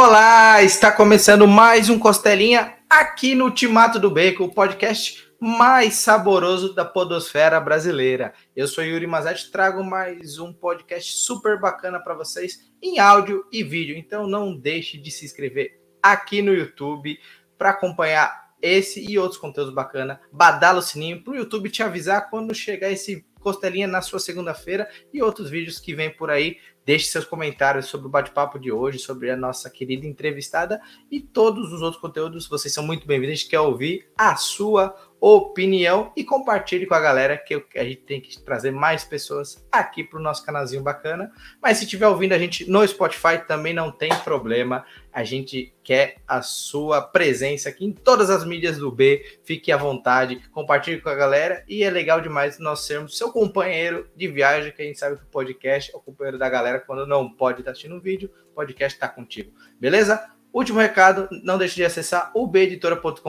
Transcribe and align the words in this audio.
Olá, 0.00 0.62
está 0.62 0.92
começando 0.92 1.48
mais 1.48 1.90
um 1.90 1.98
Costelinha 1.98 2.72
aqui 2.88 3.34
no 3.34 3.46
Ultimato 3.46 3.98
do 3.98 4.08
Bacon, 4.08 4.44
o 4.44 4.54
podcast 4.54 5.28
mais 5.40 5.94
saboroso 5.94 6.72
da 6.72 6.84
podosfera 6.84 7.58
brasileira. 7.58 8.32
Eu 8.54 8.68
sou 8.68 8.84
Yuri 8.84 9.08
Mazetti, 9.08 9.50
trago 9.50 9.82
mais 9.82 10.38
um 10.38 10.52
podcast 10.52 11.14
super 11.14 11.58
bacana 11.60 11.98
para 11.98 12.14
vocês 12.14 12.70
em 12.80 13.00
áudio 13.00 13.44
e 13.50 13.64
vídeo. 13.64 13.96
Então 13.96 14.28
não 14.28 14.56
deixe 14.56 14.96
de 14.98 15.10
se 15.10 15.24
inscrever 15.24 15.80
aqui 16.00 16.42
no 16.42 16.54
YouTube 16.54 17.18
para 17.58 17.70
acompanhar 17.70 18.54
esse 18.62 19.04
e 19.04 19.18
outros 19.18 19.40
conteúdos 19.40 19.74
bacana. 19.74 20.20
Badala 20.32 20.78
o 20.78 20.82
sininho 20.82 21.24
para 21.24 21.32
o 21.32 21.36
YouTube 21.36 21.70
te 21.70 21.82
avisar 21.82 22.30
quando 22.30 22.54
chegar 22.54 22.92
esse 22.92 23.26
Costelinha 23.38 23.86
na 23.86 24.02
sua 24.02 24.18
segunda-feira 24.18 24.88
e 25.12 25.22
outros 25.22 25.50
vídeos 25.50 25.78
que 25.78 25.94
vem 25.94 26.10
por 26.10 26.30
aí. 26.30 26.58
Deixe 26.84 27.06
seus 27.06 27.24
comentários 27.24 27.86
sobre 27.86 28.06
o 28.06 28.10
bate-papo 28.10 28.58
de 28.58 28.72
hoje, 28.72 28.98
sobre 28.98 29.30
a 29.30 29.36
nossa 29.36 29.68
querida 29.68 30.06
entrevistada 30.06 30.80
e 31.10 31.20
todos 31.20 31.72
os 31.72 31.82
outros 31.82 32.00
conteúdos. 32.00 32.48
Vocês 32.48 32.72
são 32.72 32.84
muito 32.84 33.06
bem-vindos. 33.06 33.34
A 33.34 33.36
gente 33.36 33.50
quer 33.50 33.60
ouvir 33.60 34.10
a 34.16 34.36
sua 34.36 34.96
opinião 35.20 36.12
e 36.16 36.22
compartilhe 36.22 36.86
com 36.86 36.94
a 36.94 37.00
galera 37.00 37.36
que 37.36 37.54
a 37.76 37.84
gente 37.84 38.02
tem 38.02 38.20
que 38.20 38.40
trazer 38.40 38.70
mais 38.70 39.04
pessoas 39.04 39.66
aqui 39.70 40.04
para 40.04 40.18
o 40.18 40.22
nosso 40.22 40.44
canalzinho 40.44 40.82
bacana. 40.82 41.30
Mas 41.60 41.78
se 41.78 41.84
estiver 41.84 42.06
ouvindo 42.06 42.32
a 42.32 42.38
gente 42.38 42.68
no 42.70 42.86
Spotify 42.86 43.38
também 43.46 43.74
não 43.74 43.90
tem 43.90 44.10
problema. 44.24 44.84
A 45.12 45.24
gente 45.24 45.74
quer 45.82 46.16
a 46.26 46.42
sua 46.42 47.02
presença 47.02 47.68
aqui 47.68 47.84
em 47.84 47.92
todas 47.92 48.30
as 48.30 48.44
mídias 48.44 48.78
do 48.78 48.90
B. 48.90 49.38
Fique 49.42 49.72
à 49.72 49.76
vontade, 49.76 50.40
compartilhe 50.50 51.00
com 51.00 51.08
a 51.08 51.14
galera 51.14 51.64
e 51.68 51.82
é 51.82 51.90
legal 51.90 52.20
demais 52.20 52.58
nós 52.58 52.86
sermos 52.86 53.16
seu 53.18 53.32
companheiro 53.32 54.08
de 54.14 54.28
viagem, 54.28 54.72
que 54.72 54.82
a 54.82 54.84
gente 54.84 54.98
sabe 54.98 55.16
que 55.16 55.24
o 55.24 55.28
podcast 55.28 55.92
é 55.92 55.96
o 55.96 56.00
companheiro 56.00 56.38
da 56.38 56.48
galera 56.48 56.78
quando 56.80 57.06
não 57.06 57.28
pode 57.28 57.60
estar 57.60 57.72
assistindo 57.72 57.96
um 57.96 58.00
vídeo, 58.00 58.30
o 58.52 58.54
podcast 58.54 58.96
está 58.96 59.08
contigo. 59.08 59.52
Beleza? 59.80 60.37
Último 60.58 60.80
recado, 60.80 61.28
não 61.44 61.56
deixe 61.56 61.76
de 61.76 61.84
acessar 61.84 62.32
ubeditora.com.br, 62.34 63.22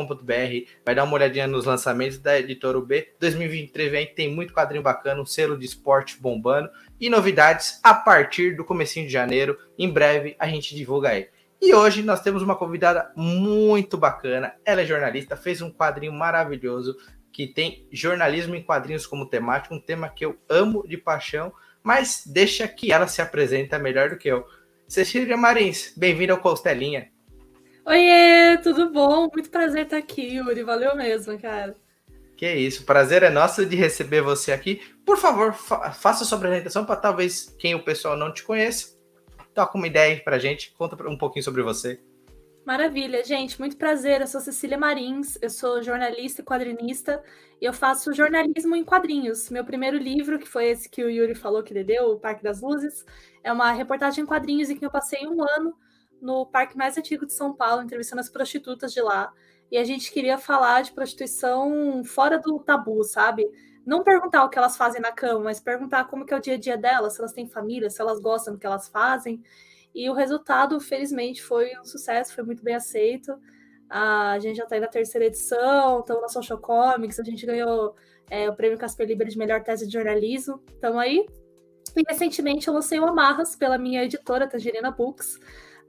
vai 0.84 0.96
dar 0.96 1.04
uma 1.04 1.14
olhadinha 1.14 1.46
nos 1.46 1.64
lançamentos 1.64 2.18
da 2.18 2.40
editora 2.40 2.80
UB. 2.80 3.08
2023 3.20 3.92
vem, 3.92 4.08
tem 4.08 4.34
muito 4.34 4.52
quadrinho 4.52 4.82
bacana, 4.82 5.22
um 5.22 5.26
selo 5.28 5.56
de 5.56 5.64
esporte 5.64 6.20
bombando 6.20 6.72
e 7.00 7.08
novidades 7.08 7.80
a 7.84 7.94
partir 7.94 8.56
do 8.56 8.66
comecinho 8.66 9.06
de 9.06 9.14
janeiro. 9.14 9.56
Em 9.78 9.88
breve 9.88 10.36
a 10.40 10.48
gente 10.48 10.76
divulga 10.76 11.10
aí. 11.10 11.28
E 11.62 11.72
hoje 11.72 12.02
nós 12.02 12.20
temos 12.20 12.42
uma 12.42 12.56
convidada 12.56 13.12
muito 13.16 13.96
bacana. 13.96 14.56
Ela 14.66 14.82
é 14.82 14.86
jornalista, 14.88 15.38
fez 15.38 15.62
um 15.62 15.70
quadrinho 15.70 16.14
maravilhoso 16.14 16.98
que 17.32 17.46
tem 17.46 17.88
jornalismo 17.92 18.56
em 18.56 18.64
quadrinhos 18.64 19.06
como 19.06 19.30
temática, 19.30 19.76
um 19.76 19.80
tema 19.80 20.10
que 20.10 20.26
eu 20.26 20.36
amo 20.50 20.84
de 20.88 20.98
paixão, 20.98 21.54
mas 21.84 22.24
deixa 22.26 22.68
que 22.68 22.92
ela 22.92 23.08
se 23.08 23.22
apresenta 23.22 23.78
melhor 23.78 24.10
do 24.10 24.18
que 24.18 24.30
eu. 24.30 24.48
Cecília 24.88 25.38
Marins, 25.38 25.94
bem-vinda 25.96 26.34
ao 26.34 26.40
Costelinha. 26.40 27.12
Oiê, 27.86 28.58
tudo 28.62 28.92
bom? 28.92 29.30
Muito 29.34 29.50
prazer 29.50 29.84
estar 29.84 29.98
aqui, 29.98 30.36
Yuri. 30.36 30.64
Valeu 30.64 30.96
mesmo, 30.96 31.40
cara. 31.40 31.76
Que 32.38 32.54
isso, 32.54 32.86
prazer 32.86 33.24
é 33.24 33.30
nosso 33.30 33.66
de 33.66 33.76
receber 33.76 34.22
você 34.22 34.52
aqui. 34.52 34.82
Por 35.06 35.18
favor, 35.18 35.54
fa 35.54 35.92
faça 35.92 36.24
sua 36.24 36.38
apresentação 36.38 36.86
para 36.86 36.96
talvez 36.96 37.54
quem 37.60 37.76
o 37.76 37.84
pessoal 37.84 38.16
não 38.16 38.34
te 38.34 38.44
conheça. 38.44 38.98
Toca 39.54 39.78
uma 39.78 39.88
ideia 39.88 40.14
aí 40.14 40.22
pra 40.22 40.40
gente, 40.40 40.72
conta 40.78 40.96
um 41.08 41.18
pouquinho 41.18 41.44
sobre 41.44 41.62
você. 41.62 42.00
Maravilha, 42.66 43.24
gente, 43.24 43.60
muito 43.60 43.76
prazer. 43.76 44.22
Eu 44.22 44.28
sou 44.28 44.40
Cecília 44.40 44.78
Marins, 44.78 45.38
eu 45.42 45.50
sou 45.50 45.82
jornalista 45.82 46.42
e 46.42 46.46
quadrinista 46.46 47.22
e 47.60 47.66
eu 47.66 47.74
faço 47.74 48.14
jornalismo 48.14 48.76
em 48.76 48.86
quadrinhos. 48.86 49.50
Meu 49.50 49.66
primeiro 49.66 49.98
livro, 49.98 50.38
que 50.38 50.48
foi 50.48 50.68
esse 50.68 50.88
que 50.88 51.04
o 51.04 51.10
Yuri 51.10 51.36
falou 51.36 51.64
que 51.64 51.74
ele 51.74 51.84
deu, 51.84 52.12
O 52.12 52.20
Parque 52.20 52.44
das 52.44 52.62
Luzes, 52.62 53.06
é 53.44 53.52
uma 53.52 53.72
reportagem 53.72 54.24
em 54.24 54.28
quadrinhos 54.28 54.70
em 54.70 54.78
que 54.78 54.86
eu 54.86 54.92
passei 54.92 55.28
um 55.28 55.44
ano 55.44 55.76
no 56.22 56.45
parque 56.45 56.78
mais 56.78 56.98
antigo 56.98 57.25
de 57.25 57.34
São 57.34 57.53
Paulo, 57.53 57.81
entrevistando 57.81 58.20
as 58.20 58.30
prostitutas 58.30 58.94
de 58.94 59.02
lá. 59.02 59.34
E 59.72 59.78
a 59.78 59.84
gente 59.84 60.12
queria 60.12 60.38
falar 60.38 60.81
de 60.81 60.92
prostituição 60.92 62.04
fora 62.04 62.39
do 62.39 62.60
tabu, 62.60 63.04
sabe? 63.04 63.49
Não 63.86 64.04
perguntar 64.04 64.44
o 64.44 64.49
que 64.49 64.58
elas 64.58 64.76
fazem 64.76 65.02
na 65.02 65.11
cama, 65.11 65.45
mas 65.45 65.60
perguntar 65.60 66.05
como 66.05 66.26
que 66.26 66.33
é 66.33 66.38
o 66.38 66.42
dia 66.42 66.55
a 66.55 66.58
dia 66.58 66.77
delas, 66.77 67.14
se 67.14 67.20
elas 67.20 67.33
têm 67.33 67.48
família, 67.48 67.89
se 67.89 68.02
elas 68.02 68.20
gostam 68.20 68.54
do 68.54 68.60
que 68.60 68.66
elas 68.66 68.88
fazem. 68.88 69.42
E 69.94 70.10
o 70.10 70.14
resultado, 70.14 70.80
felizmente, 70.80 71.42
foi 71.42 71.71
um 71.80 71.83
sucesso, 71.83 72.33
foi 72.33 72.44
muito 72.44 72.64
bem 72.64 72.76
aceito. 72.76 73.39
A 73.89 74.38
gente 74.39 74.58
já 74.58 74.64
está 74.64 74.76
aí 74.76 74.82
na 74.82 74.88
terceira 74.88 75.26
edição, 75.26 76.02
estamos 76.02 76.21
na 76.21 76.30
Social 76.30 76.60
Comics, 76.60 77.20
a 77.20 77.23
gente 77.23 77.45
ganhou 77.45 77.95
é, 78.30 78.48
o 78.49 78.55
prêmio 78.55 78.77
Casper 78.77 79.08
Libre 79.08 79.30
de 79.30 79.38
melhor 79.38 79.64
tese 79.64 79.88
de 79.88 79.94
jornalismo. 79.94 80.61
Estamos 80.71 80.99
aí. 80.99 81.26
E 81.95 82.04
recentemente 82.08 82.67
eu 82.67 82.73
lancei 82.73 82.99
o 82.99 83.05
Amarras 83.05 83.55
pela 83.55 83.77
minha 83.77 84.04
editora, 84.04 84.48
Tangerina 84.48 84.92
Books, 84.92 85.39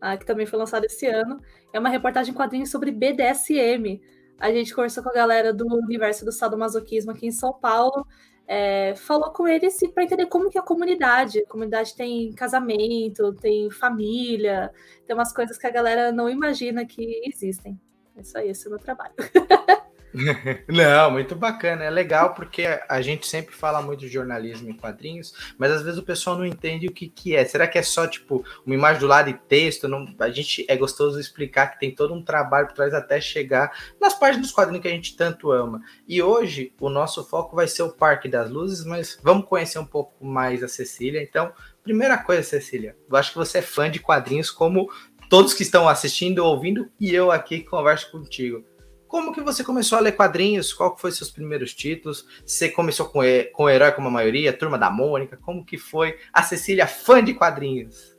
uh, 0.03 0.19
que 0.19 0.27
também 0.27 0.47
foi 0.47 0.59
lançado 0.59 0.85
esse 0.85 1.07
ano. 1.07 1.41
É 1.73 1.79
uma 1.79 1.89
reportagem 1.89 2.33
em 2.33 2.37
quadrinhos 2.37 2.71
sobre 2.71 2.91
BDSM. 2.91 4.01
A 4.39 4.51
gente 4.53 4.75
conversou 4.75 5.03
com 5.03 5.11
a 5.11 5.15
galera 5.15 5.53
do 5.53 5.67
universo 5.67 6.25
do 6.25 6.33
sadomasoquismo 6.33 7.11
aqui 7.11 7.27
em 7.27 7.33
São 7.33 7.53
Paulo. 7.53 8.07
É, 8.47 8.97
falou 8.97 9.31
com 9.31 9.47
eles 9.47 9.79
para 9.95 10.03
entender 10.03 10.27
como 10.27 10.51
que 10.51 10.59
é 10.59 10.61
a 10.61 10.65
comunidade. 10.65 11.41
A 11.41 11.47
comunidade 11.47 11.95
tem 11.95 12.33
casamento, 12.33 13.33
tem 13.35 13.71
família, 13.71 14.73
tem 15.07 15.15
umas 15.15 15.33
coisas 15.33 15.57
que 15.57 15.67
a 15.67 15.71
galera 15.71 16.11
não 16.11 16.29
imagina 16.29 16.85
que 16.85 17.23
existem. 17.25 17.79
É 18.17 18.23
isso 18.23 18.37
aí, 18.37 18.49
esse 18.49 18.67
é 18.67 18.69
o 18.69 18.71
meu 18.71 18.81
trabalho. 18.81 19.15
Não, 20.69 21.11
muito 21.11 21.35
bacana. 21.37 21.85
É 21.85 21.91
legal 21.91 22.35
porque 22.35 22.65
a 22.89 23.01
gente 23.01 23.27
sempre 23.27 23.55
fala 23.55 23.81
muito 23.81 24.01
de 24.01 24.09
jornalismo 24.09 24.69
em 24.69 24.73
quadrinhos, 24.73 25.35
mas 25.57 25.71
às 25.71 25.83
vezes 25.83 25.99
o 25.99 26.03
pessoal 26.03 26.37
não 26.37 26.45
entende 26.45 26.87
o 26.87 26.93
que, 26.93 27.09
que 27.09 27.37
é. 27.37 27.45
Será 27.45 27.67
que 27.67 27.79
é 27.79 27.83
só 27.83 28.07
tipo 28.07 28.45
uma 28.67 28.75
imagem 28.75 29.01
do 29.01 29.07
lado 29.07 29.31
e 29.31 29.35
texto? 29.35 29.89
Não, 29.89 30.07
a 30.19 30.31
gente 30.31 30.65
é 30.69 30.77
gostoso 30.77 31.21
explicar 31.21 31.69
que 31.69 31.81
tem 31.81 31.95
todo 31.95 32.13
um 32.13 32.23
trabalho 32.23 32.67
por 32.67 32.75
trás 32.75 32.93
até 32.93 33.21
chegar 33.21 33.73
nas 34.01 34.15
páginas 34.15 34.47
dos 34.47 34.53
quadrinhos 34.55 34.83
que 34.83 34.89
a 34.89 34.93
gente 34.93 35.17
tanto 35.17 35.53
ama. 35.53 35.81
E 36.07 36.23
hoje 36.23 36.73
o 36.81 36.89
nosso 36.89 37.25
foco 37.25 37.55
vai 37.55 37.69
ser 37.69 37.83
o 37.83 37.93
Parque 37.93 38.29
das 38.29 38.51
Luzes, 38.51 38.85
mas 38.85 39.19
vamos 39.23 39.47
conhecer 39.47 39.79
um 39.79 39.87
pouco 39.87 40.25
mais 40.25 40.63
a 40.63 40.69
Cecília. 40.69 41.23
Então, 41.23 41.53
primeira 41.83 42.19
coisa, 42.19 42.43
Cecília, 42.43 42.97
eu 43.09 43.17
acho 43.17 43.33
que 43.33 43.39
você 43.39 43.59
é 43.59 43.63
fã 43.63 43.91
de 43.91 44.01
quadrinhos 44.01 44.51
como 44.51 44.91
todos 45.29 45.55
que 45.55 45.63
estão 45.63 45.89
assistindo, 45.89 46.45
ouvindo 46.45 46.91
e 46.99 47.15
eu 47.15 47.31
aqui 47.31 47.61
converso 47.61 48.11
contigo. 48.11 48.65
Como 49.11 49.33
que 49.33 49.41
você 49.41 49.65
começou 49.65 49.99
a 49.99 50.01
ler 50.01 50.13
quadrinhos? 50.13 50.73
Qual 50.73 50.97
foi 50.97 51.11
seus 51.11 51.33
primeiros 51.33 51.75
títulos? 51.75 52.25
Você 52.47 52.69
começou 52.69 53.07
com, 53.07 53.19
com 53.53 53.65
o 53.65 53.69
Herói 53.69 53.91
como 53.91 54.07
a 54.07 54.11
maioria, 54.11 54.57
Turma 54.57 54.79
da 54.79 54.89
Mônica? 54.89 55.37
Como 55.37 55.67
que 55.67 55.77
foi 55.77 56.17
a 56.33 56.45
Cecília 56.45 56.87
fã 56.87 57.23
de 57.23 57.35
quadrinhos? 57.35 58.17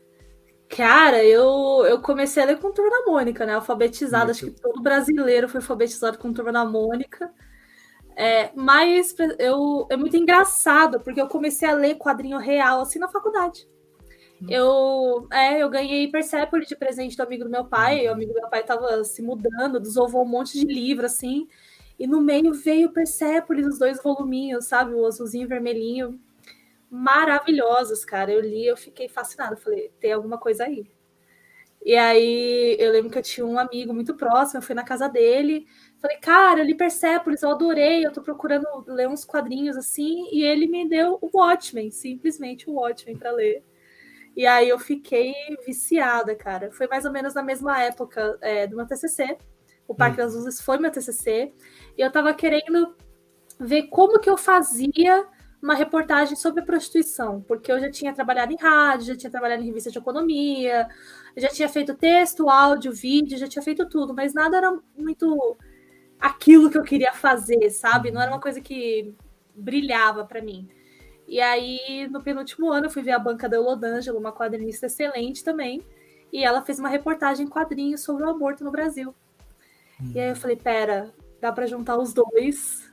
Cara, 0.68 1.24
eu, 1.24 1.86
eu 1.88 2.02
comecei 2.02 2.44
a 2.44 2.46
ler 2.46 2.60
com 2.60 2.74
Turma 2.74 2.90
da 2.92 3.10
Mônica, 3.10 3.46
né? 3.46 3.56
Alfabetizado, 3.56 4.26
Muito. 4.26 4.32
acho 4.32 4.46
que 4.48 4.62
todo 4.62 4.82
brasileiro 4.82 5.48
foi 5.48 5.62
alfabetizado 5.62 6.18
com 6.18 6.34
Turma 6.34 6.52
da 6.52 6.66
Mônica. 6.66 7.32
É, 8.14 8.52
mas 8.54 9.16
eu, 9.40 9.88
é 9.90 9.96
muito 9.96 10.18
engraçado, 10.18 11.00
porque 11.00 11.22
eu 11.22 11.28
comecei 11.30 11.70
a 11.70 11.74
ler 11.74 11.96
quadrinho 11.96 12.38
real 12.38 12.82
assim 12.82 13.00
na 13.00 13.08
faculdade. 13.08 13.66
Eu, 14.50 15.28
é, 15.32 15.62
eu 15.62 15.70
ganhei 15.70 16.10
Persepolis 16.10 16.68
de 16.68 16.76
presente 16.76 17.16
do 17.16 17.24
amigo 17.24 17.44
do 17.44 17.50
meu 17.50 17.66
pai. 17.66 18.08
O 18.08 18.12
amigo 18.12 18.34
do 18.34 18.40
meu 18.40 18.50
pai 18.50 18.62
estava 18.62 19.04
se 19.04 19.22
mudando, 19.22 19.80
desovou 19.80 20.24
um 20.24 20.28
monte 20.28 20.60
de 20.60 20.66
livro, 20.66 21.06
assim. 21.06 21.48
E 22.00 22.08
no 22.08 22.22
meio 22.22 22.54
veio 22.54 22.92
Persepolis, 22.92 23.68
os 23.68 23.80
dois 23.80 24.02
voluminhos, 24.02 24.66
sabe? 24.66 24.94
O 24.94 25.06
azulzinho 25.06 25.44
e 25.46 25.48
vermelhinho. 25.48 26.20
Maravilhosos, 26.90 28.04
cara. 28.04 28.32
Eu 28.32 28.42
li, 28.42 28.66
eu 28.66 28.78
fiquei 28.78 29.08
fascinada. 29.08 29.56
Falei, 29.56 29.92
tem 30.00 30.14
alguma 30.14 30.38
coisa 30.38 30.66
aí. 30.66 30.86
E 31.84 31.96
aí 31.96 32.78
eu 32.80 32.92
lembro 32.92 33.10
que 33.10 33.18
eu 33.18 33.24
tinha 33.24 33.46
um 33.46 33.58
amigo 33.58 33.94
muito 33.94 34.14
próximo, 34.16 34.60
eu 34.60 34.62
fui 34.62 34.76
na 34.76 34.84
casa 34.84 35.08
dele. 35.08 35.66
Falei, 36.00 36.18
cara, 36.18 36.60
eu 36.62 36.66
li 36.66 36.76
Persepolis, 36.76 37.42
eu 37.42 37.50
adorei, 37.50 38.06
eu 38.06 38.12
tô 38.12 38.22
procurando 38.22 38.66
ler 38.88 39.08
uns 39.10 39.26
quadrinhos 39.26 39.76
assim, 39.76 40.28
e 40.32 40.44
ele 40.44 40.68
me 40.68 40.88
deu 40.88 41.18
o 41.22 41.30
Watchmen, 41.34 41.90
simplesmente 41.90 42.70
o 42.70 42.74
Watchmen 42.74 43.18
para 43.18 43.32
ler. 43.32 43.64
E 44.36 44.46
aí 44.46 44.70
eu 44.70 44.80
fiquei 44.80 45.34
viciada, 45.66 46.36
cara. 46.36 46.72
Foi 46.72 46.88
mais 46.88 47.06
ou 47.06 47.12
menos 47.12 47.34
na 47.34 47.44
mesma 47.44 47.82
época 47.82 48.38
é, 48.42 48.66
do 48.68 48.76
meu 48.76 48.86
TCC. 48.86 49.38
O 49.88 49.94
Parque 49.94 50.22
hum. 50.22 50.24
das 50.24 50.36
Luzes 50.36 50.62
foi 50.62 50.78
meu 50.78 50.92
TCC. 50.92 51.54
E 51.98 52.02
eu 52.02 52.12
tava 52.12 52.34
querendo 52.34 52.96
ver 53.60 53.84
como 53.84 54.20
que 54.20 54.30
eu 54.30 54.38
fazia 54.38 55.28
uma 55.62 55.76
reportagem 55.76 56.36
sobre 56.36 56.64
prostituição, 56.64 57.42
porque 57.42 57.72
eu 57.72 57.80
já 57.80 57.92
tinha 57.92 58.12
trabalhado 58.12 58.52
em 58.52 58.58
rádio, 58.58 59.08
já 59.08 59.16
tinha 59.16 59.30
trabalhado 59.30 59.62
em 59.62 59.68
revista 59.68 59.92
de 59.92 60.00
economia, 60.00 60.88
já 61.38 61.50
tinha 61.50 61.70
feito 61.70 61.94
texto, 61.94 62.50
áudio, 62.50 62.92
vídeo, 62.92 63.38
já 63.38 63.48
tinha 63.48 63.62
feito 63.62 63.88
tudo, 63.88 64.14
mas 64.14 64.34
nada 64.34 64.58
era 64.58 64.76
muito 64.98 65.56
aquilo 66.20 66.70
que 66.70 66.78
eu 66.78 66.84
queria 66.84 67.14
fazer, 67.14 67.70
sabe? 67.70 68.10
Não 68.10 68.20
era 68.20 68.32
uma 68.32 68.40
coisa 68.40 68.60
que 68.60 69.14
brilhava 69.54 70.26
para 70.26 70.42
mim. 70.42 70.68
E 71.32 71.40
aí, 71.40 72.10
no 72.12 72.22
penúltimo 72.22 72.70
ano, 72.70 72.88
eu 72.88 72.90
fui 72.90 73.02
ver 73.02 73.14
a 73.14 73.20
banca 73.20 73.48
da 73.48 73.56
Elodângela, 73.56 74.20
uma 74.20 74.34
quadrinista 74.34 74.88
excelente 74.88 75.46
também. 75.46 75.82
E 76.30 76.44
ela 76.44 76.62
fez 76.62 76.78
uma 76.78 76.90
reportagem 76.90 77.46
em 77.46 77.50
quadrinhos 77.50 78.02
sobre 78.02 78.26
o 78.26 78.30
aborto 78.30 78.66
no 78.66 78.70
Brasil. 78.70 79.16
Hum. 79.98 80.12
E 80.14 80.20
aí 80.20 80.32
eu 80.32 80.36
falei, 80.36 80.58
pera, 80.58 81.14
dá 81.40 81.50
para 81.50 81.66
juntar 81.66 81.98
os 81.98 82.14
dois. 82.14 82.92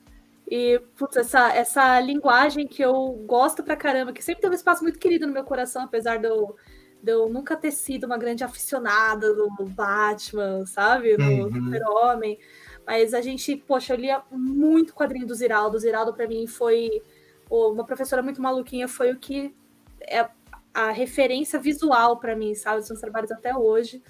E, 0.48 0.80
putz, 0.96 1.16
essa, 1.16 1.52
essa 1.52 1.98
linguagem 1.98 2.68
que 2.68 2.80
eu 2.80 3.24
gosto 3.26 3.64
pra 3.64 3.74
caramba, 3.74 4.12
que 4.12 4.22
sempre 4.22 4.40
teve 4.40 4.54
um 4.54 4.56
espaço 4.56 4.84
muito 4.84 5.00
querido 5.00 5.26
no 5.26 5.32
meu 5.32 5.42
coração, 5.42 5.82
apesar 5.82 6.18
de 6.18 6.28
eu 6.28 6.54
de 7.02 7.12
eu 7.12 7.28
nunca 7.28 7.56
ter 7.56 7.70
sido 7.70 8.04
uma 8.04 8.18
grande 8.18 8.42
aficionada 8.42 9.32
do 9.32 9.48
Batman, 9.66 10.64
sabe? 10.66 11.16
Do 11.16 11.22
uhum. 11.22 11.52
Super-Homem. 11.52 12.38
Mas 12.86 13.14
a 13.14 13.20
gente, 13.20 13.56
poxa, 13.56 13.94
eu 13.94 13.98
lia 13.98 14.22
muito 14.30 14.94
quadrinho 14.94 15.26
do 15.26 15.34
Ziraldo. 15.34 15.76
O 15.76 15.80
Ziraldo, 15.80 16.12
para 16.12 16.26
mim, 16.26 16.46
foi 16.48 17.02
uma 17.50 17.84
professora 17.84 18.22
muito 18.22 18.40
maluquinha, 18.40 18.88
foi 18.88 19.12
o 19.12 19.18
que 19.18 19.54
é 20.00 20.28
a 20.72 20.90
referência 20.90 21.58
visual 21.58 22.18
para 22.18 22.36
mim, 22.36 22.54
sabe? 22.54 22.84
Meus 22.88 23.00
trabalhos 23.00 23.30
até 23.30 23.56
hoje. 23.56 24.02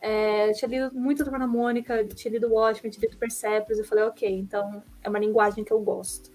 É, 0.00 0.52
tinha 0.52 0.68
lido 0.68 0.94
muito 0.94 1.24
Turma 1.24 1.46
Mônica, 1.46 2.04
tinha 2.06 2.32
lido 2.32 2.52
Watchmen, 2.52 2.90
tinha 2.90 3.06
lido 3.06 3.18
Persepolis. 3.18 3.78
Eu 3.78 3.84
falei, 3.84 4.04
ok, 4.04 4.28
então 4.28 4.82
é 5.02 5.08
uma 5.08 5.18
linguagem 5.18 5.64
que 5.64 5.72
eu 5.72 5.80
gosto. 5.80 6.30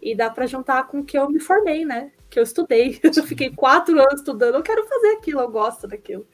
E 0.00 0.14
dá 0.14 0.30
para 0.30 0.46
juntar 0.46 0.86
com 0.86 1.00
o 1.00 1.04
que 1.04 1.18
eu 1.18 1.28
me 1.28 1.40
formei, 1.40 1.84
né? 1.84 2.12
Que 2.28 2.38
eu 2.38 2.42
estudei. 2.42 2.98
Eu 3.04 3.24
fiquei 3.24 3.50
quatro 3.50 3.98
anos 4.00 4.20
estudando, 4.20 4.54
eu 4.54 4.62
quero 4.62 4.86
fazer 4.86 5.08
aquilo, 5.08 5.40
eu 5.40 5.50
gosto 5.50 5.86
daquilo. 5.88 6.26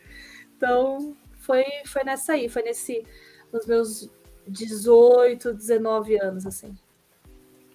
Então, 0.57 1.17
foi, 1.39 1.65
foi 1.87 2.05
nessa 2.05 2.35
aí, 2.35 2.49
foi 2.49 2.63
nesse, 2.63 3.05
nos 3.53 3.67
meus 3.67 4.11
18, 4.47 5.55
19 5.55 6.21
anos, 6.21 6.47
assim. 6.47 6.77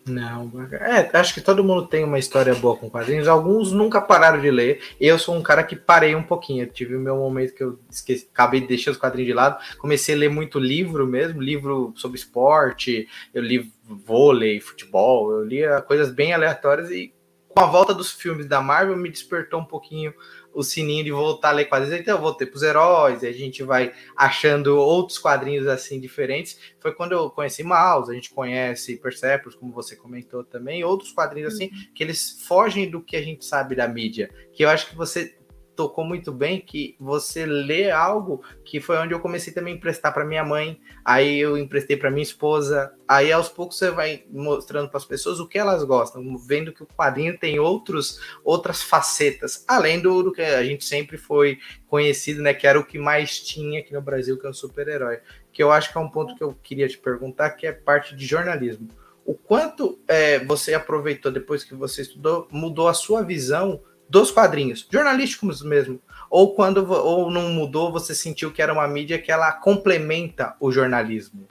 Não, 0.08 0.52
é, 0.72 1.10
acho 1.14 1.34
que 1.34 1.42
todo 1.42 1.64
mundo 1.64 1.86
tem 1.86 2.04
uma 2.04 2.18
história 2.18 2.56
boa 2.56 2.76
com 2.76 2.90
quadrinhos. 2.90 3.28
Alguns 3.28 3.72
nunca 3.72 4.02
pararam 4.02 4.42
de 4.42 4.50
ler. 4.50 4.82
Eu 5.00 5.20
sou 5.20 5.36
um 5.36 5.44
cara 5.44 5.64
que 5.64 5.76
parei 5.76 6.16
um 6.16 6.24
pouquinho. 6.24 6.64
Eu 6.64 6.72
tive 6.72 6.96
o 6.96 7.00
meu 7.00 7.16
momento 7.18 7.54
que 7.54 7.64
eu 7.64 7.80
esqueci, 7.90 8.28
acabei 8.34 8.62
de 8.62 8.68
deixar 8.68 8.92
os 8.92 8.98
quadrinhos 8.98 9.28
de 9.28 9.34
lado. 9.34 9.62
Comecei 9.78 10.16
a 10.16 10.18
ler 10.18 10.30
muito 10.30 10.60
livro 10.60 11.06
mesmo, 11.06 11.40
livro 11.40 11.94
sobre 11.96 12.18
esporte. 12.18 13.08
Eu 13.32 13.44
li 13.44 13.72
vôlei, 13.84 14.60
futebol. 14.60 15.32
Eu 15.32 15.44
lia 15.44 15.82
coisas 15.82 16.12
bem 16.12 16.34
aleatórias 16.34 16.90
e 16.90 17.14
com 17.50 17.60
a 17.60 17.68
volta 17.68 17.94
dos 17.94 18.12
filmes 18.12 18.48
da 18.48 18.62
Marvel 18.62 18.98
me 18.98 19.10
despertou 19.10 19.60
um 19.60 19.66
pouquinho 19.66 20.14
o 20.54 20.64
sininho 20.64 21.04
de 21.04 21.12
voltar 21.12 21.50
a 21.50 21.54
ler 21.54 21.66
quadrinhos. 21.66 22.00
Então 22.00 22.16
eu 22.16 22.22
voltei 22.22 22.48
para 22.48 22.58
os 22.58 22.64
heróis, 22.64 23.24
e 23.24 23.28
a 23.28 23.32
gente 23.32 23.64
vai 23.64 23.94
achando 24.16 24.78
outros 24.78 25.18
quadrinhos 25.18 25.68
assim 25.68 26.00
diferentes. 26.00 26.58
Foi 26.80 26.94
quando 26.94 27.14
eu 27.14 27.30
conheci 27.30 27.64
Mouse, 27.64 28.12
a 28.12 28.14
gente 28.14 28.34
conhece 28.34 28.98
Persepolis, 28.98 29.58
como 29.58 29.72
você 29.72 29.96
comentou 29.96 30.44
também, 30.44 30.84
outros 30.84 31.12
quadrinhos 31.12 31.54
assim, 31.54 31.66
uhum. 31.66 31.94
que 31.94 32.04
eles 32.04 32.44
fogem 32.48 32.90
do 32.90 33.02
que 33.02 33.16
a 33.16 33.22
gente 33.22 33.46
sabe 33.46 33.76
da 33.76 33.88
mídia. 33.88 34.30
Que 34.54 34.64
eu 34.64 34.70
acho 34.70 34.90
que 34.90 34.96
você 34.96 35.36
tocou 35.82 36.06
muito 36.06 36.32
bem 36.32 36.62
que 36.62 36.96
você 37.00 37.44
lê 37.44 37.90
algo 37.90 38.44
que 38.64 38.80
foi 38.80 39.00
onde 39.00 39.16
eu 39.16 39.20
comecei 39.20 39.52
também 39.52 39.74
a 39.74 39.78
emprestar 39.78 40.14
para 40.14 40.24
minha 40.24 40.46
mãe, 40.46 40.80
aí 41.04 41.40
eu 41.40 41.58
emprestei 41.58 41.98
para 41.98 42.12
minha 42.12 42.22
esposa, 42.22 42.94
aí 43.08 43.32
aos 43.32 43.50
poucos 43.50 43.80
você 43.80 43.90
vai 43.90 44.24
mostrando 44.30 44.90
para 44.90 45.00
as 45.00 45.06
pessoas 45.06 45.40
o 45.40 45.48
que 45.48 45.58
elas 45.58 45.84
gostam, 45.84 46.38
vendo 46.38 46.72
que 46.72 46.84
o 46.84 46.88
quadrinho 46.88 47.36
tem 47.36 47.60
outros 47.60 48.20
outras 48.44 48.84
facetas, 48.84 49.66
além 49.68 50.00
do, 50.00 50.22
do 50.22 50.32
que 50.32 50.44
a 50.44 50.64
gente 50.64 50.86
sempre 50.86 51.18
foi 51.18 51.58
conhecido, 51.88 52.44
né, 52.44 52.54
que 52.54 52.68
era 52.68 52.80
o 52.80 52.86
que 52.86 53.00
mais 53.00 53.40
tinha 53.40 53.80
aqui 53.80 53.92
no 53.92 54.04
Brasil, 54.04 54.38
que 54.40 54.46
é 54.46 54.50
o 54.52 54.54
super-herói, 54.54 55.20
que 55.52 55.64
eu 55.64 55.72
acho 55.72 55.92
que 55.92 55.98
é 55.98 56.02
um 56.02 56.10
ponto 56.10 56.36
que 56.36 56.44
eu 56.44 56.56
queria 56.62 56.88
te 56.88 57.00
perguntar, 57.00 57.50
que 57.52 57.66
é 57.66 57.72
parte 57.72 58.16
de 58.16 58.24
jornalismo. 58.24 58.88
O 59.26 59.34
quanto 59.34 60.00
é, 60.08 60.38
você 60.46 60.76
aproveitou 60.76 61.32
depois 61.32 61.64
que 61.64 61.74
você 61.74 62.04
estudou, 62.04 62.48
mudou 62.52 62.88
a 62.88 62.94
sua 62.94 63.24
visão 63.24 63.82
dos 64.12 64.30
quadrinhos, 64.30 64.86
jornalísticos 64.92 65.64
mesmo. 65.64 66.00
Ou 66.30 66.54
quando 66.54 66.90
ou 66.92 67.32
não 67.32 67.50
mudou, 67.50 67.92
você 67.92 68.14
sentiu 68.14 68.52
que 68.52 68.62
era 68.62 68.74
uma 68.74 68.88
mídia 68.88 69.18
que 69.18 69.32
ela 69.32 69.52
complementa 69.54 70.56
o 70.60 70.72
jornalismo? 70.72 71.48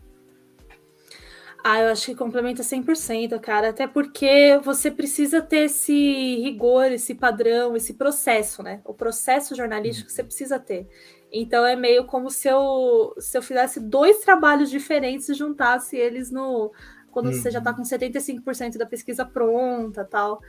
Ah, 1.62 1.80
eu 1.80 1.90
acho 1.90 2.06
que 2.06 2.14
complementa 2.14 2.62
100%, 2.62 3.38
cara. 3.40 3.70
Até 3.70 3.86
porque 3.86 4.58
você 4.62 4.90
precisa 4.90 5.42
ter 5.42 5.64
esse 5.64 5.92
rigor, 6.42 6.86
esse 6.92 7.14
padrão, 7.14 7.76
esse 7.76 7.94
processo, 7.94 8.62
né? 8.62 8.80
O 8.84 8.94
processo 8.94 9.54
jornalístico 9.54 10.10
você 10.10 10.22
precisa 10.22 10.58
ter. 10.58 10.86
Então 11.32 11.64
é 11.64 11.76
meio 11.76 12.04
como 12.04 12.30
se 12.30 12.48
eu, 12.48 13.14
se 13.18 13.36
eu 13.36 13.42
fizesse 13.42 13.78
dois 13.80 14.18
trabalhos 14.18 14.70
diferentes 14.70 15.28
e 15.28 15.34
juntasse 15.34 15.96
eles 15.96 16.30
no. 16.30 16.72
Quando 17.10 17.26
uhum. 17.26 17.32
você 17.32 17.50
já 17.50 17.58
está 17.58 17.74
com 17.74 17.82
75% 17.82 18.78
da 18.78 18.86
pesquisa 18.86 19.24
pronta 19.24 20.04
tal. 20.04 20.40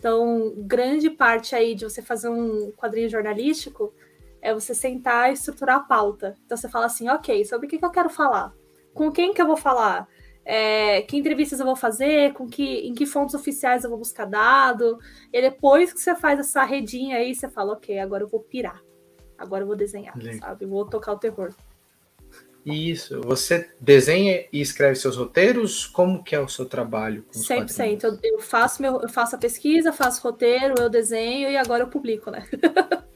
Então, 0.00 0.54
grande 0.56 1.10
parte 1.10 1.54
aí 1.54 1.74
de 1.74 1.84
você 1.84 2.00
fazer 2.00 2.30
um 2.30 2.72
quadrinho 2.72 3.10
jornalístico 3.10 3.92
é 4.40 4.54
você 4.54 4.74
sentar 4.74 5.28
e 5.28 5.34
estruturar 5.34 5.76
a 5.76 5.80
pauta. 5.80 6.38
Então, 6.46 6.56
você 6.56 6.70
fala 6.70 6.86
assim, 6.86 7.10
ok, 7.10 7.44
sobre 7.44 7.66
o 7.66 7.70
que, 7.70 7.76
que 7.76 7.84
eu 7.84 7.90
quero 7.90 8.08
falar? 8.08 8.54
Com 8.94 9.12
quem 9.12 9.34
que 9.34 9.42
eu 9.42 9.46
vou 9.46 9.58
falar? 9.58 10.08
É, 10.42 11.02
que 11.02 11.18
entrevistas 11.18 11.60
eu 11.60 11.66
vou 11.66 11.76
fazer? 11.76 12.32
Com 12.32 12.48
que, 12.48 12.88
em 12.88 12.94
que 12.94 13.04
fontes 13.04 13.34
oficiais 13.34 13.84
eu 13.84 13.90
vou 13.90 13.98
buscar 13.98 14.24
dado? 14.24 14.98
E 15.30 15.42
depois 15.42 15.92
que 15.92 16.00
você 16.00 16.14
faz 16.14 16.40
essa 16.40 16.64
redinha 16.64 17.18
aí, 17.18 17.34
você 17.34 17.46
fala, 17.46 17.74
ok, 17.74 17.98
agora 17.98 18.24
eu 18.24 18.28
vou 18.28 18.40
pirar. 18.40 18.82
Agora 19.36 19.64
eu 19.64 19.66
vou 19.66 19.76
desenhar, 19.76 20.16
Legal. 20.16 20.40
sabe? 20.40 20.64
Vou 20.64 20.86
tocar 20.86 21.12
o 21.12 21.18
terror. 21.18 21.54
Isso. 22.72 23.20
Você 23.22 23.70
desenha 23.80 24.44
e 24.52 24.60
escreve 24.60 24.96
seus 24.96 25.16
roteiros? 25.16 25.86
Como 25.86 26.22
que 26.22 26.34
é 26.34 26.40
o 26.40 26.48
seu 26.48 26.66
trabalho? 26.66 27.24
Com 27.32 27.38
100%. 27.38 28.04
Eu, 28.04 28.18
eu, 28.22 28.38
faço 28.40 28.80
meu, 28.80 29.00
eu 29.00 29.08
faço 29.08 29.36
a 29.36 29.38
pesquisa, 29.38 29.92
faço 29.92 30.22
roteiro, 30.22 30.74
eu 30.78 30.88
desenho 30.88 31.50
e 31.50 31.56
agora 31.56 31.82
eu 31.82 31.88
publico, 31.88 32.30
né? 32.30 32.46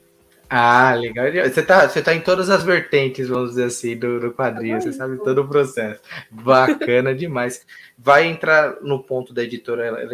Ah, 0.49 0.93
legal. 0.93 1.25
Você 1.31 1.63
tá, 1.63 1.87
você 1.87 2.01
tá 2.01 2.13
em 2.13 2.21
todas 2.21 2.49
as 2.49 2.63
vertentes, 2.63 3.27
vamos 3.27 3.51
dizer 3.51 3.65
assim, 3.65 3.97
do, 3.97 4.19
do 4.19 4.31
quadrinho, 4.31 4.79
você 4.79 4.93
sabe 4.93 5.17
todo 5.17 5.41
o 5.41 5.47
processo. 5.47 6.01
Bacana 6.29 7.13
demais. 7.15 7.65
Vai 7.97 8.27
entrar 8.27 8.81
no 8.81 9.01
ponto 9.01 9.33
da 9.33 9.43
editora 9.43 10.07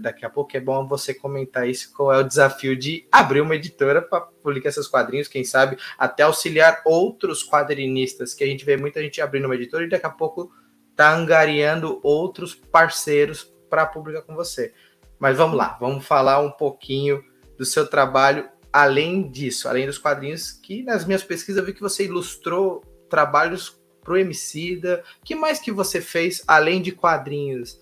daqui 0.00 0.24
a 0.24 0.30
pouco, 0.30 0.56
é 0.56 0.60
bom 0.60 0.86
você 0.86 1.12
comentar 1.12 1.68
isso, 1.68 1.92
qual 1.94 2.12
é 2.12 2.18
o 2.18 2.22
desafio 2.22 2.74
de 2.74 3.06
abrir 3.12 3.42
uma 3.42 3.56
editora 3.56 4.00
para 4.00 4.22
publicar 4.22 4.72
seus 4.72 4.88
quadrinhos, 4.88 5.28
quem 5.28 5.44
sabe 5.44 5.76
até 5.98 6.22
auxiliar 6.22 6.80
outros 6.84 7.46
quadrinistas, 7.46 8.32
que 8.32 8.42
a 8.42 8.46
gente 8.46 8.64
vê 8.64 8.76
muita 8.76 9.02
gente 9.02 9.20
abrindo 9.20 9.44
uma 9.44 9.54
editora 9.54 9.84
e 9.84 9.88
daqui 9.88 10.06
a 10.06 10.10
pouco 10.10 10.50
tá 10.96 11.14
angariando 11.14 12.00
outros 12.02 12.54
parceiros 12.54 13.52
para 13.68 13.84
publicar 13.84 14.22
com 14.22 14.34
você. 14.34 14.72
Mas 15.18 15.36
vamos 15.36 15.56
lá, 15.56 15.76
vamos 15.80 16.06
falar 16.06 16.40
um 16.40 16.50
pouquinho 16.50 17.22
do 17.58 17.64
seu 17.64 17.86
trabalho 17.86 18.48
além 18.74 19.30
disso, 19.30 19.68
além 19.68 19.86
dos 19.86 19.98
quadrinhos, 19.98 20.50
que 20.50 20.82
nas 20.82 21.04
minhas 21.04 21.22
pesquisas 21.22 21.60
eu 21.60 21.64
vi 21.64 21.72
que 21.72 21.80
você 21.80 22.06
ilustrou 22.06 22.82
trabalhos 23.08 23.80
pro 24.02 24.18
Emicida. 24.18 25.04
que 25.24 25.36
mais 25.36 25.60
que 25.60 25.70
você 25.70 26.00
fez 26.00 26.42
além 26.44 26.82
de 26.82 26.90
quadrinhos? 26.90 27.80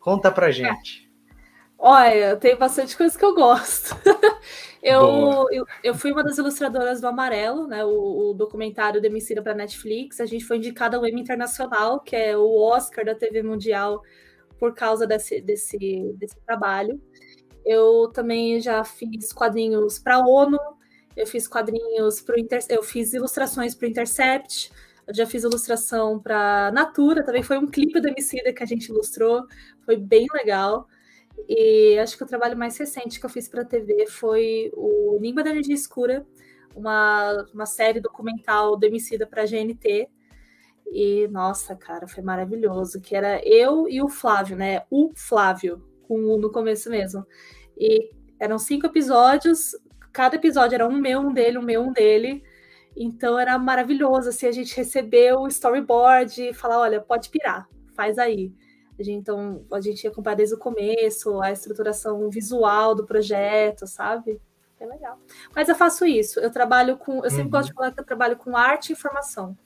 Conta 0.00 0.32
pra 0.32 0.50
gente. 0.50 1.08
Olha, 1.78 2.36
tem 2.36 2.56
bastante 2.56 2.96
coisa 2.96 3.16
que 3.16 3.24
eu 3.24 3.32
gosto. 3.32 3.96
eu, 4.82 5.46
eu, 5.52 5.64
eu, 5.84 5.94
fui 5.94 6.10
uma 6.10 6.24
das 6.24 6.36
ilustradoras 6.36 7.00
do 7.00 7.06
Amarelo, 7.06 7.68
né? 7.68 7.84
O, 7.84 8.30
o 8.30 8.34
documentário 8.34 9.00
do 9.00 9.06
Emicida 9.06 9.40
para 9.40 9.54
Netflix. 9.54 10.20
A 10.20 10.26
gente 10.26 10.44
foi 10.44 10.56
indicada 10.56 10.96
ao 10.96 11.06
Emmy 11.06 11.20
Internacional, 11.20 12.00
que 12.00 12.16
é 12.16 12.36
o 12.36 12.60
Oscar 12.60 13.04
da 13.04 13.14
TV 13.14 13.40
Mundial, 13.44 14.02
por 14.58 14.74
causa 14.74 15.06
desse, 15.06 15.40
desse, 15.40 16.12
desse 16.16 16.40
trabalho. 16.44 17.00
Eu 17.64 18.10
também 18.12 18.60
já 18.60 18.84
fiz 18.84 19.32
quadrinhos 19.32 19.98
para 19.98 20.16
a 20.16 20.26
ONU, 20.26 20.58
eu 21.16 21.26
fiz 21.26 21.46
quadrinhos 21.46 22.20
para 22.20 22.40
Inter... 22.40 22.64
eu 22.68 22.82
fiz 22.82 23.12
ilustrações 23.12 23.74
para 23.74 23.86
o 23.86 23.90
Intercept, 23.90 24.72
eu 25.06 25.14
já 25.14 25.26
fiz 25.26 25.42
ilustração 25.42 26.18
para 26.18 26.70
Natura, 26.72 27.24
também 27.24 27.42
foi 27.42 27.58
um 27.58 27.66
clipe 27.66 28.00
do 28.00 28.08
Emicida 28.08 28.52
que 28.52 28.62
a 28.62 28.66
gente 28.66 28.88
ilustrou, 28.88 29.46
foi 29.84 29.96
bem 29.96 30.26
legal. 30.32 30.88
E 31.48 31.98
acho 31.98 32.16
que 32.16 32.24
o 32.24 32.26
trabalho 32.26 32.56
mais 32.56 32.76
recente 32.76 33.18
que 33.18 33.26
eu 33.26 33.30
fiz 33.30 33.48
para 33.48 33.62
a 33.62 33.64
TV 33.64 34.06
foi 34.06 34.70
o 34.74 35.18
Língua 35.20 35.42
da 35.42 35.50
Energia 35.50 35.74
Escura, 35.74 36.26
uma, 36.74 37.46
uma 37.52 37.66
série 37.66 38.00
documental 38.00 38.76
do 38.76 38.84
Emicida 38.84 39.26
para 39.26 39.42
a 39.42 39.46
GNT. 39.46 40.08
E 40.86 41.28
nossa, 41.28 41.74
cara, 41.74 42.06
foi 42.06 42.22
maravilhoso. 42.22 43.00
Que 43.00 43.16
era 43.16 43.40
eu 43.46 43.88
e 43.88 44.02
o 44.02 44.08
Flávio, 44.08 44.56
né? 44.56 44.84
O 44.90 45.12
Flávio, 45.14 45.82
com 46.12 46.26
o 46.26 46.36
no 46.36 46.52
começo 46.52 46.90
mesmo. 46.90 47.26
E 47.78 48.10
eram 48.38 48.58
cinco 48.58 48.86
episódios, 48.86 49.74
cada 50.12 50.36
episódio 50.36 50.74
era 50.74 50.86
um 50.86 50.92
meu, 50.92 51.20
um 51.20 51.32
dele, 51.32 51.56
um 51.56 51.62
meu, 51.62 51.82
um 51.82 51.92
dele. 51.92 52.44
Então 52.94 53.38
era 53.38 53.58
maravilhoso, 53.58 54.28
assim, 54.28 54.46
a 54.46 54.52
gente 54.52 54.76
recebeu 54.76 55.40
o 55.40 55.48
storyboard 55.48 56.50
e 56.50 56.52
falar, 56.52 56.78
olha, 56.78 57.00
pode 57.00 57.30
pirar, 57.30 57.66
faz 57.94 58.18
aí. 58.18 58.52
A 58.98 59.02
gente, 59.02 59.16
então, 59.16 59.64
a 59.72 59.80
gente 59.80 60.04
ia 60.04 60.10
acompanhar 60.10 60.36
desde 60.36 60.54
o 60.54 60.58
começo, 60.58 61.40
a 61.40 61.50
estruturação 61.50 62.28
visual 62.28 62.94
do 62.94 63.06
projeto, 63.06 63.86
sabe? 63.86 64.38
É 64.78 64.84
legal. 64.84 65.18
Mas 65.56 65.70
eu 65.70 65.74
faço 65.74 66.04
isso, 66.04 66.38
eu 66.40 66.50
trabalho 66.50 66.98
com, 66.98 67.24
eu 67.24 67.30
sempre 67.30 67.44
uhum. 67.44 67.50
gosto 67.50 67.68
de 67.68 67.74
falar 67.74 67.92
que 67.92 68.00
eu 68.00 68.04
trabalho 68.04 68.36
com 68.36 68.54
arte 68.54 68.90
e 68.90 68.92
informação. 68.92 69.56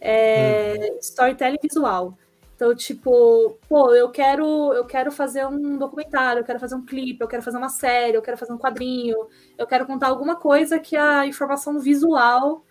É, 0.00 0.88
uhum. 0.92 0.98
Storytelling 0.98 1.58
visual. 1.62 2.16
Então, 2.54 2.74
tipo, 2.74 3.58
pô, 3.68 3.92
eu 3.94 4.10
quero, 4.10 4.72
eu 4.72 4.84
quero 4.84 5.10
fazer 5.10 5.44
um 5.46 5.76
documentário, 5.76 6.40
eu 6.40 6.44
quero 6.44 6.60
fazer 6.60 6.76
um 6.76 6.84
clipe, 6.84 7.20
eu 7.20 7.28
quero 7.28 7.42
fazer 7.42 7.58
uma 7.58 7.68
série, 7.68 8.16
eu 8.16 8.22
quero 8.22 8.36
fazer 8.36 8.52
um 8.52 8.58
quadrinho, 8.58 9.16
eu 9.58 9.66
quero 9.66 9.86
contar 9.86 10.08
alguma 10.08 10.36
coisa 10.36 10.78
que 10.78 10.96
a 10.96 11.26
informação 11.26 11.80
visual 11.80 12.64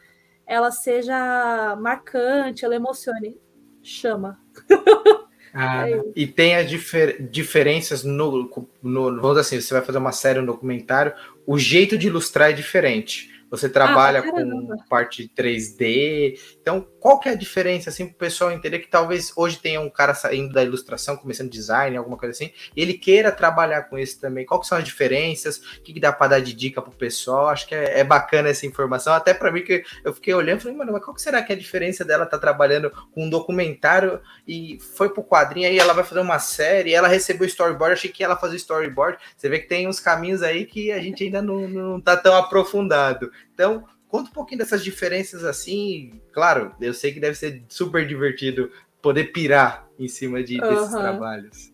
ela 0.46 0.72
seja 0.72 1.76
marcante, 1.80 2.64
ela 2.64 2.76
emocione. 2.76 3.38
Chama. 3.82 4.40
Ah, 5.56 5.88
é 5.88 6.02
e 6.16 6.26
tem 6.26 6.56
as 6.56 6.68
difer 6.68 7.30
diferenças 7.30 8.04
no, 8.04 8.50
no. 8.82 9.04
Vamos 9.22 9.30
dizer 9.30 9.40
assim, 9.42 9.62
você 9.62 9.72
vai 9.72 9.84
fazer 9.84 10.00
uma 10.00 10.12
série, 10.12 10.40
um 10.40 10.46
documentário, 10.46 11.14
o 11.46 11.60
jeito 11.60 11.96
de 11.96 12.08
ilustrar 12.08 12.50
é 12.50 12.54
diferente. 12.54 13.32
Você 13.52 13.70
trabalha 13.70 14.22
ah, 14.22 14.32
com 14.32 14.76
parte 14.90 15.30
3D. 15.38 16.40
Então, 16.64 16.88
qual 16.98 17.20
que 17.20 17.28
é 17.28 17.34
a 17.34 17.36
diferença, 17.36 17.90
assim, 17.90 18.06
para 18.06 18.14
o 18.14 18.18
pessoal 18.18 18.50
entender 18.50 18.80
que 18.80 18.88
talvez 18.88 19.34
hoje 19.36 19.60
tenha 19.60 19.82
um 19.82 19.90
cara 19.90 20.14
saindo 20.14 20.54
da 20.54 20.64
ilustração, 20.64 21.18
começando 21.18 21.52
design, 21.52 21.98
alguma 21.98 22.18
coisa 22.18 22.32
assim, 22.32 22.54
e 22.74 22.82
ele 22.82 22.94
queira 22.94 23.34
trabalhar 23.34 23.84
com 23.84 24.00
isso 24.00 24.18
também. 24.22 24.46
Qual 24.46 24.62
que 24.62 24.68
são 24.68 24.78
as 24.78 24.86
diferenças? 24.86 25.58
O 25.58 25.82
que, 25.82 25.92
que 25.92 26.00
dá 26.00 26.14
para 26.14 26.30
dar 26.30 26.40
de 26.40 26.54
dica 26.54 26.82
para 26.82 26.90
o 26.90 26.96
pessoal? 26.96 27.50
Acho 27.50 27.68
que 27.68 27.76
é, 27.76 28.00
é, 28.00 28.04
bacana 28.06 28.48
essa 28.48 28.66
informação. 28.66 29.14
Até 29.14 29.34
para 29.34 29.52
mim, 29.52 29.62
que 29.62 29.84
eu 30.06 30.14
fiquei 30.14 30.34
olhando 30.34 30.60
e 30.60 30.62
falei, 30.62 30.78
mano, 30.78 30.94
mas 30.94 31.04
qual 31.04 31.14
que 31.14 31.22
será 31.22 31.44
que 31.44 31.52
é 31.52 31.56
a 31.56 31.60
diferença 31.60 32.06
dela 32.06 32.26
tá 32.26 32.40
trabalhando 32.40 32.90
com 33.12 33.26
um 33.26 33.30
documentário 33.30 34.22
e 34.48 34.80
foi 34.96 35.10
pro 35.10 35.22
quadrinho 35.22 35.68
aí, 35.68 35.78
ela 35.78 35.94
vai 35.94 36.06
fazer 36.06 36.22
uma 36.22 36.40
série, 36.40 36.94
ela 36.94 37.10
recebeu 37.10 37.46
storyboard, 37.46 37.92
achei 37.92 38.10
que 38.10 38.24
ela 38.24 38.38
fazia 38.38 38.56
storyboard. 38.56 39.18
Você 39.36 39.50
vê 39.50 39.60
que 39.60 39.68
tem 39.68 39.86
uns 39.86 40.00
caminhos 40.00 40.42
aí 40.42 40.66
que 40.66 40.94
a 40.94 41.00
gente 41.02 41.26
ainda 41.26 41.42
não, 41.42 41.68
não 41.68 42.00
tá 42.00 42.16
tão 42.16 42.38
aprofundado. 42.38 43.30
Então, 43.54 43.86
conta 44.14 44.30
um 44.30 44.34
pouquinho 44.34 44.60
dessas 44.60 44.84
diferenças 44.84 45.44
assim. 45.44 46.22
Claro, 46.32 46.76
eu 46.80 46.94
sei 46.94 47.12
que 47.12 47.20
deve 47.20 47.36
ser 47.36 47.64
super 47.68 48.06
divertido 48.08 48.72
poder 49.02 49.32
pirar 49.32 49.90
em 49.98 50.08
cima 50.08 50.44
de, 50.44 50.62
desses 50.62 50.92
trabalhos. 50.92 51.74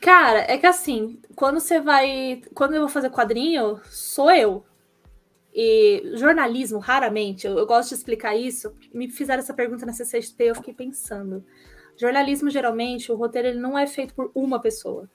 Cara, 0.00 0.46
é 0.48 0.56
que 0.58 0.66
assim, 0.66 1.18
quando 1.34 1.58
você 1.58 1.80
vai. 1.80 2.40
Quando 2.54 2.74
eu 2.74 2.82
vou 2.82 2.88
fazer 2.88 3.10
quadrinho, 3.10 3.80
sou 3.90 4.30
eu. 4.30 4.64
E 5.52 6.12
jornalismo, 6.14 6.78
raramente, 6.78 7.48
eu, 7.48 7.58
eu 7.58 7.66
gosto 7.66 7.88
de 7.88 7.96
explicar 7.96 8.36
isso. 8.36 8.72
Me 8.94 9.10
fizeram 9.10 9.40
essa 9.40 9.52
pergunta 9.52 9.84
na 9.84 9.92
CCXP, 9.92 10.44
eu 10.44 10.54
fiquei 10.54 10.72
pensando. 10.72 11.44
Jornalismo, 11.96 12.48
geralmente, 12.48 13.10
o 13.10 13.16
roteiro 13.16 13.48
ele 13.48 13.58
não 13.58 13.76
é 13.76 13.88
feito 13.88 14.14
por 14.14 14.30
uma 14.36 14.60
pessoa. 14.60 15.10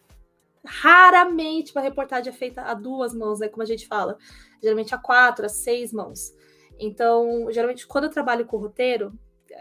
Raramente 0.65 1.71
uma 1.73 1.81
reportagem 1.81 2.31
é 2.31 2.35
feita 2.35 2.61
a 2.61 2.73
duas 2.73 3.13
mãos, 3.13 3.39
né? 3.39 3.47
Como 3.47 3.63
a 3.63 3.65
gente 3.65 3.87
fala. 3.87 4.17
Geralmente 4.61 4.93
a 4.93 4.97
quatro, 4.97 5.45
a 5.45 5.49
seis 5.49 5.91
mãos. 5.91 6.33
Então, 6.79 7.47
geralmente, 7.51 7.85
quando 7.87 8.05
eu 8.05 8.09
trabalho 8.09 8.45
com 8.45 8.57
roteiro, 8.57 9.13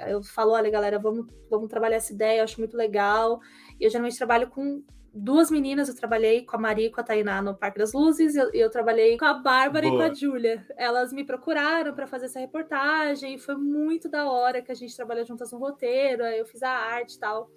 eu 0.08 0.22
falo, 0.22 0.52
olha, 0.52 0.70
galera, 0.70 0.98
vamos, 0.98 1.26
vamos 1.50 1.68
trabalhar 1.68 1.96
essa 1.96 2.12
ideia, 2.12 2.40
eu 2.40 2.44
acho 2.44 2.58
muito 2.60 2.76
legal. 2.76 3.40
E 3.78 3.84
eu 3.84 3.90
geralmente 3.90 4.16
trabalho 4.16 4.48
com 4.48 4.82
duas 5.12 5.50
meninas, 5.50 5.88
eu 5.88 5.96
trabalhei 5.96 6.44
com 6.44 6.56
a 6.56 6.58
Maria 6.58 6.86
e 6.86 6.90
com 6.90 7.00
a 7.00 7.04
Tainá 7.04 7.42
no 7.42 7.54
Parque 7.54 7.78
das 7.78 7.92
Luzes, 7.92 8.34
e 8.34 8.38
eu, 8.38 8.50
eu, 8.52 8.70
trabalhei 8.70 9.18
com 9.18 9.24
a 9.24 9.34
Bárbara 9.34 9.88
Boa. 9.88 9.94
e 9.94 10.06
com 10.06 10.12
a 10.12 10.14
Júlia. 10.14 10.66
Elas 10.76 11.12
me 11.12 11.24
procuraram 11.24 11.92
para 11.94 12.06
fazer 12.06 12.26
essa 12.26 12.38
reportagem, 12.38 13.38
foi 13.38 13.56
muito 13.56 14.08
da 14.08 14.30
hora 14.30 14.62
que 14.62 14.70
a 14.70 14.74
gente 14.74 14.94
trabalhou 14.94 15.24
juntas 15.24 15.50
no 15.52 15.58
roteiro, 15.58 16.22
eu 16.22 16.46
fiz 16.46 16.62
a 16.62 16.70
arte 16.70 17.16
e 17.16 17.18
tal. 17.18 17.50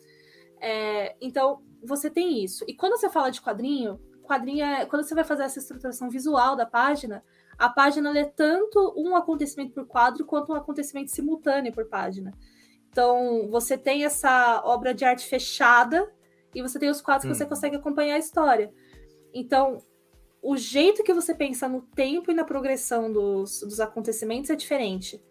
É, 0.59 1.15
então, 1.21 1.62
você 1.83 2.09
tem 2.09 2.43
isso. 2.43 2.63
E 2.67 2.73
quando 2.73 2.97
você 2.97 3.09
fala 3.09 3.29
de 3.29 3.41
quadrinho, 3.41 3.99
quadrinho 4.23 4.63
é, 4.63 4.85
quando 4.85 5.03
você 5.03 5.13
vai 5.13 5.23
fazer 5.23 5.43
essa 5.43 5.59
estruturação 5.59 6.09
visual 6.09 6.55
da 6.55 6.65
página, 6.65 7.23
a 7.57 7.69
página 7.69 8.17
é 8.17 8.25
tanto 8.25 8.93
um 8.97 9.15
acontecimento 9.15 9.73
por 9.73 9.85
quadro 9.85 10.25
quanto 10.25 10.51
um 10.51 10.55
acontecimento 10.55 11.11
simultâneo 11.11 11.73
por 11.73 11.85
página. 11.85 12.33
Então, 12.89 13.47
você 13.49 13.77
tem 13.77 14.05
essa 14.05 14.61
obra 14.65 14.93
de 14.93 15.03
arte 15.03 15.25
fechada 15.25 16.11
e 16.53 16.61
você 16.61 16.77
tem 16.77 16.89
os 16.89 17.01
quadros 17.01 17.25
hum. 17.25 17.29
que 17.29 17.37
você 17.37 17.43
hum. 17.43 17.49
consegue 17.49 17.75
acompanhar 17.75 18.15
a 18.15 18.19
história. 18.19 18.71
Então, 19.33 19.83
o 20.41 20.57
jeito 20.57 21.03
que 21.03 21.13
você 21.13 21.33
pensa 21.33 21.67
no 21.67 21.81
tempo 21.81 22.29
e 22.29 22.33
na 22.33 22.43
progressão 22.43 23.11
dos, 23.11 23.61
dos 23.61 23.79
acontecimentos 23.79 24.49
é 24.49 24.55
diferente. 24.55 25.23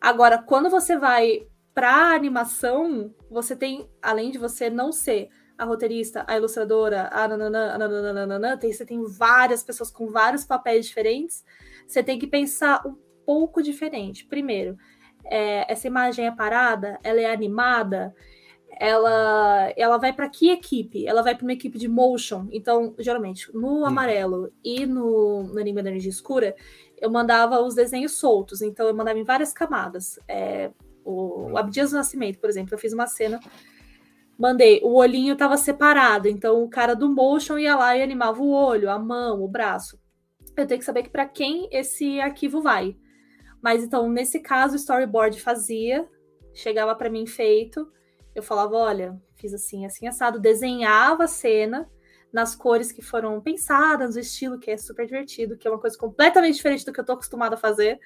Agora, 0.00 0.38
quando 0.38 0.68
você 0.68 0.98
vai 0.98 1.46
para 1.72 2.14
animação, 2.14 3.14
você 3.30 3.54
tem, 3.54 3.88
além 4.02 4.30
de 4.30 4.38
você 4.38 4.68
não 4.68 4.92
ser 4.92 5.30
a 5.60 5.64
roteirista, 5.66 6.24
a 6.26 6.38
ilustradora, 6.38 7.10
a 7.12 7.28
nananã, 7.28 7.74
a 7.74 7.78
nananã, 7.78 8.56
tem, 8.56 8.72
você 8.72 8.86
tem 8.86 9.04
várias 9.04 9.62
pessoas 9.62 9.90
com 9.90 10.06
vários 10.08 10.42
papéis 10.42 10.86
diferentes, 10.86 11.44
você 11.86 12.02
tem 12.02 12.18
que 12.18 12.26
pensar 12.26 12.80
um 12.86 12.96
pouco 13.26 13.62
diferente. 13.62 14.24
Primeiro, 14.24 14.78
é, 15.22 15.70
essa 15.70 15.86
imagem 15.86 16.26
é 16.26 16.30
parada, 16.30 16.98
ela 17.02 17.20
é 17.20 17.30
animada, 17.30 18.14
ela, 18.78 19.70
ela 19.76 19.98
vai 19.98 20.14
para 20.14 20.30
que 20.30 20.50
equipe? 20.50 21.06
Ela 21.06 21.20
vai 21.20 21.34
para 21.34 21.44
uma 21.44 21.52
equipe 21.52 21.78
de 21.78 21.88
motion. 21.88 22.48
Então, 22.50 22.94
geralmente, 22.98 23.54
no 23.54 23.84
amarelo 23.84 24.50
e 24.64 24.86
no, 24.86 25.42
no 25.42 25.60
Enigma 25.60 25.82
da 25.82 25.90
Energia 25.90 26.08
Escura, 26.08 26.56
eu 26.96 27.10
mandava 27.10 27.60
os 27.60 27.74
desenhos 27.74 28.12
soltos. 28.12 28.62
Então, 28.62 28.88
eu 28.88 28.94
mandava 28.94 29.18
em 29.18 29.24
várias 29.24 29.52
camadas. 29.52 30.18
É, 30.26 30.70
o, 31.04 31.50
o 31.50 31.58
Abdias 31.58 31.90
do 31.90 31.98
Nascimento, 31.98 32.38
por 32.38 32.48
exemplo, 32.48 32.72
eu 32.72 32.78
fiz 32.78 32.94
uma 32.94 33.06
cena 33.06 33.38
mandei, 34.40 34.80
o 34.82 34.94
olhinho 34.94 35.34
estava 35.34 35.58
separado, 35.58 36.26
então 36.26 36.62
o 36.62 36.70
cara 36.70 36.96
do 36.96 37.10
motion 37.10 37.58
ia 37.58 37.76
lá 37.76 37.94
e 37.94 38.02
animava 38.02 38.40
o 38.40 38.50
olho, 38.50 38.90
a 38.90 38.98
mão, 38.98 39.42
o 39.42 39.48
braço. 39.48 40.00
Eu 40.56 40.66
tenho 40.66 40.78
que 40.78 40.84
saber 40.84 41.02
que 41.02 41.10
para 41.10 41.26
quem 41.26 41.68
esse 41.70 42.18
arquivo 42.20 42.62
vai. 42.62 42.96
Mas 43.60 43.84
então, 43.84 44.08
nesse 44.08 44.40
caso, 44.40 44.72
o 44.72 44.76
storyboard 44.76 45.38
fazia, 45.38 46.08
chegava 46.54 46.94
para 46.94 47.10
mim 47.10 47.26
feito, 47.26 47.86
eu 48.34 48.42
falava, 48.42 48.74
olha, 48.76 49.20
fiz 49.36 49.52
assim, 49.52 49.84
assim, 49.84 50.08
assado, 50.08 50.40
desenhava 50.40 51.24
a 51.24 51.28
cena 51.28 51.86
nas 52.32 52.56
cores 52.56 52.90
que 52.90 53.02
foram 53.02 53.38
pensadas, 53.42 54.14
no 54.14 54.20
estilo 54.22 54.58
que 54.58 54.70
é 54.70 54.78
super 54.78 55.04
divertido, 55.04 55.58
que 55.58 55.68
é 55.68 55.70
uma 55.70 55.80
coisa 55.80 55.98
completamente 55.98 56.54
diferente 56.54 56.86
do 56.86 56.92
que 56.94 57.00
eu 57.00 57.04
tô 57.04 57.12
acostumada 57.12 57.56
a 57.56 57.58
fazer. 57.58 58.00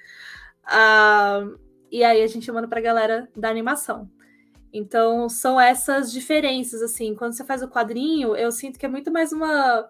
Uh, 0.65 1.57
e 1.89 2.03
aí 2.03 2.21
a 2.21 2.27
gente 2.27 2.51
manda 2.51 2.67
pra 2.67 2.81
galera 2.81 3.29
da 3.37 3.49
animação. 3.49 4.09
Então, 4.77 5.29
são 5.29 5.59
essas 5.59 6.11
diferenças, 6.11 6.81
assim. 6.81 7.15
Quando 7.15 7.33
você 7.33 7.43
faz 7.43 7.61
o 7.63 7.67
quadrinho, 7.67 8.35
eu 8.35 8.51
sinto 8.51 8.77
que 8.79 8.85
é 8.85 8.89
muito 8.89 9.11
mais 9.11 9.31
uma 9.31 9.89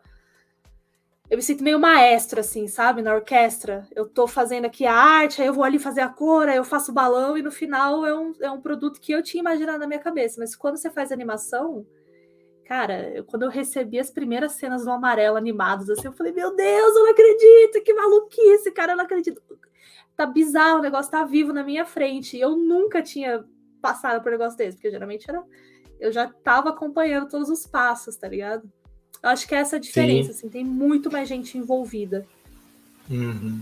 eu 1.29 1.37
me 1.37 1.43
sinto 1.43 1.63
meio 1.63 1.79
maestro, 1.79 2.39
assim, 2.39 2.67
sabe? 2.67 3.01
Na 3.01 3.13
orquestra. 3.15 3.87
Eu 3.95 4.07
tô 4.07 4.27
fazendo 4.27 4.65
aqui 4.65 4.85
a 4.85 4.93
arte, 4.93 5.41
aí 5.41 5.47
eu 5.47 5.53
vou 5.53 5.63
ali 5.63 5.79
fazer 5.79 6.01
a 6.01 6.09
cor, 6.09 6.47
aí 6.47 6.57
eu 6.57 6.63
faço 6.63 6.91
o 6.91 6.93
balão, 6.93 7.37
e 7.37 7.41
no 7.41 7.51
final 7.51 8.05
é 8.05 8.13
um, 8.17 8.33
é 8.41 8.51
um 8.51 8.61
produto 8.61 9.01
que 9.01 9.11
eu 9.11 9.23
tinha 9.23 9.41
imaginado 9.41 9.79
na 9.79 9.87
minha 9.87 9.99
cabeça. 9.99 10.39
Mas 10.39 10.55
quando 10.55 10.77
você 10.77 10.89
faz 10.89 11.11
animação, 11.11 11.85
cara, 12.65 13.09
eu, 13.09 13.23
quando 13.23 13.43
eu 13.43 13.49
recebi 13.49 13.99
as 13.99 14.11
primeiras 14.11 14.53
cenas 14.53 14.85
do 14.85 14.91
amarelo 14.91 15.37
animadas, 15.37 15.89
assim, 15.89 16.07
eu 16.07 16.13
falei, 16.13 16.31
meu 16.31 16.55
Deus, 16.55 16.95
eu 16.95 17.03
não 17.03 17.11
acredito, 17.11 17.83
que 17.83 17.93
maluquice, 17.93 18.71
cara, 18.71 18.93
eu 18.93 18.97
não 18.97 19.05
acredito. 19.05 19.41
Tá 20.15 20.25
bizarro, 20.27 20.79
o 20.79 20.81
negócio 20.83 21.11
tá 21.11 21.23
vivo 21.23 21.51
na 21.51 21.63
minha 21.63 21.85
frente. 21.85 22.39
Eu 22.39 22.55
nunca 22.55 23.01
tinha 23.01 23.43
passado 23.85 24.21
por 24.21 24.29
um 24.29 24.31
negócio 24.31 24.57
desse, 24.57 24.77
porque 24.77 24.89
geralmente 24.89 25.29
era. 25.29 25.43
Eu 25.99 26.11
já 26.11 26.27
tava 26.27 26.69
acompanhando 26.69 27.29
todos 27.29 27.49
os 27.49 27.67
passos, 27.67 28.15
tá 28.15 28.27
ligado? 28.27 28.63
Eu 29.21 29.29
acho 29.29 29.47
que 29.47 29.53
é 29.53 29.59
essa 29.59 29.75
a 29.75 29.79
diferença, 29.79 30.31
assim, 30.31 30.49
tem 30.49 30.63
muito 30.63 31.11
mais 31.11 31.29
gente 31.29 31.57
envolvida. 31.57 32.25
Uhum. 33.09 33.61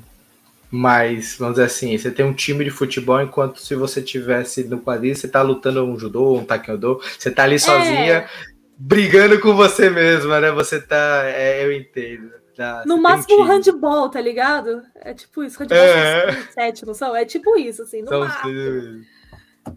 Mas, 0.71 1.35
vamos 1.37 1.55
dizer 1.55 1.65
assim, 1.65 1.95
você 1.95 2.09
tem 2.09 2.25
um 2.25 2.33
time 2.33 2.63
de 2.63 2.71
futebol, 2.71 3.21
enquanto 3.21 3.59
se 3.59 3.75
você 3.75 4.01
tivesse 4.01 4.63
no 4.63 4.79
quadrinho, 4.79 5.15
você 5.15 5.27
tá 5.27 5.41
lutando 5.41 5.83
um 5.83 5.99
judô, 5.99 6.35
um 6.35 6.45
taekwondo, 6.45 6.99
você 7.19 7.29
tá 7.29 7.43
ali 7.43 7.59
sozinha, 7.59 8.13
é. 8.13 8.29
brigando 8.77 9.39
com 9.39 9.53
você 9.55 9.89
mesma, 9.89 10.39
né? 10.39 10.51
Você 10.51 10.81
tá. 10.81 11.23
É, 11.25 11.63
eu 11.63 11.71
entendo. 11.71 12.31
Tá, 12.55 12.83
no 12.85 13.01
máximo 13.01 13.41
um 13.41 13.43
handball, 13.43 14.09
tá 14.09 14.21
ligado? 14.21 14.83
É 14.95 15.13
tipo 15.13 15.43
isso, 15.43 15.59
handball 15.59 15.77
é. 15.77 16.41
7, 16.53 16.85
não 16.85 16.93
são? 16.93 17.15
É 17.15 17.25
tipo 17.25 17.57
isso, 17.57 17.83
assim, 17.83 18.01
no 18.01 18.07
são 18.07 18.19
máximo. 18.21 19.03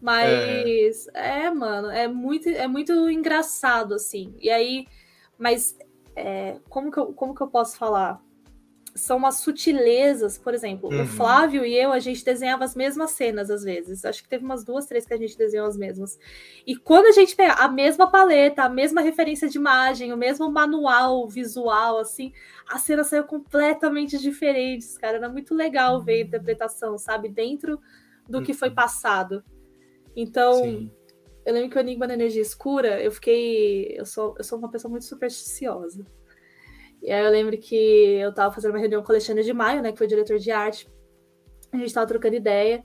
Mas 0.01 1.09
é. 1.15 1.45
é, 1.45 1.51
mano, 1.51 1.91
é 1.91 2.09
muito, 2.09 2.49
é 2.49 2.67
muito 2.67 3.09
engraçado, 3.09 3.95
assim. 3.95 4.35
E 4.41 4.51
aí 4.51 4.87
mas 5.39 5.77
é, 6.15 6.59
como, 6.69 6.91
que 6.91 6.99
eu, 6.99 7.13
como 7.13 7.35
que 7.35 7.43
eu 7.43 7.49
posso 7.49 7.77
falar? 7.77 8.25
São 8.95 9.19
umas 9.19 9.41
sutilezas, 9.41 10.39
por 10.39 10.55
exemplo, 10.55 10.89
uhum. 10.89 11.03
o 11.03 11.07
Flávio 11.07 11.67
e 11.67 11.77
eu, 11.77 11.93
a 11.93 11.99
gente 11.99 12.25
desenhava 12.25 12.65
as 12.65 12.75
mesmas 12.75 13.11
cenas 13.11 13.51
às 13.51 13.63
vezes. 13.63 14.07
Acho 14.07 14.23
que 14.23 14.29
teve 14.29 14.43
umas 14.43 14.65
duas, 14.65 14.87
três 14.87 15.05
que 15.05 15.13
a 15.13 15.19
gente 15.19 15.37
desenhou 15.37 15.67
as 15.67 15.77
mesmas. 15.77 16.19
E 16.67 16.75
quando 16.75 17.05
a 17.05 17.13
gente 17.13 17.37
pega 17.37 17.53
a 17.53 17.69
mesma 17.69 18.11
paleta, 18.11 18.63
a 18.63 18.71
mesma 18.71 19.03
referência 19.03 19.51
de 19.51 19.59
imagem, 19.59 20.15
o 20.15 20.17
mesmo 20.17 20.51
manual 20.51 21.29
visual, 21.29 21.99
assim, 21.99 22.33
a 22.67 22.79
cena 22.79 23.05
saiu 23.05 23.25
completamente 23.25 24.17
diferentes, 24.17 24.97
cara. 24.97 25.19
Era 25.19 25.29
muito 25.29 25.55
legal 25.55 26.03
ver 26.03 26.15
a 26.15 26.25
interpretação, 26.25 26.97
sabe? 26.97 27.29
Dentro 27.29 27.79
do 28.27 28.43
que 28.43 28.55
foi 28.55 28.71
uhum. 28.71 28.75
passado. 28.75 29.45
Então, 30.17 30.65
Sim. 30.65 30.91
Eu 31.47 31.55
lembro 31.55 31.71
que 31.71 31.79
o 31.79 31.81
Enigma 31.81 32.09
da 32.09 32.15
Energia 32.15 32.43
Escura, 32.43 33.01
eu 33.01 33.13
fiquei. 33.13 33.97
Eu 33.97 34.05
sou, 34.05 34.35
eu 34.37 34.43
sou 34.43 34.59
uma 34.59 34.69
pessoa 34.69 34.91
muito 34.91 35.05
supersticiosa. 35.05 36.05
E 37.01 37.13
aí 37.13 37.25
eu 37.25 37.31
lembro 37.31 37.57
que 37.57 37.77
eu 37.77 38.35
tava 38.35 38.53
fazendo 38.53 38.73
uma 38.73 38.81
reunião 38.81 39.01
com 39.01 39.09
o 39.09 39.13
Alexandre 39.13 39.45
de 39.45 39.53
Maio, 39.53 39.81
né? 39.81 39.93
Que 39.93 39.99
foi 39.99 40.09
diretor 40.09 40.41
de 40.41 40.51
arte. 40.51 40.91
A 41.71 41.77
gente 41.77 41.95
tava 41.95 42.07
trocando 42.09 42.35
ideia. 42.35 42.83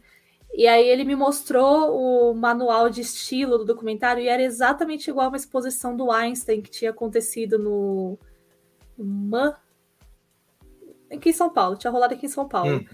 E 0.53 0.67
aí 0.67 0.88
ele 0.88 1.03
me 1.03 1.15
mostrou 1.15 1.97
o 1.97 2.35
manual 2.35 2.88
de 2.88 3.01
estilo 3.01 3.57
do 3.57 3.65
documentário 3.65 4.21
e 4.21 4.27
era 4.27 4.43
exatamente 4.43 5.09
igual 5.09 5.25
a 5.25 5.29
uma 5.29 5.38
exposição 5.38 5.97
do 5.97 6.11
Einstein 6.11 6.61
que 6.61 6.69
tinha 6.69 6.91
acontecido 6.91 7.57
no 7.57 8.19
MAN, 8.95 9.55
aqui 11.11 11.29
em 11.29 11.33
São 11.33 11.50
Paulo, 11.50 11.77
tinha 11.77 11.89
rolado 11.89 12.13
aqui 12.13 12.25
em 12.25 12.29
São 12.29 12.47
Paulo. 12.47 12.77
Hum. 12.77 12.85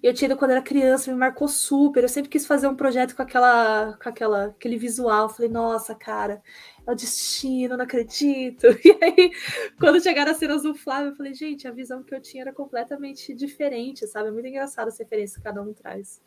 Eu 0.00 0.14
tinha 0.14 0.26
ido 0.26 0.36
quando 0.36 0.52
era 0.52 0.62
criança, 0.62 1.10
me 1.10 1.18
marcou 1.18 1.48
super. 1.48 2.04
Eu 2.04 2.08
sempre 2.08 2.30
quis 2.30 2.46
fazer 2.46 2.68
um 2.68 2.76
projeto 2.76 3.16
com 3.16 3.22
aquela, 3.22 3.98
com 4.00 4.08
aquela, 4.08 4.44
aquele 4.46 4.76
visual. 4.76 5.24
Eu 5.24 5.28
falei, 5.28 5.50
nossa, 5.50 5.94
cara, 5.94 6.40
é 6.86 6.92
o 6.92 6.94
destino, 6.94 7.76
não 7.76 7.84
acredito. 7.84 8.66
E 8.84 8.96
aí, 9.02 9.32
quando 9.78 10.02
chegaram 10.02 10.30
as 10.30 10.38
cenas 10.38 10.62
do 10.62 10.74
Flávio, 10.74 11.10
eu 11.10 11.16
falei, 11.16 11.34
gente, 11.34 11.66
a 11.66 11.72
visão 11.72 12.02
que 12.02 12.14
eu 12.14 12.20
tinha 12.20 12.44
era 12.44 12.52
completamente 12.52 13.34
diferente, 13.34 14.06
sabe? 14.06 14.28
É 14.28 14.30
muito 14.30 14.46
engraçado 14.46 14.88
as 14.88 14.98
referências 14.98 15.36
que 15.36 15.42
cada 15.42 15.60
um 15.60 15.74
traz. 15.74 16.20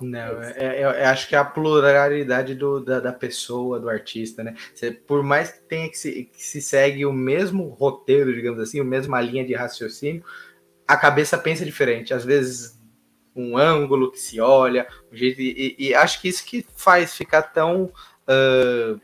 Não, 0.00 0.40
é, 0.42 0.54
é, 0.56 0.84
eu 0.84 0.90
acho 1.08 1.28
que 1.28 1.34
é 1.34 1.38
a 1.38 1.44
pluralidade 1.44 2.54
do, 2.54 2.80
da, 2.80 3.00
da, 3.00 3.12
pessoa, 3.12 3.80
do 3.80 3.90
artista, 3.90 4.44
né? 4.44 4.54
Você, 4.72 4.92
por 4.92 5.22
mais 5.24 5.50
que 5.50 5.60
tenha 5.62 5.90
que 5.90 5.98
se, 5.98 6.24
que 6.24 6.42
se 6.42 6.62
segue 6.62 7.04
o 7.04 7.12
mesmo 7.12 7.68
roteiro, 7.68 8.32
digamos 8.32 8.60
assim, 8.60 8.80
a 8.80 8.84
mesma 8.84 9.20
linha 9.20 9.44
de 9.44 9.54
raciocínio, 9.54 10.24
a 10.86 10.96
cabeça 10.96 11.36
pensa 11.36 11.64
diferente. 11.64 12.14
Às 12.14 12.24
vezes, 12.24 12.77
um 13.40 13.56
ângulo 13.56 14.10
que 14.10 14.18
se 14.18 14.40
olha, 14.40 14.86
um 15.12 15.16
jeito, 15.16 15.40
e, 15.40 15.76
e 15.78 15.94
acho 15.94 16.20
que 16.20 16.28
isso 16.28 16.44
que 16.44 16.64
faz 16.76 17.14
ficar 17.14 17.42
tão. 17.42 17.92
Uh, 18.28 19.00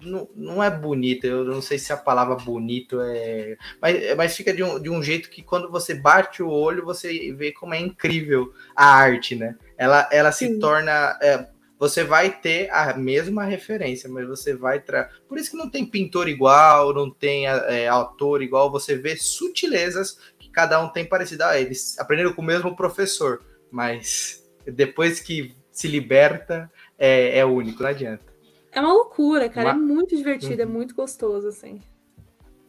não, 0.00 0.28
não 0.34 0.62
é 0.62 0.70
bonito, 0.70 1.26
eu 1.26 1.44
não 1.44 1.60
sei 1.60 1.78
se 1.78 1.92
a 1.92 1.96
palavra 1.96 2.34
bonito 2.34 3.00
é. 3.02 3.56
Mas, 3.80 4.16
mas 4.16 4.36
fica 4.36 4.52
de 4.52 4.62
um, 4.62 4.80
de 4.80 4.88
um 4.88 5.02
jeito 5.02 5.28
que 5.28 5.42
quando 5.42 5.70
você 5.70 5.94
bate 5.94 6.42
o 6.42 6.48
olho, 6.48 6.84
você 6.84 7.32
vê 7.32 7.52
como 7.52 7.74
é 7.74 7.80
incrível 7.80 8.52
a 8.74 8.86
arte, 8.86 9.36
né? 9.36 9.56
ela, 9.80 10.06
ela 10.12 10.30
se 10.30 10.58
torna. 10.58 11.18
É, 11.22 11.48
você 11.78 12.04
vai 12.04 12.30
ter 12.30 12.68
a 12.70 12.92
mesma 12.92 13.44
referência, 13.44 14.10
mas 14.10 14.28
você 14.28 14.54
vai. 14.54 14.78
Tra... 14.78 15.08
Por 15.26 15.38
isso 15.38 15.52
que 15.52 15.56
não 15.56 15.70
tem 15.70 15.86
pintor 15.86 16.28
igual, 16.28 16.92
não 16.92 17.10
tem 17.10 17.46
é, 17.46 17.88
autor 17.88 18.42
igual, 18.42 18.70
você 18.70 18.94
vê 18.94 19.16
sutilezas 19.16 20.18
que 20.38 20.50
cada 20.50 20.78
um 20.84 20.90
tem 20.90 21.06
parecido. 21.06 21.44
Ah, 21.44 21.58
eles 21.58 21.98
aprenderam 21.98 22.34
com 22.34 22.42
o 22.42 22.44
mesmo 22.44 22.76
professor, 22.76 23.40
mas 23.70 24.48
depois 24.64 25.20
que 25.20 25.54
se 25.70 25.88
liberta, 25.88 26.70
é, 26.98 27.38
é 27.38 27.44
único, 27.44 27.82
não 27.82 27.90
adianta. 27.90 28.24
É 28.72 28.80
uma 28.80 28.92
loucura, 28.92 29.48
cara. 29.48 29.72
Uma... 29.72 29.82
É 29.82 29.94
muito 29.94 30.16
divertido, 30.16 30.62
é 30.62 30.64
uhum. 30.64 30.70
é 30.70 30.74
muito 30.74 30.94
gostoso, 30.94 31.48
assim. 31.48 31.80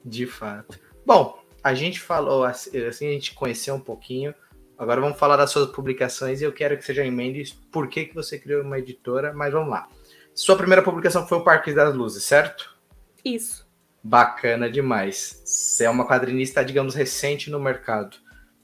De 0.03 0.25
fato. 0.25 0.79
Bom, 1.05 1.39
a 1.63 1.73
gente 1.73 1.99
falou 1.99 2.43
assim, 2.43 2.85
assim, 2.85 3.07
a 3.07 3.11
gente 3.11 3.33
conheceu 3.33 3.75
um 3.75 3.79
pouquinho 3.79 4.33
Agora 4.81 4.99
vamos 4.99 5.19
falar 5.19 5.37
das 5.37 5.51
suas 5.51 5.69
publicações 5.69 6.41
e 6.41 6.43
eu 6.43 6.51
quero 6.51 6.75
que 6.75 6.83
você 6.83 6.91
já 6.91 7.05
emende 7.05 7.53
por 7.71 7.87
que, 7.87 8.05
que 8.05 8.15
você 8.15 8.39
criou 8.39 8.63
uma 8.63 8.79
editora, 8.79 9.31
mas 9.31 9.53
vamos 9.53 9.69
lá. 9.69 9.87
Sua 10.33 10.57
primeira 10.57 10.81
publicação 10.81 11.27
foi 11.27 11.37
o 11.37 11.43
Parque 11.43 11.71
das 11.71 11.93
Luzes, 11.93 12.23
certo? 12.23 12.75
Isso. 13.23 13.69
Bacana 14.01 14.67
demais. 14.71 15.39
Você 15.45 15.83
é 15.83 15.89
uma 15.89 16.07
quadrinista, 16.07 16.65
digamos, 16.65 16.95
recente 16.95 17.51
no 17.51 17.59
mercado. 17.59 18.17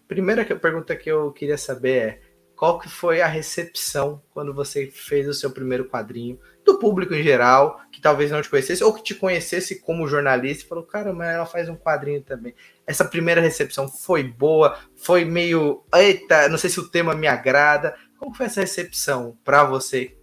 Primeira 0.08 0.44
pergunta 0.44 0.96
que 0.96 1.08
eu 1.08 1.32
queria 1.32 1.56
saber 1.56 2.02
é 2.02 2.20
qual 2.58 2.80
que 2.80 2.90
foi 2.90 3.22
a 3.22 3.28
recepção 3.28 4.20
quando 4.34 4.52
você 4.52 4.88
fez 4.88 5.28
o 5.28 5.34
seu 5.34 5.52
primeiro 5.52 5.88
quadrinho 5.88 6.40
do 6.66 6.80
público 6.80 7.14
em 7.14 7.22
geral, 7.22 7.80
que 7.92 8.02
talvez 8.02 8.32
não 8.32 8.42
te 8.42 8.50
conhecesse, 8.50 8.84
ou 8.84 8.94
que 8.94 9.04
te 9.04 9.14
conhecesse 9.14 9.80
como 9.80 10.08
jornalista 10.08 10.66
e 10.66 10.68
falou, 10.68 10.84
cara, 10.84 11.14
mas 11.14 11.30
ela 11.30 11.46
faz 11.46 11.70
um 11.70 11.78
quadrinho 11.78 12.22
também. 12.24 12.56
Essa 12.86 13.06
primeira 13.06 13.40
recepção 13.40 13.88
foi 13.88 14.24
boa, 14.24 14.78
foi 14.96 15.24
meio, 15.24 15.86
eita, 15.94 16.50
não 16.50 16.58
sei 16.58 16.72
se 16.72 16.80
o 16.80 16.90
tema 16.90 17.14
me 17.14 17.28
agrada. 17.28 17.96
Como 18.18 18.34
foi 18.34 18.48
essa 18.48 18.62
recepção 18.62 19.38
para 19.46 19.64
você? 19.64 20.18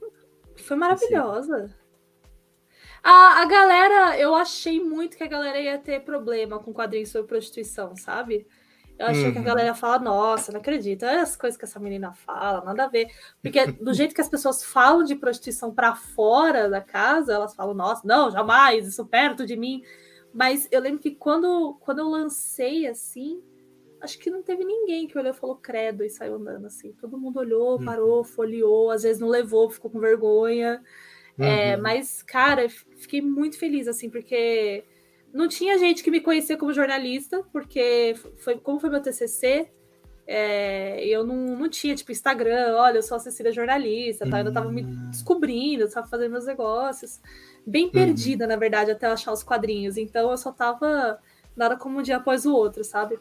Foi 0.56 0.76
maravilhosa. 0.76 1.72
A, 3.00 3.42
a 3.42 3.44
galera, 3.44 4.18
eu 4.18 4.34
achei 4.34 4.82
muito 4.82 5.16
que 5.16 5.22
a 5.22 5.28
galera 5.28 5.60
ia 5.60 5.78
ter 5.78 6.00
problema 6.00 6.58
com 6.58 6.74
quadrinhos 6.74 7.10
sobre 7.10 7.28
prostituição, 7.28 7.94
sabe? 7.94 8.44
Eu 8.98 9.06
achei 9.06 9.26
uhum. 9.26 9.32
que 9.32 9.38
a 9.38 9.40
uhum. 9.40 9.46
galera 9.46 9.74
fala, 9.74 9.98
nossa, 9.98 10.52
não 10.52 10.60
acredito, 10.60 11.04
olha 11.04 11.22
as 11.22 11.34
coisas 11.34 11.58
que 11.58 11.64
essa 11.64 11.80
menina 11.80 12.12
fala, 12.12 12.64
nada 12.64 12.84
a 12.84 12.88
ver. 12.88 13.08
Porque 13.42 13.66
do 13.66 13.92
jeito 13.94 14.14
que 14.14 14.20
as 14.20 14.28
pessoas 14.28 14.62
falam 14.62 15.02
de 15.02 15.16
prostituição 15.16 15.74
para 15.74 15.94
fora 15.94 16.68
da 16.68 16.80
casa, 16.80 17.32
elas 17.32 17.54
falam, 17.54 17.74
nossa, 17.74 18.06
não, 18.06 18.30
jamais, 18.30 18.86
isso 18.86 19.04
perto 19.04 19.44
de 19.44 19.56
mim. 19.56 19.82
Mas 20.32 20.68
eu 20.70 20.80
lembro 20.80 21.00
que 21.00 21.10
quando, 21.12 21.76
quando 21.80 22.00
eu 22.00 22.08
lancei 22.08 22.86
assim, 22.86 23.42
acho 24.00 24.18
que 24.18 24.30
não 24.30 24.42
teve 24.42 24.64
ninguém 24.64 25.08
que 25.08 25.18
olhou 25.18 25.32
e 25.32 25.36
falou 25.36 25.56
credo 25.56 26.04
e 26.04 26.10
saiu 26.10 26.36
andando 26.36 26.66
assim. 26.66 26.92
Todo 26.92 27.18
mundo 27.18 27.38
olhou, 27.38 27.78
uhum. 27.78 27.84
parou, 27.84 28.22
folheou, 28.22 28.90
às 28.90 29.02
vezes 29.02 29.20
não 29.20 29.28
levou, 29.28 29.70
ficou 29.70 29.90
com 29.90 29.98
vergonha. 29.98 30.80
É, 31.36 31.42
uhum. 31.42 31.48
É, 31.48 31.76
mas, 31.76 32.22
cara, 32.22 32.68
fiquei 32.68 33.20
muito 33.20 33.58
feliz, 33.58 33.88
assim, 33.88 34.08
porque 34.08 34.84
não 35.34 35.48
tinha 35.48 35.76
gente 35.76 36.02
que 36.02 36.10
me 36.12 36.20
conhecia 36.20 36.56
como 36.56 36.72
jornalista, 36.72 37.44
porque 37.52 38.14
foi 38.38 38.56
como 38.56 38.78
foi 38.78 38.88
meu 38.88 39.02
TCC, 39.02 39.68
é, 40.26 41.04
eu 41.06 41.24
não, 41.24 41.36
não 41.36 41.68
tinha, 41.68 41.94
tipo, 41.94 42.12
Instagram, 42.12 42.76
olha, 42.76 42.98
eu 42.98 43.02
sou 43.02 43.16
a 43.16 43.20
Cecília 43.20 43.52
jornalista, 43.52 44.24
tá? 44.24 44.30
eu 44.30 44.36
ainda 44.36 44.52
tava 44.52 44.70
me 44.70 44.82
hum. 44.82 45.10
descobrindo, 45.10 45.82
eu 45.82 45.90
tava 45.90 46.06
fazendo 46.06 46.30
meus 46.30 46.46
negócios. 46.46 47.20
Bem 47.66 47.86
uhum. 47.86 47.90
perdida, 47.90 48.46
na 48.46 48.56
verdade, 48.56 48.92
até 48.92 49.06
achar 49.06 49.32
os 49.32 49.42
quadrinhos. 49.42 49.96
Então 49.96 50.30
eu 50.30 50.36
só 50.36 50.52
tava 50.52 51.18
nada 51.56 51.76
como 51.76 51.98
um 51.98 52.02
dia 52.02 52.16
após 52.16 52.46
o 52.46 52.54
outro, 52.54 52.84
sabe? 52.84 53.18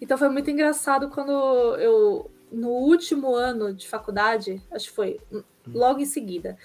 Então 0.00 0.18
foi 0.18 0.28
muito 0.28 0.50
engraçado 0.50 1.08
quando 1.08 1.32
eu, 1.76 2.30
no 2.52 2.68
último 2.68 3.34
ano 3.34 3.72
de 3.72 3.88
faculdade, 3.88 4.62
acho 4.70 4.88
que 4.88 4.94
foi 4.94 5.18
hum. 5.32 5.42
logo 5.66 5.98
em 5.98 6.06
seguida, 6.06 6.56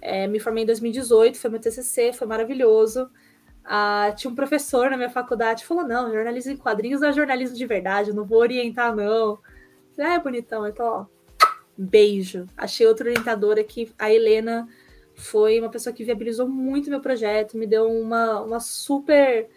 é, 0.00 0.26
me 0.26 0.38
formei 0.38 0.62
em 0.62 0.66
2018, 0.66 1.38
foi 1.38 1.50
meu 1.50 1.60
TCC, 1.60 2.12
foi 2.12 2.26
maravilhoso. 2.26 3.10
Ah, 3.70 4.14
tinha 4.16 4.30
um 4.30 4.34
professor 4.34 4.90
na 4.90 4.96
minha 4.96 5.10
faculdade 5.10 5.60
que 5.60 5.68
falou: 5.68 5.86
não, 5.86 6.10
jornalismo 6.10 6.52
em 6.52 6.56
quadrinhos 6.56 7.02
é 7.02 7.12
jornalismo 7.12 7.54
de 7.54 7.66
verdade, 7.66 8.14
não 8.14 8.24
vou 8.24 8.38
orientar, 8.38 8.96
não. 8.96 9.38
É, 9.98 10.18
bonitão, 10.18 10.66
então, 10.66 10.86
ó, 10.86 11.06
beijo. 11.76 12.46
Achei 12.56 12.86
outro 12.86 13.06
orientador 13.06 13.58
aqui, 13.58 13.92
a 13.98 14.10
Helena 14.10 14.66
foi 15.14 15.60
uma 15.60 15.68
pessoa 15.68 15.92
que 15.92 16.02
viabilizou 16.02 16.48
muito 16.48 16.88
meu 16.88 17.00
projeto, 17.00 17.58
me 17.58 17.66
deu 17.66 17.90
uma, 17.90 18.40
uma 18.40 18.58
super 18.58 19.50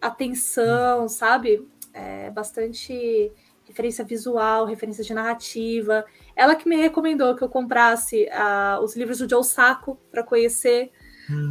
atenção, 0.00 1.06
sabe? 1.06 1.68
É, 1.92 2.30
bastante 2.30 3.30
referência 3.64 4.04
visual, 4.04 4.64
referência 4.64 5.04
de 5.04 5.12
narrativa. 5.12 6.06
Ela 6.34 6.54
que 6.54 6.66
me 6.66 6.76
recomendou 6.76 7.36
que 7.36 7.44
eu 7.44 7.48
comprasse 7.48 8.26
uh, 8.26 8.82
os 8.82 8.96
livros 8.96 9.18
do 9.18 9.28
Joe 9.28 9.44
Sacco 9.44 9.98
para 10.10 10.22
conhecer 10.22 10.90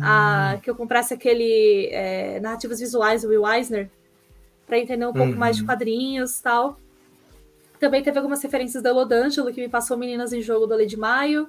a, 0.02 0.58
que 0.62 0.70
eu 0.70 0.76
comprasse 0.76 1.14
aquele 1.14 1.88
é, 1.92 2.40
narrativas 2.40 2.80
visuais 2.80 3.22
do 3.22 3.30
Will 3.30 3.48
Eisner 3.48 3.90
para 4.66 4.78
entender 4.78 5.06
um 5.06 5.14
pouco 5.14 5.36
mais 5.36 5.56
de 5.56 5.64
uhum. 5.64 5.68
quadrinhos 5.68 6.40
tal. 6.40 6.80
Também 7.80 8.04
teve 8.04 8.18
algumas 8.18 8.42
referências 8.42 8.84
da 8.84 8.92
Lodângelo, 8.92 9.52
que 9.54 9.62
me 9.62 9.70
passou 9.70 9.98
Meninas 9.98 10.34
em 10.34 10.42
Jogo 10.42 10.68
do 10.68 10.76
Lei 10.76 10.86
de 10.86 10.98
Maio. 10.98 11.48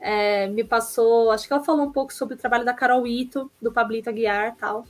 É, 0.00 0.46
me 0.48 0.62
passou, 0.62 1.30
acho 1.30 1.46
que 1.46 1.52
ela 1.52 1.64
falou 1.64 1.84
um 1.84 1.92
pouco 1.92 2.12
sobre 2.12 2.34
o 2.34 2.38
trabalho 2.38 2.64
da 2.64 2.72
Carol 2.72 3.06
Ito, 3.06 3.50
do 3.60 3.72
Pablito 3.72 4.08
Aguiar 4.08 4.54
tal. 4.56 4.86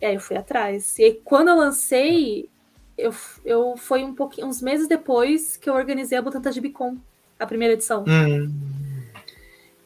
E 0.00 0.06
aí 0.06 0.14
eu 0.14 0.20
fui 0.20 0.36
atrás. 0.36 0.98
E 0.98 1.04
aí, 1.04 1.20
quando 1.24 1.48
eu 1.48 1.56
lancei, 1.56 2.48
eu, 2.96 3.14
eu 3.44 3.76
foi 3.76 4.04
um 4.04 4.14
pouquinho, 4.14 4.46
uns 4.46 4.62
meses 4.62 4.86
depois 4.86 5.56
que 5.56 5.68
eu 5.68 5.74
organizei 5.74 6.16
a 6.16 6.22
Butanta 6.22 6.50
de 6.50 6.60
Bicom, 6.60 6.96
a 7.38 7.46
primeira 7.46 7.74
edição. 7.74 8.04
Uhum. 8.06 8.52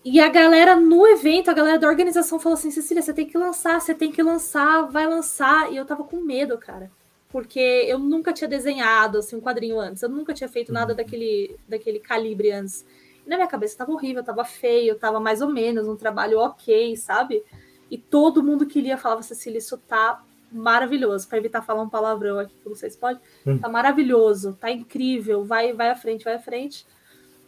E 0.04 0.18
a 0.18 0.28
galera 0.28 0.76
no 0.76 1.06
evento, 1.06 1.50
a 1.50 1.54
galera 1.54 1.78
da 1.78 1.88
organização 1.88 2.38
falou 2.38 2.56
assim: 2.56 2.70
Cecília, 2.70 3.02
você 3.02 3.12
tem 3.12 3.26
que 3.26 3.36
lançar, 3.36 3.80
você 3.80 3.94
tem 3.94 4.10
que 4.10 4.22
lançar, 4.22 4.82
vai 4.90 5.06
lançar. 5.06 5.70
E 5.72 5.76
eu 5.76 5.84
tava 5.84 6.04
com 6.04 6.20
medo, 6.20 6.56
cara. 6.56 6.90
Porque 7.28 7.60
eu 7.60 7.98
nunca 7.98 8.32
tinha 8.32 8.48
desenhado 8.48 9.18
assim, 9.18 9.36
um 9.36 9.40
quadrinho 9.40 9.78
antes, 9.78 10.02
eu 10.02 10.08
nunca 10.08 10.34
tinha 10.34 10.48
feito 10.48 10.72
nada 10.72 10.92
uhum. 10.92 10.96
daquele, 10.96 11.56
daquele 11.68 12.00
calibre 12.00 12.50
antes. 12.50 12.84
E 13.24 13.28
na 13.28 13.36
minha 13.36 13.46
cabeça 13.46 13.78
tava 13.78 13.92
horrível, 13.92 14.24
tava 14.24 14.44
feio, 14.44 14.98
tava 14.98 15.20
mais 15.20 15.40
ou 15.40 15.48
menos, 15.48 15.86
um 15.86 15.96
trabalho 15.96 16.38
ok, 16.38 16.96
sabe? 16.96 17.44
E 17.90 17.98
todo 17.98 18.42
mundo 18.42 18.66
que 18.66 18.80
lia 18.80 18.96
falava, 18.96 19.22
Cecília, 19.22 19.58
isso 19.58 19.76
tá 19.76 20.22
maravilhoso. 20.50 21.28
Para 21.28 21.38
evitar 21.38 21.62
falar 21.62 21.82
um 21.82 21.88
palavrão 21.88 22.38
aqui 22.38 22.54
que 22.62 22.68
vocês 22.68 22.96
podem, 22.96 23.20
hum. 23.46 23.58
tá 23.58 23.68
maravilhoso, 23.68 24.56
tá 24.60 24.70
incrível, 24.70 25.44
vai, 25.44 25.72
vai 25.72 25.90
à 25.90 25.94
frente, 25.94 26.24
vai 26.24 26.34
à 26.34 26.40
frente. 26.40 26.86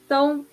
Então, 0.05 0.47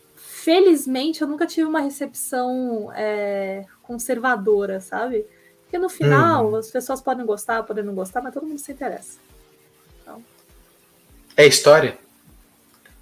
felizmente 0.43 1.21
eu 1.21 1.28
nunca 1.28 1.45
tive 1.45 1.67
uma 1.67 1.82
recepção 1.82 2.91
é, 2.95 3.65
conservadora, 3.84 4.80
sabe? 4.80 5.25
Porque 5.63 5.78
no 5.78 5.89
final 5.89 6.47
uhum. 6.47 6.56
as 6.56 6.71
pessoas 6.71 7.02
podem 7.02 7.25
gostar, 7.25 7.63
podem 7.63 7.84
não 7.84 7.93
gostar, 7.93 8.21
mas 8.21 8.34
todo 8.34 8.45
mundo 8.45 8.60
se 8.60 8.71
interessa. 8.71 9.19
Então... 10.02 10.23
É 11.36 11.45
história. 11.45 11.97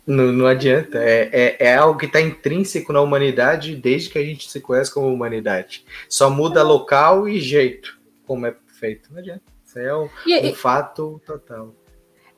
Não, 0.05 0.31
não 0.31 0.47
adianta. 0.47 0.97
É, 0.97 1.29
é, 1.31 1.57
é 1.59 1.75
algo 1.75 1.99
que 1.99 2.05
está 2.05 2.19
intrínseco 2.19 2.91
na 2.91 3.01
humanidade 3.01 3.75
desde 3.75 4.09
que 4.09 4.17
a 4.17 4.23
gente 4.23 4.49
se 4.49 4.59
conhece 4.59 4.93
como 4.93 5.13
humanidade. 5.13 5.85
Só 6.09 6.29
muda 6.29 6.61
é. 6.61 6.63
local 6.63 7.27
e 7.27 7.39
jeito, 7.39 7.99
como 8.25 8.45
é 8.45 8.55
feito. 8.79 9.11
Não 9.11 9.19
adianta. 9.19 9.43
Isso 9.65 9.79
é 9.79 9.95
um, 9.95 10.09
e, 10.25 10.51
um 10.51 10.55
fato 10.55 11.21
total. 11.25 11.73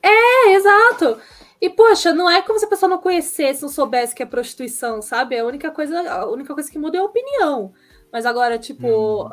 É, 0.02 0.54
exato. 0.54 1.18
E, 1.60 1.68
poxa, 1.68 2.12
não 2.14 2.28
é 2.28 2.40
como 2.40 2.58
se 2.58 2.64
a 2.64 2.68
pessoa 2.68 2.88
não 2.88 2.98
conhecesse, 2.98 3.60
não 3.60 3.68
soubesse 3.68 4.14
que 4.14 4.22
é 4.22 4.26
prostituição, 4.26 5.02
sabe? 5.02 5.38
A 5.38 5.44
única 5.44 5.70
coisa, 5.70 6.00
a 6.10 6.26
única 6.30 6.54
coisa 6.54 6.70
que 6.70 6.78
muda 6.78 6.96
é 6.96 7.00
a 7.00 7.04
opinião. 7.04 7.74
Mas 8.10 8.24
agora, 8.24 8.58
tipo, 8.58 9.26
hum. 9.26 9.30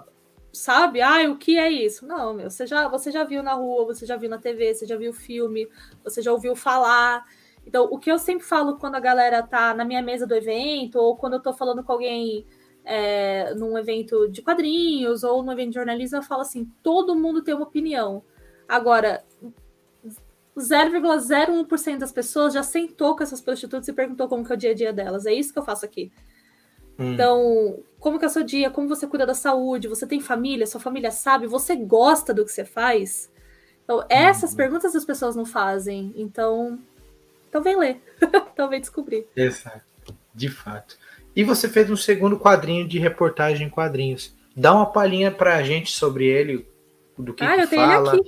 sabe? 0.51 1.01
Ah, 1.01 1.29
o 1.29 1.37
que 1.37 1.57
é 1.57 1.71
isso? 1.71 2.05
Não, 2.05 2.33
meu, 2.33 2.49
você 2.49 2.67
já, 2.67 2.87
você 2.89 3.11
já 3.11 3.23
viu 3.23 3.41
na 3.41 3.53
rua, 3.53 3.85
você 3.85 4.05
já 4.05 4.17
viu 4.17 4.29
na 4.29 4.37
TV, 4.37 4.73
você 4.73 4.85
já 4.85 4.97
viu 4.97 5.13
filme, 5.13 5.69
você 6.03 6.21
já 6.21 6.31
ouviu 6.33 6.53
falar. 6.53 7.25
Então, 7.65 7.85
o 7.85 7.97
que 7.97 8.11
eu 8.11 8.19
sempre 8.19 8.45
falo 8.45 8.77
quando 8.77 8.95
a 8.95 8.99
galera 8.99 9.41
tá 9.41 9.73
na 9.73 9.85
minha 9.85 10.01
mesa 10.01 10.27
do 10.27 10.35
evento, 10.35 10.99
ou 10.99 11.15
quando 11.15 11.33
eu 11.33 11.41
tô 11.41 11.53
falando 11.53 11.83
com 11.83 11.93
alguém 11.93 12.45
é, 12.83 13.53
num 13.55 13.77
evento 13.77 14.29
de 14.29 14.41
quadrinhos, 14.41 15.23
ou 15.23 15.43
num 15.43 15.51
evento 15.51 15.69
de 15.69 15.75
jornalismo, 15.75 16.17
eu 16.17 16.23
falo 16.23 16.41
assim: 16.41 16.65
todo 16.83 17.15
mundo 17.15 17.41
tem 17.41 17.53
uma 17.53 17.65
opinião. 17.65 18.23
Agora, 18.67 19.23
0,01% 20.61 21.97
das 21.97 22.11
pessoas 22.11 22.53
já 22.53 22.63
sentou 22.63 23.15
com 23.15 23.23
essas 23.23 23.41
prostitutas 23.41 23.87
e 23.87 23.93
perguntou 23.93 24.27
como 24.27 24.43
que 24.43 24.51
é 24.51 24.55
o 24.55 24.57
dia 24.57 24.71
a 24.71 24.73
dia 24.73 24.93
delas. 24.93 25.25
É 25.25 25.33
isso 25.33 25.53
que 25.53 25.59
eu 25.59 25.63
faço 25.63 25.85
aqui. 25.85 26.11
Hum. 26.97 27.13
Então, 27.13 27.79
como 27.99 28.17
que 28.17 28.25
é 28.25 28.27
o 28.27 28.31
seu 28.31 28.43
dia? 28.43 28.69
Como 28.69 28.87
você 28.87 29.05
cuida 29.05 29.25
da 29.25 29.33
saúde? 29.33 29.87
Você 29.87 30.07
tem 30.07 30.19
família? 30.19 30.65
Sua 30.65 30.81
família 30.81 31.11
sabe? 31.11 31.47
Você 31.47 31.75
gosta 31.75 32.33
do 32.33 32.43
que 32.43 32.51
você 32.51 32.65
faz? 32.65 33.31
Então, 33.83 34.03
essas 34.09 34.53
hum. 34.53 34.57
perguntas 34.57 34.95
as 34.95 35.05
pessoas 35.05 35.35
não 35.35 35.45
fazem. 35.45 36.13
Então, 36.15 36.79
então 37.49 37.61
vem 37.61 37.77
ler. 37.77 38.01
então 38.53 38.69
vem 38.69 38.81
descobrir. 38.81 39.27
Exato. 39.35 39.81
De 40.33 40.49
fato. 40.49 40.97
E 41.35 41.43
você 41.43 41.69
fez 41.69 41.89
um 41.91 41.95
segundo 41.95 42.39
quadrinho 42.39 42.87
de 42.87 42.97
reportagem 42.97 43.67
em 43.67 43.69
quadrinhos. 43.69 44.35
Dá 44.55 44.73
uma 44.73 44.87
palhinha 44.87 45.29
pra 45.29 45.61
gente 45.61 45.91
sobre 45.91 46.25
ele, 46.25 46.67
do 47.15 47.31
que, 47.33 47.43
ah, 47.43 47.55
que 47.55 47.61
eu 47.61 47.67
tenho 47.67 47.85
fala. 47.85 48.19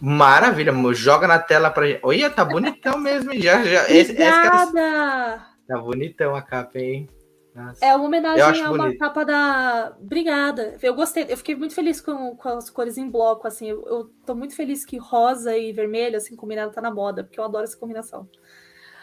Maravilha, 0.00 0.72
joga 0.94 1.26
na 1.26 1.38
tela 1.38 1.70
pra 1.70 1.86
gente. 1.86 2.00
Olha, 2.02 2.30
tá 2.30 2.44
bonitão 2.44 2.98
mesmo. 2.98 3.34
Já, 3.34 3.62
já. 3.64 3.82
Obrigada! 3.84 5.46
Tá 5.66 5.78
bonitão 5.78 6.34
a 6.34 6.42
capa, 6.42 6.78
hein? 6.78 7.08
Nossa. 7.54 7.84
É 7.84 7.94
uma 7.94 8.04
homenagem 8.04 8.62
a 8.62 8.70
uma 8.70 8.84
bonito. 8.84 8.98
capa 8.98 9.24
da. 9.24 9.96
Obrigada. 10.00 10.76
Eu 10.80 10.94
gostei, 10.94 11.26
eu 11.28 11.36
fiquei 11.36 11.56
muito 11.56 11.74
feliz 11.74 12.00
com, 12.00 12.36
com 12.36 12.48
as 12.50 12.70
cores 12.70 12.96
em 12.96 13.10
bloco, 13.10 13.48
assim. 13.48 13.68
Eu, 13.68 13.84
eu 13.86 14.04
tô 14.24 14.34
muito 14.34 14.54
feliz 14.54 14.84
que 14.84 14.96
rosa 14.96 15.56
e 15.56 15.72
vermelho, 15.72 16.16
assim, 16.16 16.36
combinado 16.36 16.72
tá 16.72 16.80
na 16.80 16.90
moda, 16.90 17.24
porque 17.24 17.40
eu 17.40 17.44
adoro 17.44 17.64
essa 17.64 17.76
combinação. 17.76 18.28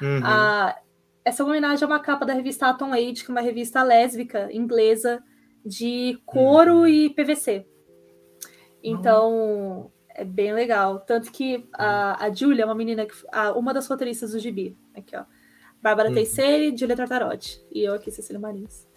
Uhum. 0.01 0.21
Ah, 0.23 0.77
essa 1.25 1.43
homenagem 1.43 1.83
é 1.83 1.87
uma 1.87 1.99
capa 1.99 2.25
da 2.25 2.33
revista 2.33 2.67
Atom 2.67 2.93
Age, 2.93 3.25
que 3.25 3.29
é 3.29 3.33
uma 3.33 3.41
revista 3.41 3.83
lésbica 3.83 4.49
inglesa 4.53 5.21
de 5.65 6.17
couro 6.25 6.79
uhum. 6.79 6.87
e 6.87 7.09
PVC. 7.09 7.65
Então. 8.81 9.91
É 10.15 10.23
bem 10.23 10.53
legal. 10.53 10.99
Tanto 10.99 11.31
que 11.31 11.67
a, 11.73 12.25
a 12.25 12.33
Julia, 12.33 12.65
uma 12.65 12.73
menina, 12.73 13.05
que, 13.05 13.13
a, 13.31 13.51
uma 13.51 13.73
das 13.73 13.87
roteiristas 13.87 14.31
do 14.31 14.39
Gibi, 14.39 14.77
aqui, 14.95 15.15
ó. 15.15 15.25
Bárbara 15.81 16.09
uhum. 16.09 16.15
Teixeira 16.15 16.75
Julia 16.75 16.95
Tartarotti. 16.95 17.63
E 17.71 17.83
eu 17.83 17.93
aqui, 17.93 18.09
Cecília 18.09 18.39
Marins. 18.39 18.87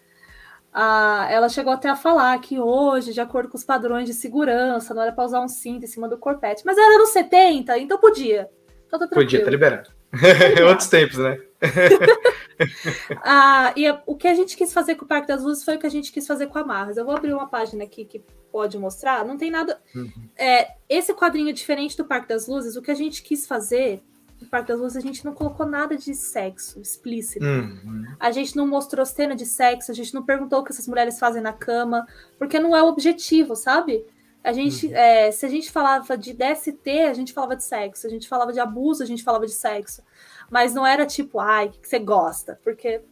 Ah, 0.73 1.27
ela 1.31 1.49
chegou 1.49 1.73
até 1.73 1.89
a 1.89 1.97
falar 1.97 2.39
que 2.41 2.59
hoje, 2.59 3.13
de 3.13 3.21
acordo 3.21 3.49
com 3.51 3.57
os 3.57 3.65
padrões 3.65 4.07
de 4.07 4.15
segurança, 4.15 4.95
não 4.95 5.03
era 5.03 5.13
para 5.13 5.25
usar 5.25 5.41
um 5.41 5.49
cinto 5.49 5.85
em 5.85 5.89
cima 5.89 6.09
do 6.09 6.17
corpete. 6.17 6.63
Mas 6.65 6.79
era 6.79 6.99
nos 6.99 7.11
70, 7.11 7.77
então 7.79 7.99
podia. 7.99 8.49
Então 8.87 8.99
tá 8.99 9.09
podia, 9.09 9.45
tá 9.45 9.51
liberado. 9.51 9.91
Outros 10.69 10.89
tempos, 10.89 11.19
né? 11.19 11.39
ah, 13.23 13.73
e 13.77 13.87
a, 13.87 14.03
o 14.07 14.17
que 14.17 14.29
a 14.29 14.35
gente 14.35 14.57
quis 14.57 14.73
fazer 14.73 14.95
com 14.95 15.05
o 15.05 15.09
Parque 15.09 15.29
das 15.29 15.43
Luzes 15.43 15.65
foi 15.65 15.77
o 15.77 15.79
que 15.79 15.87
a 15.87 15.91
gente 15.91 16.13
quis 16.13 16.27
fazer 16.27 16.47
com 16.47 16.59
a 16.59 16.65
Marras. 16.65 16.97
Eu 16.97 17.05
vou 17.05 17.17
abrir 17.17 17.33
uma 17.33 17.49
página 17.49 17.85
aqui 17.85 18.05
que 18.05 18.23
pode 18.51 18.79
mostrar. 18.79 19.25
Não 19.25 19.37
tem 19.37 19.51
nada. 19.51 19.81
Uhum. 19.95 20.11
É, 20.37 20.73
esse 20.89 21.13
quadrinho 21.15 21.53
diferente 21.53 21.97
do 21.97 22.05
Parque 22.05 22.29
das 22.29 22.47
Luzes, 22.47 22.77
o 22.77 22.83
que 22.83 22.91
a 22.91 22.95
gente 22.95 23.23
quis 23.23 23.47
fazer 23.47 24.03
no 24.41 24.47
Parque 24.47 24.69
das 24.69 24.81
Luzes 24.81 24.97
a 24.97 25.01
gente 25.01 25.25
não 25.25 25.35
colocou 25.35 25.67
nada 25.67 25.97
de 25.97 26.15
sexo 26.15 26.81
explícito. 26.81 27.45
Uhum. 27.45 28.07
A 28.19 28.31
gente 28.31 28.57
não 28.57 28.67
mostrou 28.67 29.05
cena 29.05 29.35
de 29.35 29.45
sexo, 29.45 29.91
a 29.91 29.95
gente 29.95 30.15
não 30.15 30.23
perguntou 30.23 30.61
o 30.61 30.65
que 30.65 30.73
essas 30.73 30.87
mulheres 30.87 31.19
fazem 31.19 31.43
na 31.43 31.53
cama, 31.53 32.07
porque 32.39 32.59
não 32.61 32.77
é 32.77 32.83
o 32.83 32.87
objetivo, 32.87 33.57
sabe? 33.57 34.05
A 34.49 34.53
gente, 34.55 34.87
uhum. 34.87 34.97
é, 34.97 35.31
se 35.31 35.45
a 35.45 35.49
gente 35.51 35.71
falava 35.71 36.17
de 36.17 36.33
DST, 36.33 36.89
a 36.89 37.13
gente 37.13 37.35
falava 37.35 37.55
de 37.55 37.63
sexo. 37.63 38.01
Se 38.01 38.07
a 38.07 38.11
gente 38.11 38.27
falava 38.27 38.51
de 38.51 38.59
abuso, 38.59 39.03
a 39.03 39.07
gente 39.07 39.23
falava 39.23 39.45
de 39.45 39.53
sexo. 39.53 40.03
Mas 40.51 40.73
não 40.73 40.87
era 40.87 41.05
tipo, 41.05 41.39
ai, 41.39 41.67
o 41.67 41.71
que 41.73 41.87
você 41.87 41.99
gosta? 41.99 42.59
Porque 42.65 43.03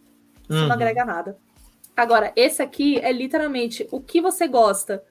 isso 0.48 0.58
uhum. 0.62 0.66
não 0.66 0.72
agrega 0.72 1.04
nada. 1.04 1.36
Agora, 1.94 2.32
esse 2.34 2.62
aqui 2.62 2.98
é 3.00 3.12
literalmente 3.12 3.86
o 3.92 4.00
que 4.00 4.18
você 4.18 4.48
gosta. 4.48 5.04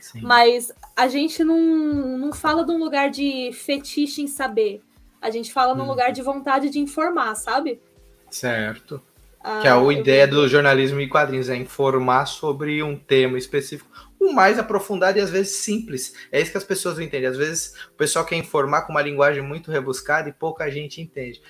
Sim. 0.00 0.22
Mas 0.22 0.72
a 0.96 1.08
gente 1.08 1.44
não, 1.44 1.58
não 1.58 2.32
fala 2.32 2.64
de 2.64 2.72
um 2.72 2.78
lugar 2.78 3.10
de 3.10 3.50
fetiche 3.52 4.22
em 4.22 4.26
saber. 4.26 4.80
A 5.20 5.28
gente 5.28 5.52
fala 5.52 5.74
num 5.74 5.84
hum. 5.84 5.88
lugar 5.88 6.10
de 6.10 6.22
vontade 6.22 6.70
de 6.70 6.78
informar, 6.78 7.34
sabe? 7.34 7.82
Certo. 8.30 9.02
Ah, 9.44 9.60
que 9.60 9.68
é 9.68 9.70
a 9.70 9.92
ideia 9.92 10.26
do 10.26 10.48
jornalismo 10.48 11.00
e 11.02 11.06
quadrinhos, 11.06 11.50
é 11.50 11.56
informar 11.56 12.24
sobre 12.24 12.82
um 12.82 12.96
tema 12.96 13.36
específico, 13.36 13.90
mais 14.32 14.58
aprofundado 14.58 15.18
e 15.18 15.20
às 15.20 15.30
vezes 15.30 15.56
simples. 15.56 16.14
É 16.30 16.40
isso 16.40 16.50
que 16.50 16.58
as 16.58 16.64
pessoas 16.64 16.96
não 16.96 17.04
entendem. 17.04 17.28
Às 17.28 17.36
vezes 17.36 17.74
o 17.92 17.96
pessoal 17.96 18.24
quer 18.24 18.36
informar 18.36 18.82
com 18.82 18.92
uma 18.92 19.02
linguagem 19.02 19.42
muito 19.42 19.70
rebuscada 19.70 20.28
e 20.28 20.32
pouca 20.32 20.70
gente 20.70 21.00
entende. 21.00 21.40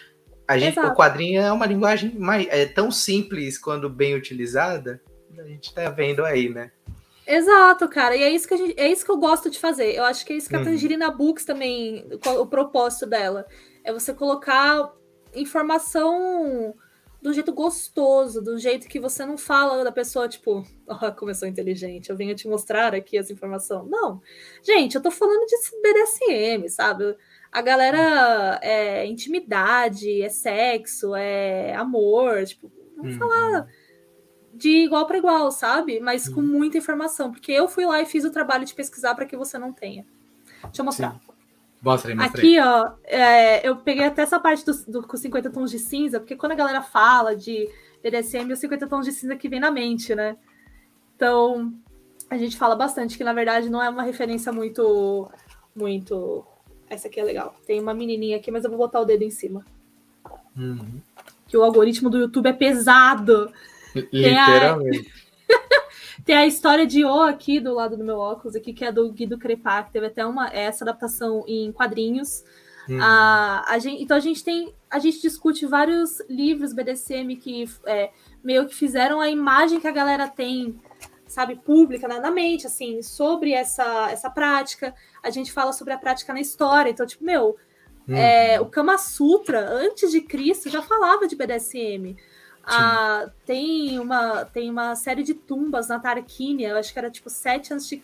A 0.48 0.56
gente, 0.56 0.78
o 0.78 0.94
quadrinho 0.94 1.40
é 1.40 1.50
uma 1.50 1.66
linguagem 1.66 2.16
mais, 2.16 2.46
é 2.50 2.66
tão 2.66 2.90
simples 2.90 3.58
quando 3.58 3.90
bem 3.90 4.14
utilizada, 4.14 5.02
a 5.36 5.42
gente 5.42 5.74
tá 5.74 5.90
vendo 5.90 6.24
aí, 6.24 6.48
né? 6.48 6.70
Exato, 7.26 7.88
cara. 7.88 8.16
E 8.16 8.22
é 8.22 8.30
isso 8.30 8.46
que 8.46 8.54
a 8.54 8.56
gente, 8.56 8.78
é 8.78 8.88
isso 8.88 9.04
que 9.04 9.10
eu 9.10 9.16
gosto 9.16 9.50
de 9.50 9.58
fazer. 9.58 9.94
Eu 9.94 10.04
acho 10.04 10.24
que 10.24 10.32
é 10.32 10.36
isso 10.36 10.48
que 10.48 10.54
a 10.54 10.60
uhum. 10.60 10.64
Tangerina 10.64 11.10
Books 11.10 11.44
também, 11.44 12.06
o 12.38 12.46
propósito 12.46 13.06
dela, 13.06 13.46
é 13.82 13.92
você 13.92 14.14
colocar 14.14 14.92
informação 15.34 16.74
do 17.20 17.33
jeito 17.33 17.52
gostoso, 17.52 18.42
do 18.42 18.59
jeito 18.59 18.88
que 18.88 19.00
você 19.00 19.24
não 19.24 19.37
fala 19.37 19.83
da 19.83 19.92
pessoa, 19.92 20.29
tipo, 20.29 20.64
oh, 20.87 21.12
como 21.16 21.31
eu 21.31 21.35
sou 21.35 21.48
inteligente, 21.48 22.11
eu 22.11 22.16
venho 22.16 22.35
te 22.35 22.48
mostrar 22.48 22.94
aqui 22.94 23.18
essa 23.18 23.33
informação. 23.33 23.87
Não. 23.87 24.20
Gente, 24.62 24.94
eu 24.94 25.02
tô 25.02 25.11
falando 25.11 25.46
de 25.46 25.57
BDSM, 25.83 26.68
sabe? 26.68 27.16
A 27.50 27.62
galera 27.62 28.59
é 28.62 29.07
intimidade, 29.07 30.22
é 30.22 30.29
sexo, 30.29 31.14
é 31.14 31.74
amor, 31.74 32.44
tipo, 32.44 32.70
vamos 32.96 33.14
uhum. 33.14 33.18
falar 33.18 33.66
de 34.52 34.70
igual 34.70 35.07
para 35.07 35.18
igual, 35.18 35.50
sabe? 35.50 36.00
Mas 36.00 36.29
com 36.29 36.40
uhum. 36.40 36.46
muita 36.46 36.79
informação, 36.79 37.31
porque 37.31 37.52
eu 37.52 37.68
fui 37.68 37.85
lá 37.85 38.00
e 38.00 38.07
fiz 38.07 38.24
o 38.24 38.31
trabalho 38.31 38.64
de 38.64 38.74
pesquisar 38.74 39.14
para 39.14 39.26
que 39.26 39.37
você 39.37 39.59
não 39.59 39.72
tenha. 39.72 40.07
Deixa 40.64 40.81
eu 40.81 40.85
mostrar. 40.85 41.12
Sim. 41.12 41.25
Mostra 41.87 42.11
aí, 42.11 42.16
mostra 42.16 42.40
Aqui, 42.40 42.59
ó, 42.59 42.90
é, 43.05 43.66
eu 43.66 43.77
peguei 43.77 44.05
até 44.05 44.22
essa 44.22 44.40
parte 44.40 44.66
do, 44.66 44.72
do, 44.90 45.07
com 45.07 45.16
50 45.16 45.51
tons 45.51 45.70
de 45.70 45.79
cinza, 45.79 46.18
porque 46.18 46.35
quando 46.35 46.51
a 46.51 46.57
galera 46.57 46.83
fala 46.83 47.37
de 47.37 47.68
BDSM, 48.03 48.53
os 48.53 48.59
50 48.59 48.88
tons 48.88 49.07
de 49.07 49.12
cinza 49.12 49.37
que 49.37 49.49
vem 49.49 49.61
na 49.61 49.70
mente, 49.70 50.12
né? 50.12 50.37
Então, 51.14 51.72
a 52.29 52.37
gente 52.37 52.57
fala 52.57 52.75
bastante 52.75 53.16
que, 53.16 53.22
na 53.22 53.33
verdade, 53.33 53.70
não 53.70 53.81
é 53.81 53.88
uma 53.88 54.03
referência 54.03 54.51
muito. 54.51 55.31
Muito. 55.77 56.44
Essa 56.90 57.07
aqui 57.07 57.20
é 57.20 57.25
legal. 57.25 57.55
Tem 57.64 57.81
uma 57.81 57.94
menininha 57.94 58.37
aqui, 58.37 58.51
mas 58.51 58.64
eu 58.64 58.70
vou 58.70 58.81
botar 58.81 59.01
o 59.01 59.05
dedo 59.05 59.22
em 59.22 59.31
cima. 59.31 59.64
Uhum. 60.57 61.01
Que 61.46 61.57
o 61.57 61.62
algoritmo 61.62 62.11
do 62.11 62.18
YouTube 62.18 62.49
é 62.49 62.53
pesado. 62.53 63.53
Literalmente. 63.94 65.25
Tem 66.26 66.36
a 66.36 66.44
história 66.44 66.84
de 66.84 67.04
O 67.04 67.22
aqui 67.22 67.60
do 67.60 67.72
lado 67.72 67.96
do 67.96 68.02
meu 68.02 68.18
óculos, 68.18 68.56
aqui, 68.56 68.72
que 68.72 68.84
é 68.84 68.90
do 68.90 69.12
Guido 69.12 69.38
Crepá, 69.38 69.84
que 69.84 69.92
teve 69.92 70.06
até 70.06 70.26
uma, 70.26 70.48
essa 70.48 70.82
adaptação 70.82 71.44
em 71.46 71.70
quadrinhos. 71.70 72.42
Hum. 72.90 72.98
A, 73.00 73.64
a 73.68 73.78
gente, 73.78 74.02
então 74.02 74.16
a 74.16 74.20
gente 74.20 74.42
tem. 74.42 74.74
A 74.90 74.98
gente 74.98 75.22
discute 75.22 75.64
vários 75.66 76.20
livros 76.28 76.72
BDSM 76.72 77.36
que 77.36 77.64
é, 77.86 78.10
meio 78.42 78.66
que 78.66 78.74
fizeram 78.74 79.20
a 79.20 79.30
imagem 79.30 79.78
que 79.78 79.86
a 79.86 79.92
galera 79.92 80.26
tem, 80.26 80.76
sabe, 81.28 81.54
pública 81.54 82.08
na, 82.08 82.18
na, 82.18 82.30
mente, 82.32 82.66
assim, 82.66 83.02
sobre 83.02 83.52
essa, 83.52 84.10
essa 84.10 84.28
prática. 84.28 84.92
A 85.22 85.30
gente 85.30 85.52
fala 85.52 85.72
sobre 85.72 85.94
a 85.94 85.98
prática 85.98 86.32
na 86.32 86.40
história. 86.40 86.90
Então, 86.90 87.06
tipo, 87.06 87.24
meu, 87.24 87.56
hum. 88.08 88.16
é, 88.16 88.60
o 88.60 88.66
Kama 88.66 88.98
Sutra, 88.98 89.60
antes 89.60 90.10
de 90.10 90.20
Cristo, 90.22 90.68
já 90.68 90.82
falava 90.82 91.28
de 91.28 91.36
BDSM. 91.36 92.16
Ah, 92.66 93.31
tem, 93.44 93.98
uma, 94.00 94.44
tem 94.44 94.68
uma 94.68 94.96
série 94.96 95.22
de 95.22 95.35
tumbas 95.35 95.87
na 95.87 96.00
Tarquínia, 96.00 96.70
eu 96.70 96.76
acho 96.76 96.92
que 96.92 96.98
era 96.98 97.09
tipo 97.09 97.31
7 97.31 97.72
a.C., 97.74 98.00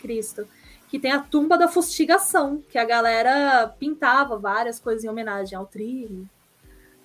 que 0.87 0.99
tem 0.99 1.11
a 1.11 1.19
tumba 1.19 1.57
da 1.57 1.67
fustigação, 1.67 2.63
que 2.69 2.77
a 2.77 2.85
galera 2.85 3.67
pintava 3.77 4.37
várias 4.37 4.79
coisas 4.79 5.03
em 5.03 5.09
homenagem 5.09 5.57
ao 5.57 5.65
trigo, 5.65 6.29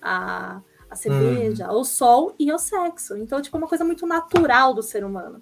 a, 0.01 0.61
a 0.89 0.95
cerveja, 0.95 1.65
uhum. 1.65 1.77
ao 1.77 1.83
sol 1.83 2.33
e 2.39 2.49
ao 2.49 2.59
sexo. 2.59 3.17
Então, 3.17 3.41
tipo, 3.41 3.57
é 3.57 3.59
uma 3.59 3.67
coisa 3.67 3.83
muito 3.83 4.07
natural 4.07 4.73
do 4.73 4.81
ser 4.81 5.03
humano. 5.03 5.41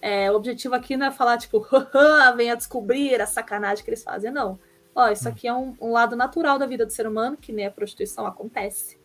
É, 0.00 0.30
o 0.30 0.36
objetivo 0.36 0.76
aqui 0.76 0.96
não 0.96 1.06
é 1.06 1.10
falar, 1.10 1.38
tipo, 1.38 1.66
venha 2.36 2.56
descobrir 2.56 3.20
a 3.20 3.26
sacanagem 3.26 3.82
que 3.82 3.90
eles 3.90 4.04
fazem, 4.04 4.30
não. 4.30 4.60
Ó, 4.94 5.08
isso 5.08 5.28
aqui 5.28 5.48
é 5.48 5.52
um, 5.52 5.74
um 5.80 5.90
lado 5.90 6.14
natural 6.14 6.58
da 6.58 6.66
vida 6.66 6.86
do 6.86 6.92
ser 6.92 7.06
humano, 7.06 7.36
que 7.36 7.52
nem 7.52 7.66
a 7.66 7.70
prostituição 7.70 8.26
acontece. 8.26 8.98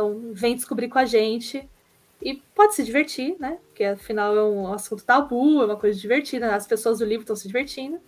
Então, 0.00 0.32
vem 0.32 0.56
descobrir 0.56 0.88
com 0.88 0.98
a 0.98 1.04
gente. 1.04 1.68
E 2.22 2.42
pode 2.54 2.74
se 2.74 2.82
divertir, 2.82 3.36
né? 3.38 3.58
Porque 3.68 3.84
afinal 3.84 4.36
é 4.36 4.44
um 4.44 4.72
assunto 4.72 5.04
tabu, 5.04 5.62
é 5.62 5.66
uma 5.66 5.76
coisa 5.76 5.98
divertida. 5.98 6.54
As 6.54 6.66
pessoas 6.66 6.98
do 6.98 7.04
livro 7.04 7.22
estão 7.22 7.36
se 7.36 7.46
divertindo. 7.46 7.98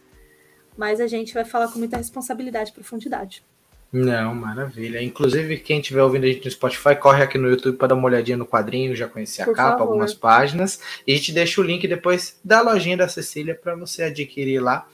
Mas 0.77 1.01
a 1.01 1.07
gente 1.07 1.35
vai 1.35 1.45
falar 1.45 1.69
com 1.69 1.79
muita 1.79 1.99
responsabilidade 1.99 2.71
e 2.71 2.73
profundidade. 2.73 3.45
Não, 3.93 4.35
maravilha. 4.35 5.03
Inclusive, 5.03 5.59
quem 5.59 5.81
estiver 5.81 6.03
ouvindo 6.03 6.25
a 6.25 6.29
gente 6.29 6.47
no 6.47 6.51
Spotify, 6.51 6.97
corre 6.97 7.23
aqui 7.23 7.37
no 7.37 7.49
YouTube 7.51 7.77
para 7.77 7.89
dar 7.89 7.95
uma 7.95 8.07
olhadinha 8.07 8.39
no 8.39 8.47
quadrinho, 8.47 8.97
já 8.97 9.07
conhecer 9.07 9.43
a 9.43 9.45
Por 9.45 9.55
capa, 9.55 9.79
favor. 9.79 9.85
algumas 9.85 10.15
páginas. 10.15 10.81
E 11.07 11.13
a 11.13 11.17
gente 11.17 11.33
deixa 11.33 11.61
o 11.61 11.65
link 11.65 11.87
depois 11.87 12.41
da 12.43 12.63
lojinha 12.63 12.97
da 12.97 13.09
Cecília 13.09 13.55
para 13.55 13.75
você 13.77 14.05
adquirir 14.05 14.61
lá 14.61 14.89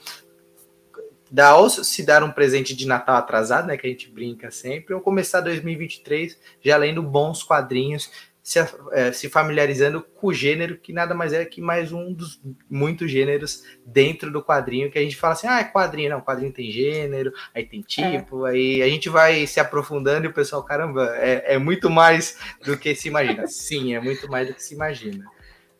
dar 1.31 1.57
ou 1.57 1.69
se 1.69 2.03
dar 2.03 2.23
um 2.23 2.31
presente 2.31 2.75
de 2.75 2.87
Natal 2.87 3.15
atrasado, 3.15 3.67
né, 3.67 3.77
que 3.77 3.85
a 3.85 3.89
gente 3.89 4.09
brinca 4.09 4.49
sempre, 4.51 4.93
ou 4.93 5.01
começar 5.01 5.41
2023 5.41 6.37
já 6.61 6.77
lendo 6.77 7.03
bons 7.03 7.43
quadrinhos, 7.43 8.09
se, 8.41 8.59
é, 8.93 9.11
se 9.11 9.29
familiarizando 9.29 10.01
com 10.01 10.27
o 10.27 10.33
gênero, 10.33 10.77
que 10.77 10.91
nada 10.91 11.13
mais 11.13 11.33
é 11.33 11.45
que 11.45 11.61
mais 11.61 11.91
um 11.91 12.11
dos 12.11 12.41
muitos 12.67 13.11
gêneros 13.11 13.63
dentro 13.85 14.31
do 14.31 14.43
quadrinho, 14.43 14.89
que 14.89 14.97
a 14.97 15.01
gente 15.01 15.15
fala 15.15 15.33
assim, 15.33 15.47
ah, 15.47 15.59
é 15.59 15.65
quadrinho, 15.65 16.09
não, 16.09 16.21
quadrinho 16.21 16.51
tem 16.51 16.71
gênero, 16.71 17.31
aí 17.53 17.63
tem 17.63 17.81
tipo, 17.81 18.47
é. 18.47 18.51
aí 18.51 18.81
a 18.81 18.87
gente 18.87 19.07
vai 19.07 19.45
se 19.45 19.59
aprofundando 19.59 20.25
e 20.25 20.29
o 20.29 20.33
pessoal, 20.33 20.63
caramba, 20.63 21.15
é, 21.17 21.53
é 21.53 21.57
muito 21.59 21.91
mais 21.91 22.39
do 22.65 22.75
que 22.75 22.95
se 22.95 23.07
imagina. 23.07 23.45
Sim, 23.45 23.93
é 23.93 23.99
muito 23.99 24.27
mais 24.27 24.47
do 24.47 24.55
que 24.55 24.63
se 24.63 24.73
imagina. 24.73 25.25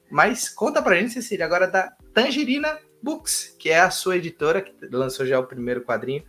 Mas 0.07 0.47
conta 0.47 0.81
pra 0.81 0.95
gente, 0.95 1.13
Cecília, 1.13 1.45
agora 1.45 1.67
da 1.67 1.91
Tangerina 2.13 2.77
Books, 3.01 3.55
que 3.57 3.69
é 3.69 3.79
a 3.79 3.89
sua 3.89 4.17
editora, 4.17 4.61
que 4.61 4.73
lançou 4.91 5.25
já 5.25 5.39
o 5.39 5.45
primeiro 5.45 5.81
quadrinho. 5.81 6.23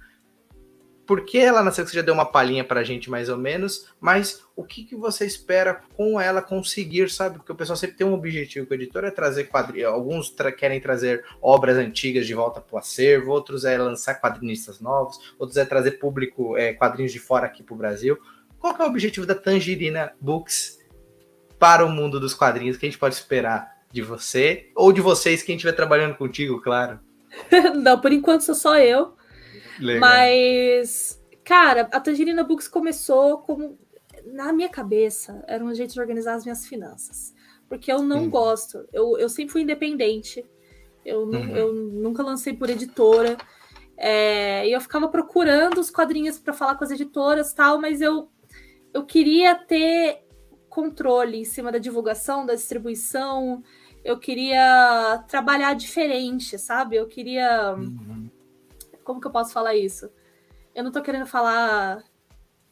Por 1.07 1.25
que 1.25 1.39
ela 1.39 1.65
nasceu? 1.65 1.85
Você 1.85 1.97
já 1.97 2.03
deu 2.03 2.15
uma 2.15 2.25
palhinha 2.25 2.63
para 2.63 2.79
a 2.79 2.85
gente, 2.85 3.11
mais 3.11 3.29
ou 3.29 3.37
menos, 3.37 3.89
mas 4.01 4.45
o 4.55 4.63
que, 4.63 4.85
que 4.85 4.95
você 4.95 5.27
espera 5.27 5.83
com 5.97 6.21
ela 6.21 6.41
conseguir, 6.41 7.11
sabe? 7.11 7.39
Porque 7.39 7.51
o 7.51 7.57
pessoal 7.57 7.77
sempre 7.77 7.97
tem 7.97 8.07
um 8.07 8.15
objetivo 8.15 8.65
com 8.65 8.75
a 8.75 8.77
editora, 8.77 9.09
é 9.09 9.11
trazer 9.11 9.49
quadrinhos. 9.49 9.91
Alguns 9.91 10.31
tra 10.31 10.53
querem 10.53 10.81
trazer 10.81 11.25
obras 11.43 11.77
antigas 11.77 12.29
de 12.29 12.35
volta 12.35 12.61
para 12.61 12.77
o 12.77 12.79
acervo, 12.79 13.33
outros 13.33 13.65
é 13.65 13.77
lançar 13.77 14.21
quadrinistas 14.21 14.81
novos, 14.81 15.35
outros 15.37 15.57
é 15.57 15.65
trazer 15.65 15.93
público, 15.93 16.57
é, 16.57 16.75
quadrinhos 16.75 17.11
de 17.11 17.19
fora 17.19 17.47
aqui 17.47 17.65
para 17.65 17.75
o 17.75 17.79
Brasil. 17.79 18.17
Qual 18.61 18.77
é 18.79 18.85
o 18.85 18.87
objetivo 18.87 19.27
da 19.27 19.35
Tangerina 19.35 20.13
Books 20.21 20.79
para 21.59 21.85
o 21.85 21.91
mundo 21.91 22.21
dos 22.21 22.35
quadrinhos 22.35 22.77
que 22.77 22.87
a 22.87 22.89
gente 22.89 22.99
pode 22.99 23.17
esperar 23.17 23.80
de 23.91 24.03
você, 24.03 24.71
ou 24.75 24.93
de 24.93 25.01
vocês, 25.01 25.43
quem 25.43 25.57
estiver 25.57 25.73
trabalhando 25.73 26.17
contigo, 26.17 26.61
claro. 26.61 27.01
Não, 27.75 28.01
por 28.01 28.13
enquanto 28.13 28.43
sou 28.43 28.55
só 28.55 28.79
eu. 28.79 29.15
Legal. 29.79 30.01
Mas, 30.01 31.21
cara, 31.45 31.89
a 31.93 32.01
Tangerina 32.01 32.45
Books 32.45 32.69
começou 32.69 33.39
como. 33.39 33.79
Na 34.27 34.53
minha 34.53 34.69
cabeça, 34.69 35.43
era 35.49 35.65
um 35.65 35.75
jeito 35.75 35.95
de 35.95 36.01
organizar 36.01 36.35
as 36.35 36.45
minhas 36.45 36.67
finanças. 36.67 37.35
Porque 37.69 37.91
eu 37.91 38.03
não 38.03 38.25
hum. 38.25 38.31
gosto. 38.31 38.87
Eu, 38.93 39.17
eu 39.19 39.29
sempre 39.29 39.53
fui 39.53 39.63
independente. 39.63 40.45
Eu, 41.05 41.23
uhum. 41.23 41.57
eu 41.57 41.73
nunca 41.73 42.23
lancei 42.23 42.53
por 42.53 42.69
editora. 42.69 43.39
É, 43.97 44.67
e 44.69 44.73
eu 44.73 44.81
ficava 44.81 45.09
procurando 45.09 45.79
os 45.79 45.91
quadrinhos 45.91 46.39
para 46.39 46.53
falar 46.53 46.75
com 46.75 46.85
as 46.85 46.91
editoras 46.91 47.53
tal, 47.53 47.79
mas 47.79 48.01
eu, 48.01 48.31
eu 48.95 49.05
queria 49.05 49.55
ter 49.55 50.23
controle 50.71 51.39
em 51.39 51.45
cima 51.45 51.71
da 51.71 51.79
divulgação, 51.79 52.47
da 52.47 52.55
distribuição, 52.55 53.63
eu 54.05 54.19
queria 54.19 55.23
trabalhar 55.29 55.75
diferente, 55.75 56.59
sabe? 56.59 56.97
Eu 56.97 57.07
queria. 57.07 57.75
Uhum. 57.75 58.31
Como 59.05 59.21
que 59.21 59.27
eu 59.27 59.31
posso 59.31 59.53
falar 59.53 59.75
isso? 59.75 60.11
Eu 60.75 60.85
não 60.85 60.93
tô 60.93 61.03
querendo 61.03 61.27
falar 61.27 62.03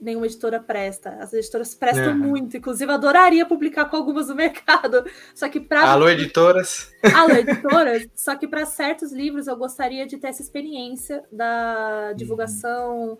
nenhuma 0.00 0.26
editora 0.26 0.60
presta. 0.60 1.10
As 1.20 1.32
editoras 1.32 1.74
prestam 1.74 2.12
uhum. 2.12 2.18
muito, 2.18 2.56
inclusive 2.56 2.90
adoraria 2.90 3.44
publicar 3.44 3.86
com 3.86 3.96
algumas 3.96 4.28
do 4.28 4.34
mercado. 4.36 5.04
Só 5.34 5.48
que 5.48 5.60
para 5.60 5.90
Alô 5.90 6.08
editoras. 6.08 6.92
Alô 7.14 7.34
editoras, 7.34 8.06
só 8.14 8.36
que 8.36 8.46
para 8.46 8.64
certos 8.64 9.12
livros 9.12 9.46
eu 9.46 9.56
gostaria 9.56 10.06
de 10.06 10.16
ter 10.16 10.28
essa 10.28 10.42
experiência 10.42 11.24
da 11.32 12.12
divulgação, 12.12 13.10
uhum. 13.10 13.18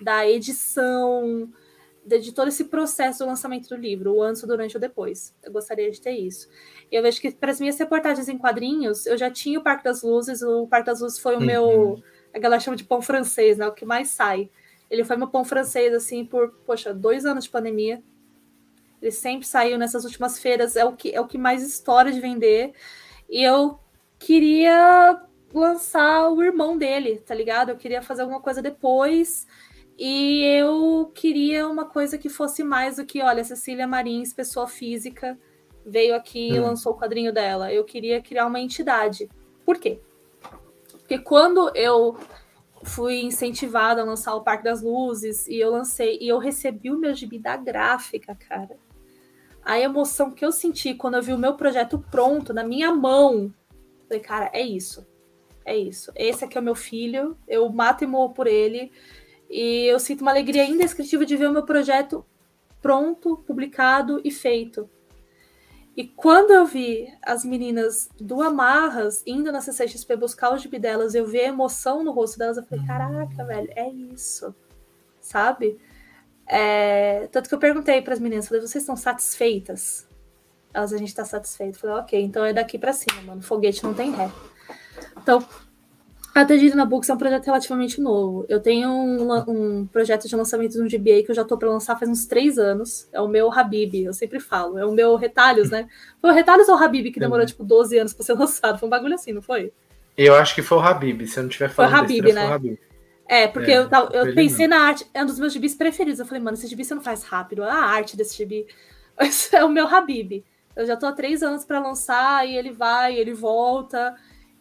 da 0.00 0.28
edição, 0.28 1.50
de 2.18 2.32
todo 2.32 2.48
esse 2.48 2.64
processo 2.64 3.20
do 3.20 3.26
lançamento 3.26 3.68
do 3.68 3.76
livro, 3.76 4.14
o 4.14 4.22
antes, 4.22 4.42
o 4.42 4.46
durante 4.46 4.72
e 4.72 4.76
o 4.76 4.80
depois. 4.80 5.34
Eu 5.42 5.52
gostaria 5.52 5.90
de 5.90 6.00
ter 6.00 6.12
isso. 6.12 6.48
Eu 6.90 7.02
vejo 7.02 7.20
que 7.20 7.30
para 7.30 7.50
as 7.50 7.60
minhas 7.60 7.78
reportagens 7.78 8.28
em 8.28 8.38
quadrinhos, 8.38 9.06
eu 9.06 9.16
já 9.16 9.30
tinha 9.30 9.58
o 9.58 9.62
Parque 9.62 9.84
das 9.84 10.02
Luzes, 10.02 10.42
o 10.42 10.66
Parque 10.66 10.86
das 10.86 11.00
Luzes 11.00 11.18
foi 11.18 11.36
o 11.36 11.38
uhum. 11.38 11.46
meu, 11.46 12.02
a 12.34 12.38
galera 12.38 12.60
chama 12.60 12.76
de 12.76 12.84
pão 12.84 13.00
francês, 13.00 13.58
né? 13.58 13.66
O 13.66 13.72
que 13.72 13.84
mais 13.84 14.08
sai. 14.08 14.50
Ele 14.90 15.04
foi 15.04 15.16
meu 15.16 15.28
pão 15.28 15.44
francês, 15.44 15.94
assim, 15.94 16.24
por, 16.24 16.50
poxa, 16.66 16.92
dois 16.92 17.24
anos 17.24 17.44
de 17.44 17.50
pandemia. 17.50 18.02
Ele 19.00 19.12
sempre 19.12 19.46
saiu 19.46 19.78
nessas 19.78 20.04
últimas 20.04 20.38
feiras, 20.38 20.76
é 20.76 20.84
o 20.84 20.92
que, 20.92 21.14
é 21.14 21.20
o 21.20 21.26
que 21.26 21.38
mais 21.38 21.62
estoura 21.62 22.10
de 22.12 22.20
vender. 22.20 22.72
E 23.28 23.42
eu 23.42 23.78
queria 24.18 25.22
lançar 25.52 26.28
o 26.28 26.42
irmão 26.42 26.76
dele, 26.76 27.18
tá 27.18 27.34
ligado? 27.34 27.70
Eu 27.70 27.76
queria 27.76 28.02
fazer 28.02 28.22
alguma 28.22 28.40
coisa 28.40 28.60
depois. 28.60 29.46
E 30.02 30.42
eu 30.42 31.12
queria 31.14 31.68
uma 31.68 31.84
coisa 31.84 32.16
que 32.16 32.30
fosse 32.30 32.64
mais 32.64 32.96
do 32.96 33.04
que, 33.04 33.20
olha, 33.20 33.44
Cecília 33.44 33.86
Marins, 33.86 34.32
pessoa 34.32 34.66
física, 34.66 35.38
veio 35.84 36.16
aqui 36.16 36.52
hum. 36.52 36.54
e 36.54 36.58
lançou 36.58 36.94
o 36.94 36.96
quadrinho 36.96 37.34
dela. 37.34 37.70
Eu 37.70 37.84
queria 37.84 38.22
criar 38.22 38.46
uma 38.46 38.58
entidade. 38.58 39.28
Por 39.62 39.76
quê? 39.76 40.00
Porque 40.92 41.18
quando 41.18 41.70
eu 41.76 42.16
fui 42.82 43.20
incentivada 43.20 44.00
a 44.00 44.04
lançar 44.04 44.34
o 44.34 44.40
Parque 44.40 44.64
das 44.64 44.80
Luzes 44.80 45.46
e 45.46 45.60
eu 45.60 45.70
lancei 45.70 46.16
e 46.18 46.28
eu 46.28 46.38
recebi 46.38 46.90
o 46.90 46.98
meu 46.98 47.14
gibi 47.14 47.38
da 47.38 47.58
gráfica, 47.58 48.34
cara. 48.34 48.78
A 49.62 49.78
emoção 49.78 50.30
que 50.30 50.42
eu 50.42 50.50
senti 50.50 50.94
quando 50.94 51.16
eu 51.16 51.22
vi 51.22 51.34
o 51.34 51.38
meu 51.38 51.56
projeto 51.56 52.02
pronto 52.10 52.54
na 52.54 52.64
minha 52.64 52.90
mão, 52.94 53.52
falei, 54.08 54.22
cara, 54.22 54.50
é 54.54 54.62
isso. 54.62 55.06
É 55.62 55.76
isso. 55.76 56.10
Esse 56.16 56.44
aqui 56.44 56.56
é 56.56 56.60
o 56.60 56.64
meu 56.64 56.74
filho, 56.74 57.36
eu 57.46 57.68
mato 57.68 58.02
e 58.02 58.06
morro 58.06 58.32
por 58.32 58.46
ele. 58.46 58.90
E 59.50 59.86
eu 59.86 59.98
sinto 59.98 60.20
uma 60.20 60.30
alegria 60.30 60.64
indescritível 60.64 61.26
de 61.26 61.36
ver 61.36 61.48
o 61.48 61.52
meu 61.52 61.64
projeto 61.64 62.24
pronto, 62.80 63.38
publicado 63.46 64.20
e 64.24 64.30
feito. 64.30 64.88
E 65.96 66.06
quando 66.06 66.52
eu 66.52 66.64
vi 66.64 67.12
as 67.20 67.44
meninas 67.44 68.08
do 68.18 68.40
Amarras 68.40 69.22
indo 69.26 69.50
na 69.50 69.60
CCXP 69.60 70.16
buscar 70.16 70.54
o 70.54 70.56
gibi 70.56 70.78
delas, 70.78 71.14
eu 71.14 71.26
vi 71.26 71.40
a 71.40 71.48
emoção 71.48 72.04
no 72.04 72.12
rosto 72.12 72.38
delas, 72.38 72.56
eu 72.56 72.62
falei, 72.64 72.86
caraca, 72.86 73.44
velho, 73.44 73.68
é 73.74 73.90
isso. 73.90 74.54
Sabe? 75.20 75.78
É... 76.46 77.26
Tanto 77.32 77.48
que 77.48 77.54
eu 77.54 77.58
perguntei 77.58 78.00
para 78.00 78.14
as 78.14 78.20
meninas, 78.20 78.46
falei, 78.46 78.60
vocês 78.60 78.82
estão 78.82 78.96
satisfeitas? 78.96 80.08
Elas, 80.72 80.92
a 80.92 80.96
gente 80.96 81.08
está 81.08 81.24
satisfeito. 81.24 81.78
falei, 81.78 81.96
ok, 81.96 82.22
então 82.22 82.44
é 82.44 82.52
daqui 82.52 82.78
para 82.78 82.92
cima, 82.92 83.20
mano. 83.22 83.42
Foguete 83.42 83.82
não 83.82 83.92
tem 83.92 84.12
ré. 84.12 84.30
Então, 85.16 85.44
a 86.34 86.76
na 86.76 86.84
Books 86.84 87.08
é 87.08 87.14
um 87.14 87.18
projeto 87.18 87.46
relativamente 87.46 88.00
novo. 88.00 88.46
Eu 88.48 88.60
tenho 88.60 88.88
um, 88.88 89.32
um 89.48 89.86
projeto 89.86 90.28
de 90.28 90.36
lançamento 90.36 90.72
de 90.72 90.80
um 90.80 90.86
GBA 90.86 91.24
que 91.24 91.30
eu 91.30 91.34
já 91.34 91.42
estou 91.42 91.58
para 91.58 91.68
lançar 91.68 91.98
faz 91.98 92.10
uns 92.10 92.26
três 92.26 92.58
anos. 92.58 93.08
É 93.12 93.20
o 93.20 93.28
meu 93.28 93.52
Habib, 93.52 93.94
eu 94.04 94.12
sempre 94.12 94.38
falo. 94.38 94.78
É 94.78 94.86
o 94.86 94.92
meu 94.92 95.16
Retalhos, 95.16 95.70
né? 95.70 95.88
Foi 96.20 96.30
o 96.30 96.34
Retalhos 96.34 96.68
ou 96.68 96.76
o 96.76 96.78
Habib 96.78 97.10
que 97.10 97.18
demorou, 97.18 97.44
tipo, 97.44 97.64
12 97.64 97.98
anos 97.98 98.12
para 98.12 98.24
ser 98.24 98.34
lançado? 98.38 98.78
Foi 98.78 98.86
um 98.86 98.90
bagulho 98.90 99.14
assim, 99.14 99.32
não 99.32 99.42
foi? 99.42 99.72
Eu 100.16 100.34
acho 100.34 100.54
que 100.54 100.62
foi 100.62 100.78
o 100.78 100.80
Habib, 100.80 101.26
se 101.26 101.38
eu 101.38 101.42
não 101.42 101.50
tiver 101.50 101.68
falando 101.68 101.90
foi 101.90 102.00
Habib, 102.00 102.32
né? 102.32 102.42
Foi 102.42 102.50
o 102.50 102.54
Habib. 102.54 102.78
É, 103.28 103.46
porque 103.46 103.70
é, 103.70 103.78
eu, 103.78 103.88
eu 104.12 104.34
pensei 104.34 104.66
na 104.66 104.80
arte, 104.80 105.06
é 105.14 105.22
um 105.22 105.26
dos 105.26 105.38
meus 105.38 105.52
gibis 105.52 105.74
preferidos. 105.74 106.18
Eu 106.18 106.26
falei, 106.26 106.42
mano, 106.42 106.56
esse 106.56 106.66
gibi 106.66 106.84
você 106.84 106.94
não 106.94 107.02
faz 107.02 107.22
rápido, 107.22 107.62
a 107.62 107.74
arte 107.74 108.16
desse 108.16 108.36
gibi. 108.36 108.66
Esse 109.20 109.54
é 109.54 109.62
o 109.62 109.68
meu 109.68 109.86
Habib. 109.86 110.42
Eu 110.74 110.86
já 110.86 110.94
estou 110.94 111.08
há 111.08 111.12
três 111.12 111.42
anos 111.42 111.64
para 111.64 111.78
lançar 111.78 112.48
e 112.48 112.56
ele 112.56 112.72
vai, 112.72 113.14
ele 113.14 113.34
volta. 113.34 114.16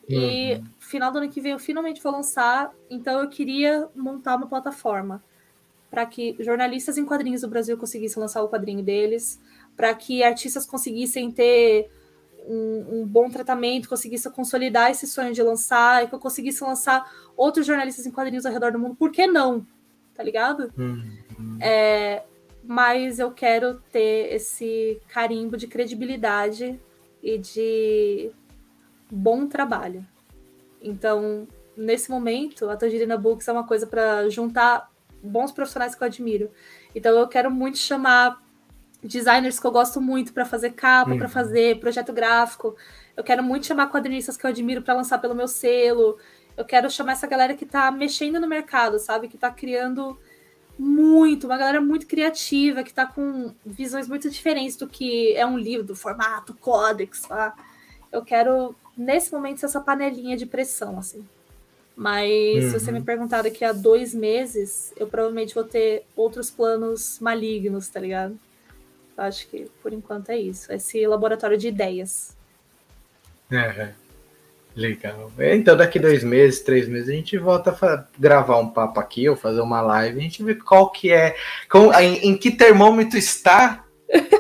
E 0.08 0.56
uhum. 0.56 0.64
Final 0.90 1.12
do 1.12 1.20
ano 1.20 1.30
que 1.30 1.40
vem 1.40 1.52
eu 1.52 1.60
finalmente 1.60 2.02
vou 2.02 2.12
lançar, 2.12 2.74
então 2.90 3.22
eu 3.22 3.30
queria 3.30 3.88
montar 3.96 4.36
uma 4.36 4.48
plataforma 4.48 5.24
para 5.90 6.06
que 6.06 6.36
jornalistas 6.40 6.98
em 6.98 7.06
quadrinhos 7.06 7.42
do 7.42 7.48
Brasil 7.48 7.78
conseguissem 7.78 8.20
lançar 8.20 8.44
o 8.44 8.50
quadrinho 8.50 8.84
deles, 8.84 9.40
para 9.76 9.94
que 9.94 10.24
artistas 10.24 10.66
conseguissem 10.66 11.32
ter 11.32 11.90
um, 12.48 13.02
um, 13.02 13.08
bom 13.08 13.30
tratamento, 13.30 13.90
conseguissem 13.90 14.32
consolidar 14.32 14.92
esse 14.92 15.08
sonho 15.08 15.34
de 15.34 15.42
lançar, 15.42 16.04
e 16.04 16.08
que 16.08 16.14
eu 16.14 16.20
conseguisse 16.20 16.64
lançar 16.64 17.12
outros 17.36 17.66
jornalistas 17.66 18.06
em 18.06 18.12
quadrinhos 18.12 18.46
ao 18.46 18.54
redor 18.54 18.72
do 18.72 18.80
mundo. 18.80 18.96
Por 18.96 19.12
que 19.12 19.26
não? 19.26 19.66
Tá 20.14 20.22
ligado? 20.22 20.72
Uhum. 20.78 21.58
É, 21.60 22.24
mas 22.64 23.18
eu 23.20 23.32
quero 23.32 23.80
ter 23.92 24.34
esse 24.34 25.02
carimbo 25.08 25.58
de 25.58 25.66
credibilidade 25.66 26.80
e 27.22 27.38
de 27.38 28.32
bom 29.10 29.48
trabalho. 29.48 30.06
Então, 30.82 31.48
nesse 31.76 32.10
momento, 32.10 32.70
a 32.70 32.76
Tangerina 32.76 33.18
Books 33.18 33.48
é 33.48 33.52
uma 33.52 33.66
coisa 33.66 33.88
para 33.88 34.30
juntar 34.30 34.90
bons 35.22 35.52
profissionais 35.52 35.96
que 35.96 36.04
eu 36.04 36.08
admiro. 36.08 36.52
Então, 36.94 37.18
eu 37.18 37.28
quero 37.28 37.52
muito 37.52 37.78
chamar 37.78 38.42
designers 39.04 39.60
que 39.60 39.66
eu 39.66 39.72
gosto 39.72 40.02
muito 40.02 40.34
para 40.34 40.46
fazer 40.46 40.72
capa, 40.72 41.12
uhum. 41.12 41.18
para 41.18 41.30
fazer 41.30 41.80
projeto 41.80 42.12
gráfico. 42.12 42.76
Eu 43.16 43.24
quero 43.24 43.44
muito 43.44 43.66
chamar 43.66 43.90
quadrinistas 43.92 44.38
que 44.38 44.46
eu 44.46 44.50
admiro 44.50 44.82
para 44.82 44.94
lançar 44.94 45.20
pelo 45.20 45.36
meu 45.36 45.48
selo. 45.48 46.18
Eu 46.56 46.66
quero 46.66 46.90
chamar 46.90 47.14
essa 47.14 47.28
galera 47.28 47.54
que 47.54 47.64
está 47.64 47.90
mexendo 47.92 48.40
no 48.40 48.48
mercado, 48.48 49.00
sabe? 49.00 49.28
Que 49.28 49.36
está 49.36 49.50
criando 49.50 50.18
muito, 50.78 51.46
uma 51.46 51.58
galera 51.58 51.82
muito 51.82 52.08
criativa, 52.08 52.84
que 52.84 52.90
está 52.90 53.06
com 53.06 53.54
visões 53.66 54.08
muito 54.08 54.30
diferentes 54.30 54.78
do 54.78 54.88
que 54.88 55.34
é 55.36 55.46
um 55.46 55.58
livro, 55.58 55.86
do 55.86 55.96
formato, 55.96 56.54
códex, 56.54 57.22
tá? 57.24 57.54
Eu 58.12 58.24
quero 58.24 58.76
nesse 59.00 59.32
momento, 59.32 59.66
essa 59.66 59.80
panelinha 59.80 60.36
de 60.36 60.46
pressão, 60.46 61.00
assim. 61.00 61.26
Mas 61.96 62.64
uhum. 62.66 62.70
se 62.70 62.80
você 62.80 62.92
me 62.92 63.00
uhum. 63.00 63.06
perguntar 63.06 63.42
daqui 63.42 63.64
a 63.64 63.72
dois 63.72 64.14
meses, 64.14 64.94
eu 64.98 65.08
provavelmente 65.08 65.56
vou 65.56 65.64
ter 65.64 66.04
outros 66.16 66.52
planos 66.52 67.18
malignos, 67.20 67.88
tá 67.88 68.00
ligado? 68.00 68.38
Eu 69.18 69.24
acho 69.24 69.48
que 69.48 69.70
por 69.82 69.92
enquanto 69.94 70.30
é 70.30 70.38
isso. 70.38 70.72
Esse 70.72 71.06
laboratório 71.08 71.58
de 71.58 71.68
ideias. 71.68 72.38
É, 73.52 73.58
é. 73.58 73.94
Legal. 74.76 75.32
Então, 75.40 75.76
daqui 75.76 76.00
dois 76.00 76.24
meses, 76.24 76.62
três 76.62 76.88
meses, 76.88 77.10
a 77.10 77.14
gente 77.14 77.38
volta 77.38 77.72
a 77.72 78.06
gravar 78.18 78.58
um 78.60 78.70
papo 78.70 79.00
aqui 79.00 79.28
ou 79.28 79.36
fazer 79.36 79.60
uma 79.60 79.82
live. 79.82 80.20
A 80.20 80.22
gente 80.22 80.44
vê 80.44 80.56
qual 80.56 80.92
que 80.92 81.12
é, 81.12 81.36
com, 81.70 81.94
em, 81.96 82.30
em 82.30 82.38
que 82.38 82.52
termômetro 82.52 83.18
está 83.18 83.84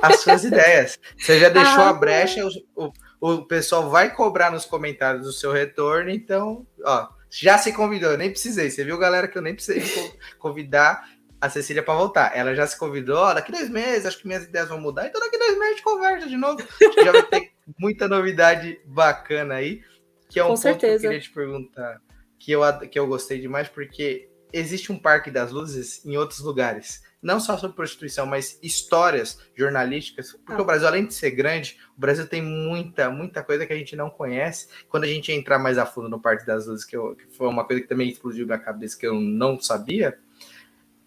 as 0.02 0.22
suas 0.22 0.44
ideias. 0.46 0.98
Você 1.18 1.40
já 1.40 1.50
deixou 1.50 1.84
ah, 1.84 1.90
a 1.90 1.94
brecha, 1.94 2.46
o, 2.46 2.86
o, 2.86 2.94
o, 3.20 3.44
pessoal 3.44 3.90
vai 3.90 4.14
cobrar 4.14 4.52
nos 4.52 4.66
comentários 4.66 5.28
o 5.28 5.34
seu 5.34 5.52
retorno. 5.52 6.10
Então, 6.10 6.66
ó, 6.84 7.10
já 7.30 7.58
se 7.58 7.74
convidou, 7.74 8.12
eu 8.12 8.18
nem 8.18 8.30
precisei. 8.32 8.70
Você 8.70 8.84
viu, 8.84 8.98
galera, 8.98 9.28
que 9.28 9.38
eu 9.38 9.42
nem 9.42 9.54
precisei 9.54 10.12
convidar 10.40 11.08
a 11.40 11.50
Cecília 11.50 11.84
para 11.84 11.94
voltar. 11.94 12.36
Ela 12.36 12.54
já 12.56 12.66
se 12.68 12.78
convidou, 12.78 13.18
ó, 13.18 13.34
daqui 13.34 13.52
dois 13.52 13.70
meses, 13.70 14.06
acho 14.06 14.20
que 14.20 14.28
minhas 14.28 14.44
ideias 14.44 14.70
vão 14.70 14.80
mudar. 14.80 15.08
Então, 15.08 15.22
daqui 15.22 15.38
dois 15.38 15.52
meses 15.54 15.66
a 15.66 15.72
gente 15.72 15.84
conversa 15.84 16.28
de 16.28 16.38
novo. 16.38 16.62
Já 17.04 17.12
vai 17.12 17.24
ter 17.24 17.52
muita 17.78 18.08
novidade 18.08 18.80
bacana 18.86 19.56
aí. 19.56 19.82
Que 20.30 20.40
é 20.40 20.44
um 20.44 20.50
Com 20.50 20.54
ponto 20.54 20.62
certeza. 20.62 21.00
que 21.00 21.06
eu 21.08 21.10
queria 21.10 21.24
te 21.24 21.32
perguntar, 21.32 22.02
que 22.38 22.52
eu, 22.52 22.62
que 22.90 23.00
eu 23.00 23.08
gostei 23.08 23.40
demais, 23.40 23.68
porque 23.68 24.30
existe 24.54 24.92
um 24.92 25.00
Parque 25.00 25.32
das 25.32 25.52
Luzes 25.52 26.06
em 26.06 26.18
outros 26.18 26.40
lugares. 26.42 27.02
Não 27.22 27.40
só 27.40 27.58
sobre 27.58 27.76
prostituição, 27.76 28.26
mas 28.26 28.58
histórias 28.64 29.40
jornalísticas. 29.56 30.34
Porque 30.46 30.62
ah. 30.62 30.64
o 30.64 30.66
Brasil, 30.66 30.88
além 30.88 31.06
de 31.06 31.14
ser 31.14 31.32
grande, 31.32 31.78
o 31.98 32.00
Brasil 32.00 32.26
tem 32.28 32.42
muita, 32.42 33.10
muita 33.10 33.44
coisa 33.44 33.66
que 33.66 33.74
a 33.74 33.78
gente 33.78 33.96
não 33.96 34.10
conhece. 34.10 34.68
Quando 34.88 35.04
a 35.04 35.08
gente 35.08 35.32
entrar 35.32 35.60
mais 35.60 35.78
a 35.78 35.86
fundo 35.86 36.08
no 36.08 36.22
Parque 36.22 36.46
das 36.46 36.66
Luzes, 36.66 36.86
que, 36.86 36.96
eu, 36.96 37.16
que 37.16 37.28
foi 37.36 37.48
uma 37.48 37.66
coisa 37.66 37.82
que 37.82 37.88
também 37.88 38.10
explodiu 38.10 38.48
na 38.48 38.58
cabeça 38.58 38.98
que 38.98 39.06
eu 39.06 39.16
não 39.16 39.60
sabia, 39.60 40.18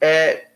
é, 0.01 0.49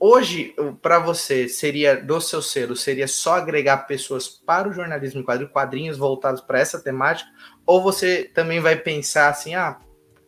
hoje, 0.00 0.54
para 0.80 0.98
você, 0.98 1.46
seria 1.46 1.94
do 1.94 2.18
seu 2.18 2.40
selo, 2.40 2.74
seria 2.74 3.06
só 3.06 3.34
agregar 3.34 3.86
pessoas 3.86 4.26
para 4.26 4.66
o 4.66 4.72
jornalismo 4.72 5.20
em 5.20 5.22
quadrinhos, 5.22 5.52
quadrinhos 5.52 5.98
voltados 5.98 6.40
para 6.40 6.58
essa 6.58 6.80
temática, 6.80 7.30
ou 7.66 7.82
você 7.82 8.24
também 8.24 8.58
vai 8.58 8.74
pensar 8.74 9.28
assim, 9.28 9.54
ah, 9.54 9.78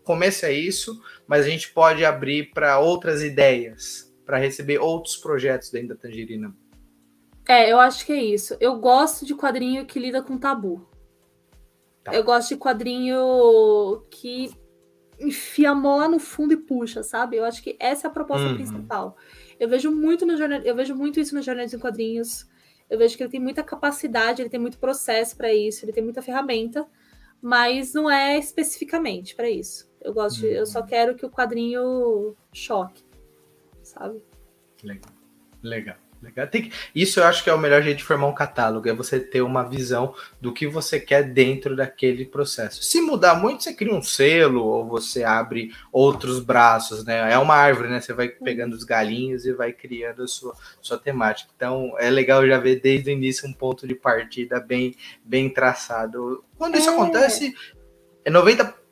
começo 0.04 0.44
é 0.44 0.52
isso, 0.52 1.02
mas 1.26 1.46
a 1.46 1.48
gente 1.48 1.70
pode 1.70 2.04
abrir 2.04 2.50
para 2.52 2.78
outras 2.78 3.22
ideias, 3.22 4.11
para 4.24 4.38
receber 4.38 4.78
outros 4.78 5.16
projetos 5.16 5.70
dentro 5.70 5.88
da 5.88 5.96
Tangerina? 5.96 6.54
É, 7.48 7.70
eu 7.70 7.78
acho 7.78 8.06
que 8.06 8.12
é 8.12 8.22
isso. 8.22 8.56
Eu 8.60 8.76
gosto 8.76 9.26
de 9.26 9.34
quadrinho 9.34 9.84
que 9.84 9.98
lida 9.98 10.22
com 10.22 10.38
tabu. 10.38 10.86
Tá. 12.04 12.14
Eu 12.14 12.22
gosto 12.24 12.50
de 12.50 12.56
quadrinho 12.56 14.04
que 14.10 14.50
enfia 15.20 15.70
a 15.70 15.74
mão 15.74 15.98
lá 15.98 16.08
no 16.08 16.18
fundo 16.18 16.52
e 16.52 16.56
puxa, 16.56 17.02
sabe? 17.02 17.36
Eu 17.36 17.44
acho 17.44 17.62
que 17.62 17.76
essa 17.78 18.06
é 18.06 18.10
a 18.10 18.12
proposta 18.12 18.46
uhum. 18.46 18.54
principal. 18.54 19.16
Eu 19.58 19.68
vejo 19.68 19.90
muito 19.90 20.24
no 20.24 20.36
jornal, 20.36 20.60
eu 20.60 20.74
vejo 20.74 20.94
muito 20.94 21.20
isso 21.20 21.34
nos 21.34 21.44
jornais 21.44 21.72
em 21.72 21.78
quadrinhos. 21.78 22.46
Eu 22.88 22.98
vejo 22.98 23.16
que 23.16 23.22
ele 23.22 23.30
tem 23.30 23.40
muita 23.40 23.62
capacidade, 23.62 24.42
ele 24.42 24.50
tem 24.50 24.60
muito 24.60 24.78
processo 24.78 25.36
para 25.36 25.52
isso, 25.52 25.84
ele 25.84 25.92
tem 25.92 26.02
muita 26.02 26.22
ferramenta 26.22 26.86
mas 27.42 27.92
não 27.92 28.08
é 28.08 28.38
especificamente 28.38 29.34
para 29.34 29.50
isso. 29.50 29.90
Eu 30.00 30.14
gosto 30.14 30.38
de, 30.40 30.46
eu 30.46 30.64
só 30.64 30.78
uhum. 30.80 30.86
quero 30.86 31.16
que 31.16 31.26
o 31.26 31.30
quadrinho 31.30 32.36
choque, 32.52 33.04
sabe? 33.82 34.24
Legal. 34.82 35.10
Legal. 35.62 35.96
Legal. 36.22 36.46
Que... 36.46 36.70
Isso 36.94 37.18
eu 37.18 37.24
acho 37.24 37.42
que 37.42 37.50
é 37.50 37.54
o 37.54 37.58
melhor 37.58 37.82
jeito 37.82 37.98
de 37.98 38.04
formar 38.04 38.28
um 38.28 38.34
catálogo, 38.34 38.88
é 38.88 38.94
você 38.94 39.18
ter 39.18 39.42
uma 39.42 39.64
visão 39.64 40.14
do 40.40 40.52
que 40.52 40.68
você 40.68 41.00
quer 41.00 41.24
dentro 41.24 41.74
daquele 41.74 42.24
processo. 42.24 42.82
Se 42.82 43.00
mudar 43.00 43.34
muito, 43.34 43.64
você 43.64 43.74
cria 43.74 43.92
um 43.92 44.02
selo 44.02 44.64
ou 44.64 44.86
você 44.86 45.24
abre 45.24 45.72
outros 45.90 46.38
braços, 46.38 47.04
né? 47.04 47.32
É 47.32 47.36
uma 47.38 47.56
árvore, 47.56 47.88
né? 47.88 48.00
Você 48.00 48.12
vai 48.12 48.28
uhum. 48.28 48.44
pegando 48.44 48.74
os 48.74 48.84
galinhos 48.84 49.44
e 49.44 49.52
vai 49.52 49.72
criando 49.72 50.22
a 50.22 50.28
sua, 50.28 50.54
sua 50.80 50.96
temática. 50.96 51.50
Então 51.56 51.94
é 51.98 52.08
legal 52.08 52.46
já 52.46 52.58
ver 52.58 52.80
desde 52.80 53.10
o 53.10 53.12
início 53.12 53.48
um 53.48 53.52
ponto 53.52 53.86
de 53.86 53.94
partida 53.94 54.60
bem, 54.60 54.94
bem 55.24 55.50
traçado. 55.50 56.44
Quando 56.56 56.78
isso 56.78 56.88
é. 56.88 56.92
acontece, 56.92 57.52
é 58.24 58.30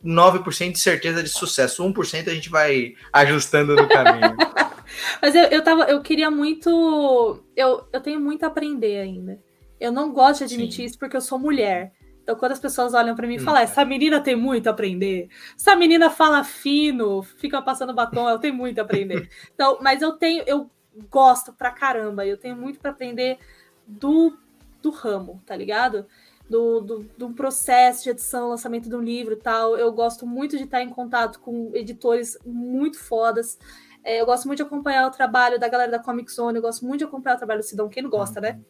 99% 0.04 0.72
de 0.72 0.80
certeza 0.80 1.22
de 1.22 1.28
sucesso. 1.28 1.84
1% 1.84 2.28
a 2.28 2.34
gente 2.34 2.48
vai 2.48 2.94
ajustando 3.12 3.76
no 3.76 3.88
caminho. 3.88 4.36
Mas 5.20 5.34
eu, 5.34 5.44
eu, 5.44 5.62
tava, 5.62 5.84
eu 5.84 6.00
queria 6.02 6.30
muito. 6.30 7.42
Eu, 7.56 7.86
eu 7.92 8.00
tenho 8.00 8.20
muito 8.20 8.44
a 8.44 8.48
aprender 8.48 9.00
ainda. 9.00 9.38
Eu 9.78 9.92
não 9.92 10.12
gosto 10.12 10.38
de 10.40 10.54
admitir 10.54 10.76
Sim. 10.76 10.84
isso 10.84 10.98
porque 10.98 11.16
eu 11.16 11.20
sou 11.20 11.38
mulher. 11.38 11.92
Então, 12.22 12.36
quando 12.36 12.52
as 12.52 12.60
pessoas 12.60 12.94
olham 12.94 13.16
para 13.16 13.26
mim 13.26 13.34
e 13.34 13.40
hum, 13.40 13.44
falam, 13.44 13.60
é. 13.60 13.64
essa 13.64 13.84
menina 13.84 14.20
tem 14.20 14.36
muito 14.36 14.66
a 14.68 14.70
aprender. 14.70 15.28
Essa 15.56 15.74
menina 15.74 16.10
fala 16.10 16.44
fino, 16.44 17.22
fica 17.22 17.60
passando 17.62 17.94
batom, 17.94 18.28
ela 18.28 18.38
tem 18.38 18.52
muito 18.52 18.78
a 18.78 18.82
aprender. 18.82 19.28
Então, 19.54 19.78
mas 19.80 20.02
eu 20.02 20.12
tenho, 20.12 20.44
eu 20.46 20.70
gosto 21.10 21.52
pra 21.52 21.70
caramba, 21.70 22.26
eu 22.26 22.36
tenho 22.36 22.56
muito 22.56 22.78
para 22.78 22.90
aprender 22.90 23.38
do, 23.86 24.36
do 24.82 24.90
ramo, 24.90 25.42
tá 25.46 25.56
ligado? 25.56 26.06
Do, 26.50 26.80
do, 26.80 26.98
do, 27.16 27.30
processo 27.30 28.02
de 28.02 28.10
edição, 28.10 28.48
lançamento 28.48 28.88
de 28.88 28.96
um 28.96 29.00
livro 29.00 29.34
e 29.34 29.36
tal. 29.36 29.76
Eu 29.76 29.92
gosto 29.92 30.26
muito 30.26 30.58
de 30.58 30.64
estar 30.64 30.82
em 30.82 30.88
contato 30.88 31.38
com 31.38 31.70
editores 31.74 32.36
muito 32.44 32.98
fodas. 32.98 33.56
É, 34.02 34.20
eu 34.20 34.26
gosto 34.26 34.46
muito 34.46 34.56
de 34.56 34.64
acompanhar 34.64 35.06
o 35.06 35.12
trabalho 35.12 35.60
da 35.60 35.68
galera 35.68 35.92
da 35.92 36.00
Comic 36.00 36.32
Zone, 36.32 36.56
eu 36.56 36.62
gosto 36.62 36.84
muito 36.84 36.98
de 36.98 37.04
acompanhar 37.04 37.36
o 37.36 37.38
trabalho 37.38 37.60
do 37.60 37.66
Sidão, 37.66 37.88
quem 37.88 38.02
não 38.02 38.10
gosta, 38.10 38.40
né? 38.40 38.60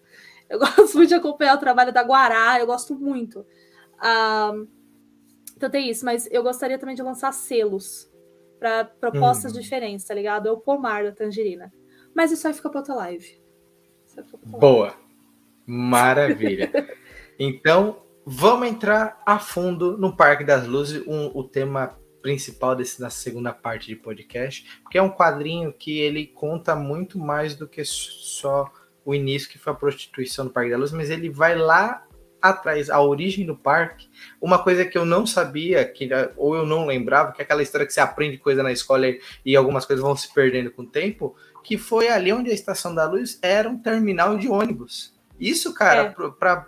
Eu 0.49 0.59
gosto 0.61 0.95
muito 0.95 1.09
de 1.09 1.15
acompanhar 1.15 1.57
o 1.57 1.61
trabalho 1.61 1.91
da 1.91 2.03
Guará, 2.03 2.61
eu 2.61 2.67
gosto 2.67 2.95
muito. 2.95 3.47
Ah, 3.99 4.53
então 5.57 5.71
tem 5.71 5.89
isso, 5.89 6.05
mas 6.05 6.29
eu 6.31 6.43
gostaria 6.43 6.79
também 6.79 6.95
de 6.95 7.03
lançar 7.03 7.33
selos 7.33 8.11
para 8.59 8.85
propostas 8.85 9.55
uhum. 9.55 9.61
diferentes, 9.61 10.05
tá 10.05 10.13
ligado? 10.13 10.49
É 10.49 10.53
o 10.53 10.59
pomar 10.59 11.05
da 11.05 11.13
tangerina. 11.13 11.73
Mas 12.15 12.31
isso 12.31 12.47
aí 12.47 12.53
fica 12.53 12.69
para 12.69 12.81
outra 12.81 12.95
live. 12.95 13.41
Boa. 14.45 14.95
Maravilha. 15.67 16.71
então, 17.43 18.03
vamos 18.27 18.69
entrar 18.69 19.21
a 19.25 19.39
fundo 19.39 19.97
no 19.97 20.15
Parque 20.15 20.45
das 20.45 20.67
Luzes, 20.67 21.03
um, 21.07 21.31
o 21.35 21.43
tema 21.43 21.99
principal 22.21 22.77
desse, 22.77 23.01
da 23.01 23.09
segunda 23.09 23.51
parte 23.51 23.87
de 23.87 23.97
podcast, 23.97 24.81
porque 24.83 24.99
é 24.99 25.03
um 25.03 25.11
quadrinho 25.11 25.73
que 25.73 25.99
ele 25.99 26.27
conta 26.27 26.77
muito 26.77 27.19
mais 27.19 27.55
do 27.55 27.67
que 27.67 27.83
só 27.83 28.71
o 29.07 29.15
início 29.15 29.49
que 29.49 29.59
foi 29.59 29.73
a 29.73 29.77
prostituição 29.77 30.45
do 30.45 30.53
Parque 30.53 30.71
da 30.71 30.77
Luz, 30.77 30.93
mas 30.93 31.09
ele 31.09 31.31
vai 31.31 31.57
lá 31.57 32.07
atrás, 32.43 32.89
a 32.89 33.01
origem 33.01 33.45
do 33.47 33.57
parque, 33.57 34.09
uma 34.41 34.63
coisa 34.63 34.85
que 34.85 34.97
eu 34.97 35.05
não 35.05 35.27
sabia, 35.27 35.85
que 35.85 36.09
ou 36.37 36.55
eu 36.55 36.67
não 36.67 36.87
lembrava, 36.87 37.33
que 37.33 37.41
é 37.41 37.45
aquela 37.45 37.63
história 37.63 37.87
que 37.87 37.93
você 37.93 38.01
aprende 38.01 38.39
coisa 38.39 38.63
na 38.63 38.73
escola 38.73 39.07
e 39.45 39.57
algumas 39.57 39.85
coisas 39.85 40.03
vão 40.03 40.17
se 40.17 40.33
perdendo 40.33 40.71
com 40.71 40.83
o 40.83 40.87
tempo, 40.87 41.35
que 41.63 41.77
foi 41.77 42.09
ali 42.09 42.33
onde 42.33 42.51
a 42.51 42.55
Estação 42.55 42.95
da 42.95 43.05
Luz 43.05 43.39
era 43.43 43.69
um 43.69 43.79
terminal 43.79 44.37
de 44.37 44.49
ônibus. 44.49 45.13
Isso, 45.39 45.75
cara, 45.75 46.15
é. 46.19 46.31
para 46.39 46.67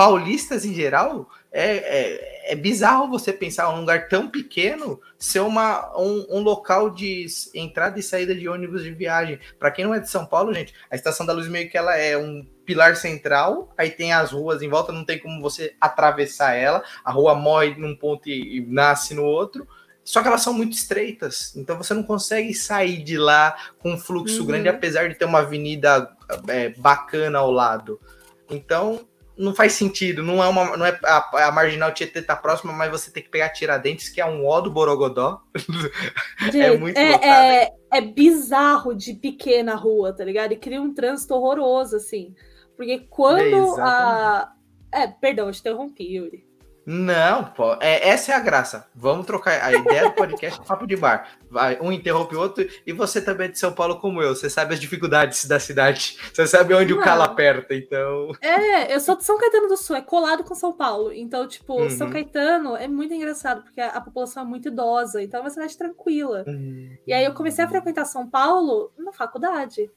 paulistas 0.00 0.64
em 0.64 0.72
geral, 0.72 1.28
é, 1.52 1.76
é, 1.76 2.52
é, 2.52 2.56
bizarro 2.56 3.10
você 3.10 3.34
pensar 3.34 3.68
um 3.68 3.80
lugar 3.80 4.08
tão 4.08 4.30
pequeno 4.30 4.98
ser 5.18 5.40
uma, 5.40 5.94
um, 5.94 6.26
um, 6.30 6.40
local 6.40 6.88
de 6.88 7.26
entrada 7.54 8.00
e 8.00 8.02
saída 8.02 8.34
de 8.34 8.48
ônibus 8.48 8.82
de 8.82 8.92
viagem. 8.92 9.38
Para 9.58 9.70
quem 9.70 9.84
não 9.84 9.92
é 9.92 10.00
de 10.00 10.08
São 10.08 10.24
Paulo, 10.24 10.54
gente, 10.54 10.72
a 10.90 10.96
Estação 10.96 11.26
da 11.26 11.34
Luz 11.34 11.48
meio 11.48 11.68
que 11.68 11.76
ela 11.76 11.94
é 11.98 12.16
um 12.16 12.46
pilar 12.64 12.96
central, 12.96 13.74
aí 13.76 13.90
tem 13.90 14.10
as 14.10 14.32
ruas 14.32 14.62
em 14.62 14.70
volta, 14.70 14.90
não 14.90 15.04
tem 15.04 15.18
como 15.18 15.38
você 15.42 15.74
atravessar 15.78 16.54
ela, 16.54 16.82
a 17.04 17.12
rua 17.12 17.34
morre 17.34 17.74
num 17.76 17.94
ponto 17.94 18.26
e, 18.26 18.56
e 18.56 18.60
nasce 18.62 19.12
no 19.12 19.24
outro. 19.24 19.68
Só 20.02 20.22
que 20.22 20.28
elas 20.28 20.40
são 20.40 20.54
muito 20.54 20.72
estreitas, 20.72 21.54
então 21.54 21.76
você 21.76 21.92
não 21.92 22.02
consegue 22.02 22.54
sair 22.54 23.04
de 23.04 23.18
lá 23.18 23.54
com 23.80 23.92
um 23.92 23.98
fluxo 23.98 24.40
uhum. 24.40 24.46
grande, 24.46 24.68
apesar 24.70 25.10
de 25.10 25.14
ter 25.14 25.26
uma 25.26 25.40
avenida 25.40 26.10
é, 26.48 26.70
bacana 26.70 27.38
ao 27.38 27.50
lado. 27.50 28.00
Então, 28.48 29.06
não 29.40 29.54
faz 29.54 29.72
sentido. 29.72 30.22
Não 30.22 30.42
é 30.42 30.48
uma, 30.48 30.76
não 30.76 30.84
é 30.84 30.98
a, 31.04 31.46
a 31.48 31.52
marginal 31.52 31.92
Tietê 31.92 32.20
tá 32.20 32.36
próxima, 32.36 32.72
mas 32.72 32.90
você 32.90 33.10
tem 33.10 33.22
que 33.22 33.30
pegar 33.30 33.48
Tiradentes, 33.48 34.10
que 34.10 34.20
é 34.20 34.26
um 34.26 34.46
ó 34.46 34.60
do 34.60 34.70
Borogodó. 34.70 35.40
Gente, 36.52 36.60
é 36.60 36.76
muito 36.76 36.98
é, 36.98 37.64
é, 37.64 37.72
é, 37.90 38.00
bizarro 38.00 38.94
de 38.94 39.14
pequena 39.14 39.74
rua, 39.74 40.12
tá 40.12 40.24
ligado? 40.24 40.52
E 40.52 40.56
cria 40.56 40.80
um 40.80 40.92
trânsito 40.92 41.34
horroroso, 41.34 41.96
assim. 41.96 42.34
Porque 42.76 43.00
quando 43.08 43.78
é, 43.78 43.82
a. 43.82 44.52
É, 44.92 45.06
perdão, 45.06 45.46
eu 45.46 45.52
te 45.52 45.60
interrompi, 45.60 46.16
Yuri. 46.16 46.49
Não, 46.86 47.44
pô, 47.44 47.74
é, 47.80 48.08
essa 48.08 48.32
é 48.32 48.34
a 48.34 48.40
graça. 48.40 48.88
Vamos 48.94 49.26
trocar 49.26 49.62
a 49.62 49.72
ideia 49.72 50.04
do 50.04 50.12
podcast 50.12 50.60
papo 50.66 50.86
de 50.86 50.96
bar. 50.96 51.28
Vai, 51.50 51.78
um 51.80 51.92
interrompe 51.92 52.34
o 52.34 52.40
outro 52.40 52.66
e 52.86 52.92
você 52.92 53.20
também 53.20 53.48
é 53.48 53.50
de 53.50 53.58
São 53.58 53.72
Paulo 53.72 54.00
como 54.00 54.22
eu. 54.22 54.34
Você 54.34 54.48
sabe 54.48 54.74
as 54.74 54.80
dificuldades 54.80 55.44
da 55.46 55.60
cidade. 55.60 56.16
Você 56.32 56.46
sabe 56.46 56.74
onde 56.74 56.92
Não. 56.92 57.00
o 57.00 57.04
calo 57.04 57.22
aperta, 57.22 57.74
então. 57.74 58.32
É, 58.40 58.94
eu 58.94 59.00
sou 59.00 59.16
de 59.16 59.24
São 59.24 59.38
Caetano 59.38 59.68
do 59.68 59.76
Sul, 59.76 59.96
é 59.96 60.00
colado 60.00 60.44
com 60.44 60.54
São 60.54 60.72
Paulo. 60.72 61.12
Então, 61.12 61.46
tipo, 61.46 61.74
uhum. 61.74 61.90
São 61.90 62.10
Caetano 62.10 62.76
é 62.76 62.88
muito 62.88 63.12
engraçado, 63.12 63.62
porque 63.62 63.80
a, 63.80 63.90
a, 63.90 64.00
população 64.00 64.42
é 64.42 64.46
muito 64.46 64.68
idosa, 64.68 65.22
então 65.22 65.40
é 65.40 65.42
uma 65.42 65.50
cidade 65.50 65.76
tranquila. 65.76 66.44
Uhum. 66.46 66.96
E 67.06 67.12
aí 67.12 67.24
eu 67.24 67.34
comecei 67.34 67.64
a 67.64 67.68
frequentar 67.68 68.04
São 68.04 68.28
Paulo 68.28 68.92
na 68.98 69.12
faculdade. 69.12 69.90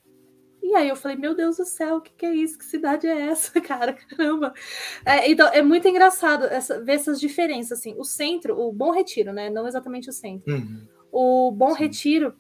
E 0.64 0.74
aí 0.76 0.88
eu 0.88 0.96
falei, 0.96 1.18
meu 1.18 1.36
Deus 1.36 1.58
do 1.58 1.66
céu, 1.66 1.98
o 1.98 2.02
que, 2.02 2.14
que 2.14 2.26
é 2.26 2.34
isso? 2.34 2.58
Que 2.58 2.64
cidade 2.64 3.06
é 3.06 3.28
essa, 3.28 3.60
cara? 3.60 3.92
Caramba. 3.92 4.54
É, 5.06 5.30
então, 5.30 5.50
é 5.50 5.62
muito 5.62 5.86
engraçado 5.90 6.46
essa, 6.46 6.80
ver 6.82 6.94
essas 6.94 7.20
diferenças, 7.20 7.80
assim. 7.80 7.94
O 7.98 8.06
centro, 8.06 8.58
o 8.58 8.72
Bom 8.72 8.92
Retiro, 8.92 9.34
né? 9.34 9.50
Não 9.50 9.68
exatamente 9.68 10.10
o 10.10 10.14
centro. 10.14 10.54
Uhum. 10.54 10.88
O 11.12 11.52
Bom 11.52 11.76
Sim. 11.76 11.80
Retiro, 11.80 12.34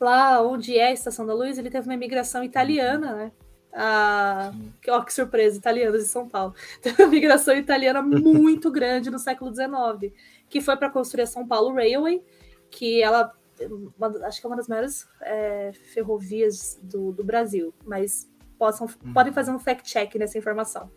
lá 0.00 0.42
onde 0.42 0.78
é 0.78 0.86
a 0.86 0.92
Estação 0.92 1.26
da 1.26 1.34
Luz, 1.34 1.58
ele 1.58 1.68
teve 1.68 1.86
uma 1.86 1.94
imigração 1.94 2.42
italiana, 2.42 3.14
né? 3.14 3.32
A... 3.70 4.50
Ó, 4.88 5.02
que 5.02 5.12
surpresa, 5.12 5.58
italianos 5.58 6.02
de 6.02 6.08
São 6.08 6.26
Paulo. 6.26 6.54
Teve 6.80 7.02
uma 7.02 7.10
migração 7.10 7.54
italiana 7.54 8.02
muito 8.02 8.70
grande 8.72 9.10
no 9.10 9.18
século 9.18 9.54
XIX, 9.54 10.12
que 10.48 10.60
foi 10.60 10.76
para 10.76 10.90
construir 10.90 11.22
a 11.22 11.26
São 11.26 11.46
Paulo 11.46 11.74
Railway, 11.74 12.22
que 12.70 13.02
ela 13.02 13.32
uma, 13.66 14.26
acho 14.26 14.40
que 14.40 14.46
é 14.46 14.48
uma 14.48 14.56
das 14.56 14.68
maiores 14.68 15.08
é, 15.20 15.72
ferrovias 15.92 16.78
do, 16.82 17.12
do, 17.12 17.24
Brasil, 17.24 17.74
mas 17.84 18.30
possam, 18.58 18.86
uhum. 19.04 19.12
podem 19.12 19.32
fazer 19.32 19.50
um 19.50 19.58
fact-check 19.58 20.14
nessa 20.16 20.38
informação. 20.38 20.90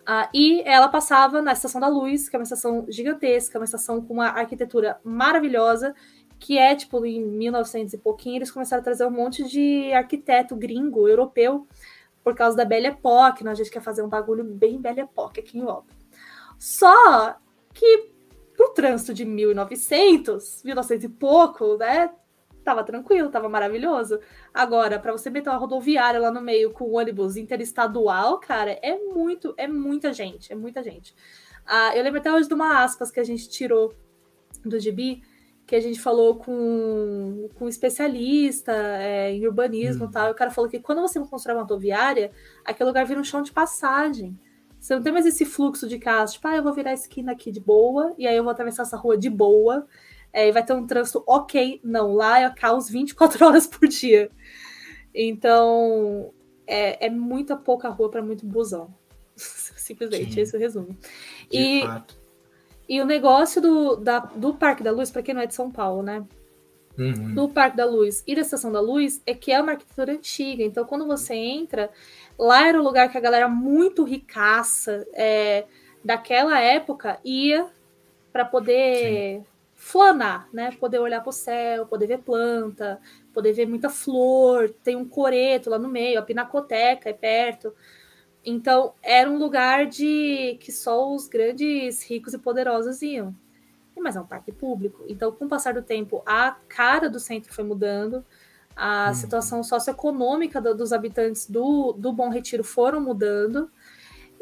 Uh, 0.00 0.28
e 0.34 0.62
ela 0.62 0.88
passava 0.88 1.42
na 1.42 1.52
Estação 1.52 1.80
da 1.80 1.86
Luz, 1.86 2.28
que 2.28 2.34
é 2.34 2.38
uma 2.38 2.44
estação 2.44 2.86
gigantesca, 2.88 3.58
uma 3.58 3.64
estação 3.64 4.00
com 4.00 4.14
uma 4.14 4.28
arquitetura 4.28 4.98
maravilhosa, 5.04 5.94
que 6.38 6.58
é, 6.58 6.74
tipo, 6.74 7.04
em 7.04 7.22
1900 7.22 7.94
e 7.94 7.98
pouquinho, 7.98 8.36
eles 8.36 8.50
começaram 8.50 8.80
a 8.80 8.84
trazer 8.84 9.04
um 9.06 9.10
monte 9.10 9.44
de 9.44 9.92
arquiteto 9.92 10.56
gringo, 10.56 11.06
europeu, 11.06 11.68
por 12.24 12.34
causa 12.34 12.56
da 12.56 12.64
Belle 12.64 12.88
Époque, 12.88 13.44
né? 13.44 13.50
a 13.50 13.54
gente 13.54 13.70
quer 13.70 13.82
fazer 13.82 14.02
um 14.02 14.08
bagulho 14.08 14.42
bem 14.42 14.80
Belle 14.80 15.00
Époque 15.00 15.40
aqui 15.40 15.58
em 15.58 15.60
Europa. 15.60 15.94
Só 16.58 17.36
que 17.74 18.10
pro 18.60 18.74
trânsito 18.74 19.14
de 19.14 19.24
1900, 19.24 20.62
1900 20.62 21.04
e 21.04 21.08
pouco, 21.08 21.78
né? 21.78 22.10
Tava 22.62 22.84
tranquilo, 22.84 23.30
tava 23.30 23.48
maravilhoso. 23.48 24.20
Agora, 24.52 24.98
para 24.98 25.12
você 25.12 25.30
meter 25.30 25.48
uma 25.48 25.56
rodoviária 25.56 26.20
lá 26.20 26.30
no 26.30 26.42
meio 26.42 26.70
com 26.70 26.92
ônibus 26.92 27.38
interestadual, 27.38 28.38
cara, 28.38 28.72
é 28.82 28.98
muito, 28.98 29.54
é 29.56 29.66
muita 29.66 30.12
gente, 30.12 30.52
é 30.52 30.54
muita 30.54 30.82
gente. 30.82 31.14
Ah, 31.64 31.96
eu 31.96 32.02
lembro 32.04 32.20
até 32.20 32.30
hoje 32.30 32.48
de 32.48 32.54
uma 32.54 32.84
aspas 32.84 33.10
que 33.10 33.18
a 33.18 33.24
gente 33.24 33.48
tirou 33.48 33.94
do 34.62 34.78
GB, 34.78 35.22
que 35.66 35.74
a 35.74 35.80
gente 35.80 35.98
falou 35.98 36.36
com, 36.36 37.48
com 37.54 37.64
um 37.64 37.68
especialista 37.68 38.72
é, 38.72 39.32
em 39.32 39.46
urbanismo 39.46 40.04
hum. 40.04 40.08
e 40.10 40.12
tal. 40.12 40.28
E 40.28 40.32
o 40.32 40.34
cara 40.34 40.50
falou 40.50 40.68
que 40.68 40.80
quando 40.80 41.00
você 41.00 41.18
constrói 41.18 41.56
uma 41.56 41.62
rodoviária, 41.62 42.30
aquele 42.62 42.88
lugar 42.88 43.06
vira 43.06 43.20
um 43.20 43.24
chão 43.24 43.40
de 43.40 43.52
passagem. 43.52 44.38
Você 44.80 44.94
não 44.94 45.02
tem 45.02 45.12
mais 45.12 45.26
esse 45.26 45.44
fluxo 45.44 45.86
de 45.86 45.98
carros, 45.98 46.32
tipo, 46.32 46.48
ah, 46.48 46.56
eu 46.56 46.62
vou 46.62 46.72
virar 46.72 46.90
a 46.90 46.94
esquina 46.94 47.32
aqui 47.32 47.52
de 47.52 47.60
boa, 47.60 48.14
e 48.16 48.26
aí 48.26 48.34
eu 48.34 48.42
vou 48.42 48.50
atravessar 48.50 48.82
essa 48.82 48.96
rua 48.96 49.16
de 49.16 49.28
boa, 49.28 49.86
é, 50.32 50.48
e 50.48 50.52
vai 50.52 50.64
ter 50.64 50.72
um 50.72 50.86
trânsito 50.86 51.22
ok. 51.26 51.80
Não, 51.84 52.14
lá 52.14 52.40
é 52.40 52.50
caos 52.50 52.88
24 52.88 53.44
horas 53.44 53.66
por 53.66 53.86
dia. 53.86 54.30
Então, 55.14 56.32
é, 56.66 57.06
é 57.06 57.10
muita 57.10 57.56
pouca 57.56 57.88
rua 57.90 58.10
para 58.10 58.22
muito 58.22 58.46
busão. 58.46 58.94
Simplesmente, 59.36 60.32
Sim. 60.32 60.40
esse 60.40 60.54
é 60.54 60.58
o 60.58 60.60
resumo. 60.60 60.96
De 61.50 61.58
e, 61.58 61.82
fato. 61.82 62.16
e 62.88 63.00
o 63.00 63.04
negócio 63.04 63.60
do, 63.60 63.96
da, 63.96 64.20
do 64.20 64.54
Parque 64.54 64.82
da 64.82 64.92
Luz, 64.92 65.10
para 65.10 65.22
quem 65.22 65.34
não 65.34 65.42
é 65.42 65.46
de 65.46 65.54
São 65.54 65.70
Paulo, 65.70 66.02
né? 66.02 66.24
Uhum. 66.98 67.34
Do 67.34 67.48
Parque 67.48 67.76
da 67.76 67.84
Luz 67.84 68.22
e 68.26 68.34
da 68.34 68.42
Estação 68.42 68.70
da 68.70 68.80
Luz 68.80 69.22
é 69.24 69.32
que 69.34 69.50
é 69.50 69.60
uma 69.60 69.72
arquitetura 69.72 70.12
antiga. 70.12 70.62
Então, 70.62 70.84
quando 70.84 71.06
você 71.06 71.34
entra, 71.34 71.90
Lá 72.40 72.66
era 72.66 72.80
o 72.80 72.82
lugar 72.82 73.10
que 73.10 73.18
a 73.18 73.20
galera 73.20 73.46
muito 73.48 74.02
ricaça 74.02 75.06
é, 75.12 75.66
daquela 76.02 76.58
época 76.58 77.20
ia 77.22 77.68
para 78.32 78.46
poder 78.46 79.40
Sim. 79.40 79.46
flanar, 79.74 80.48
né? 80.50 80.70
Poder 80.80 81.00
olhar 81.00 81.20
para 81.20 81.28
o 81.28 81.34
céu, 81.34 81.84
poder 81.84 82.06
ver 82.06 82.20
planta, 82.20 82.98
poder 83.34 83.52
ver 83.52 83.66
muita 83.66 83.90
flor. 83.90 84.70
Tem 84.82 84.96
um 84.96 85.06
coreto 85.06 85.68
lá 85.68 85.78
no 85.78 85.86
meio, 85.86 86.18
a 86.18 86.22
pinacoteca 86.22 87.10
é 87.10 87.12
perto. 87.12 87.74
Então 88.42 88.94
era 89.02 89.30
um 89.30 89.36
lugar 89.36 89.84
de 89.84 90.56
que 90.60 90.72
só 90.72 91.14
os 91.14 91.28
grandes 91.28 92.02
ricos 92.02 92.32
e 92.32 92.38
poderosos 92.38 93.02
iam. 93.02 93.36
Mas 93.98 94.16
é 94.16 94.20
um 94.22 94.26
parque 94.26 94.50
público. 94.50 95.04
Então, 95.06 95.30
com 95.30 95.44
o 95.44 95.48
passar 95.48 95.74
do 95.74 95.82
tempo, 95.82 96.22
a 96.24 96.52
cara 96.66 97.10
do 97.10 97.20
centro 97.20 97.52
foi 97.52 97.64
mudando 97.64 98.24
a 98.82 99.12
situação 99.12 99.62
socioeconômica 99.62 100.58
do, 100.58 100.74
dos 100.74 100.90
habitantes 100.90 101.46
do, 101.46 101.92
do 101.92 102.14
Bom 102.14 102.30
Retiro 102.30 102.64
foram 102.64 102.98
mudando 102.98 103.70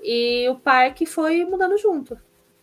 e 0.00 0.48
o 0.48 0.54
parque 0.54 1.04
foi 1.04 1.44
mudando 1.44 1.76
junto. 1.76 2.16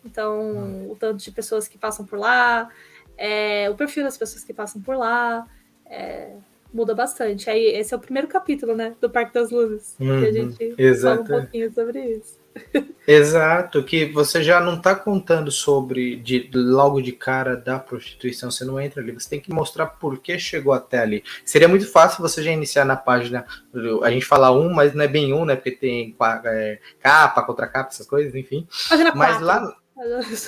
Então, 0.06 0.40
uhum. 0.40 0.92
o 0.92 0.96
tanto 0.96 1.22
de 1.22 1.30
pessoas 1.32 1.68
que 1.68 1.78
passam 1.78 2.06
por 2.06 2.18
lá, 2.18 2.70
é, 3.18 3.70
o 3.70 3.76
perfil 3.76 4.06
das 4.06 4.18
pessoas 4.18 4.42
que 4.46 4.54
passam 4.54 4.82
por 4.82 4.96
lá, 4.96 5.46
é, 5.86 6.38
muda 6.74 6.96
bastante. 6.96 7.50
Aí, 7.50 7.66
esse 7.66 7.94
é 7.94 7.98
o 7.98 8.00
primeiro 8.00 8.30
capítulo, 8.30 8.74
né, 8.74 8.96
do 9.02 9.10
Parque 9.10 9.34
das 9.34 9.52
Luzes, 9.52 9.98
uhum. 10.00 10.08
que 10.08 10.14
a 10.14 10.28
uhum. 10.30 10.34
gente 10.34 11.02
fala 11.02 11.20
um 11.20 11.26
pouquinho 11.26 11.74
sobre 11.74 12.00
isso. 12.06 12.40
Exato, 13.08 13.84
que 13.84 14.06
você 14.06 14.42
já 14.42 14.60
não 14.60 14.76
está 14.76 14.96
contando 14.96 15.52
sobre 15.52 16.16
de, 16.16 16.50
logo 16.54 17.00
de 17.02 17.12
cara 17.12 17.56
da 17.56 17.78
prostituição, 17.78 18.50
você 18.50 18.66
não 18.66 18.80
entra 18.80 19.02
ali, 19.02 19.12
você 19.12 19.30
tem 19.30 19.40
que 19.40 19.54
mostrar 19.54 19.86
por 19.86 20.18
que 20.18 20.40
chegou 20.40 20.74
até 20.74 21.00
ali. 21.00 21.24
Seria 21.44 21.68
muito 21.68 21.88
fácil 21.88 22.22
você 22.22 22.42
já 22.42 22.52
iniciar 22.52 22.84
na 22.84 22.96
página, 22.96 23.46
a 24.02 24.10
gente 24.10 24.26
fala 24.26 24.52
um, 24.52 24.74
mas 24.74 24.94
não 24.94 25.04
é 25.04 25.08
bem 25.08 25.34
um, 25.34 25.46
né? 25.46 25.56
Porque 25.56 25.72
tem 25.72 26.16
é, 26.46 26.80
capa, 27.00 27.44
contra 27.44 27.68
capa, 27.68 27.90
essas 27.90 28.08
coisas, 28.08 28.34
enfim. 28.34 28.68
Página 28.90 29.14
mas 29.14 29.40
lá 29.40 29.76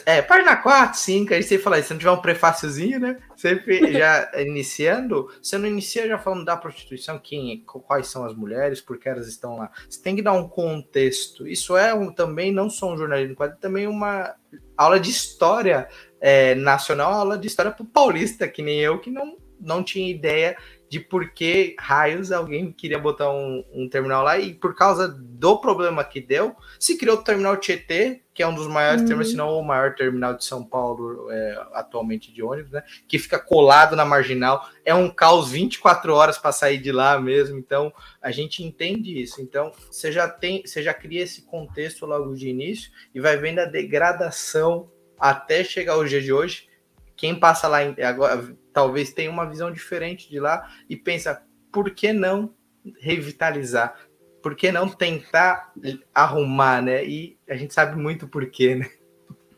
é, 0.05 0.21
página 0.21 0.57
4, 0.57 0.99
5, 0.99 1.33
aí 1.33 1.41
você 1.41 1.57
fala, 1.57 1.81
se 1.81 1.91
não 1.91 1.97
tiver 1.97 2.11
um 2.11 2.21
prefáciozinho, 2.21 2.99
né? 2.99 3.17
Sempre 3.35 3.91
já 3.93 4.29
iniciando, 4.35 5.29
você 5.41 5.57
não 5.57 5.67
inicia 5.67 6.07
já 6.07 6.17
falando 6.17 6.43
da 6.43 6.57
prostituição, 6.57 7.17
quem, 7.17 7.63
quais 7.65 8.07
são 8.07 8.25
as 8.25 8.35
mulheres, 8.35 8.81
porque 8.81 9.07
elas 9.07 9.27
estão 9.27 9.57
lá. 9.57 9.71
Você 9.89 10.01
tem 10.01 10.15
que 10.15 10.21
dar 10.21 10.33
um 10.33 10.49
contexto. 10.49 11.47
Isso 11.47 11.77
é 11.77 11.93
um, 11.93 12.11
também 12.11 12.51
não 12.51 12.69
só 12.69 12.91
um 12.91 12.97
jornalismo, 12.97 13.35
mas 13.39 13.57
também 13.59 13.87
uma 13.87 14.35
aula 14.77 14.99
de 14.99 15.09
história 15.09 15.87
é, 16.19 16.53
nacional, 16.55 17.13
aula 17.13 17.37
de 17.37 17.47
história 17.47 17.71
pro 17.71 17.85
paulista, 17.85 18.47
que 18.47 18.61
nem 18.61 18.79
eu, 18.79 18.99
que 18.99 19.09
não, 19.09 19.37
não 19.59 19.81
tinha 19.81 20.09
ideia 20.09 20.57
de 20.89 20.99
por 20.99 21.31
que 21.31 21.75
raios 21.79 22.31
alguém 22.31 22.71
queria 22.71 22.99
botar 22.99 23.29
um, 23.29 23.63
um, 23.73 23.89
terminal 23.89 24.23
lá 24.23 24.39
e 24.39 24.53
por 24.53 24.75
causa 24.75 25.07
do 25.07 25.59
problema 25.59 26.03
que 26.03 26.21
deu, 26.21 26.55
se 26.79 26.97
criou 26.97 27.17
o 27.17 27.23
terminal 27.23 27.57
Tietê, 27.57 28.21
que 28.37 28.43
é 28.43 28.47
um 28.47 28.53
dos 28.53 28.67
maiores 28.67 29.01
uhum. 29.01 29.07
terminais, 29.07 29.31
se 29.31 29.35
não 29.35 29.57
o 29.57 29.63
maior 29.63 29.95
terminal 29.95 30.35
de 30.35 30.45
São 30.45 30.63
Paulo 30.63 31.27
é, 31.31 31.67
atualmente 31.73 32.31
de 32.31 32.43
ônibus, 32.43 32.71
né? 32.71 32.83
Que 33.07 33.17
fica 33.17 33.39
colado 33.39 33.95
na 33.95 34.05
marginal. 34.05 34.69
É 34.85 34.93
um 34.93 35.09
caos 35.09 35.49
24 35.49 36.13
horas 36.13 36.37
para 36.37 36.51
sair 36.51 36.77
de 36.77 36.91
lá 36.91 37.19
mesmo. 37.19 37.57
Então 37.57 37.91
a 38.21 38.29
gente 38.29 38.63
entende 38.63 39.19
isso. 39.19 39.41
Então 39.41 39.71
você 39.89 40.11
já 40.11 40.29
tem, 40.29 40.61
você 40.63 40.83
já 40.83 40.93
cria 40.93 41.23
esse 41.23 41.47
contexto 41.47 42.05
logo 42.05 42.35
de 42.35 42.47
início 42.47 42.91
e 43.11 43.19
vai 43.19 43.35
vendo 43.37 43.57
a 43.57 43.65
degradação 43.65 44.87
até 45.19 45.63
chegar 45.63 45.93
ao 45.93 46.05
dia 46.05 46.21
de 46.21 46.31
hoje. 46.31 46.69
Quem 47.15 47.39
passa 47.39 47.67
lá 47.67 47.79
agora 48.07 48.55
talvez 48.71 49.11
tenha 49.11 49.31
uma 49.31 49.49
visão 49.49 49.71
diferente 49.71 50.29
de 50.29 50.39
lá 50.39 50.71
e 50.87 50.95
pensa, 50.95 51.43
por 51.71 51.89
que 51.89 52.13
não 52.13 52.53
revitalizar? 52.99 53.95
Por 54.41 54.55
que 54.55 54.71
não 54.71 54.87
tentar 54.87 55.73
arrumar, 56.13 56.81
né? 56.81 57.05
E 57.05 57.37
a 57.49 57.55
gente 57.55 57.73
sabe 57.73 57.99
muito 57.99 58.27
por 58.27 58.49
quê, 58.49 58.75
né? 58.75 58.89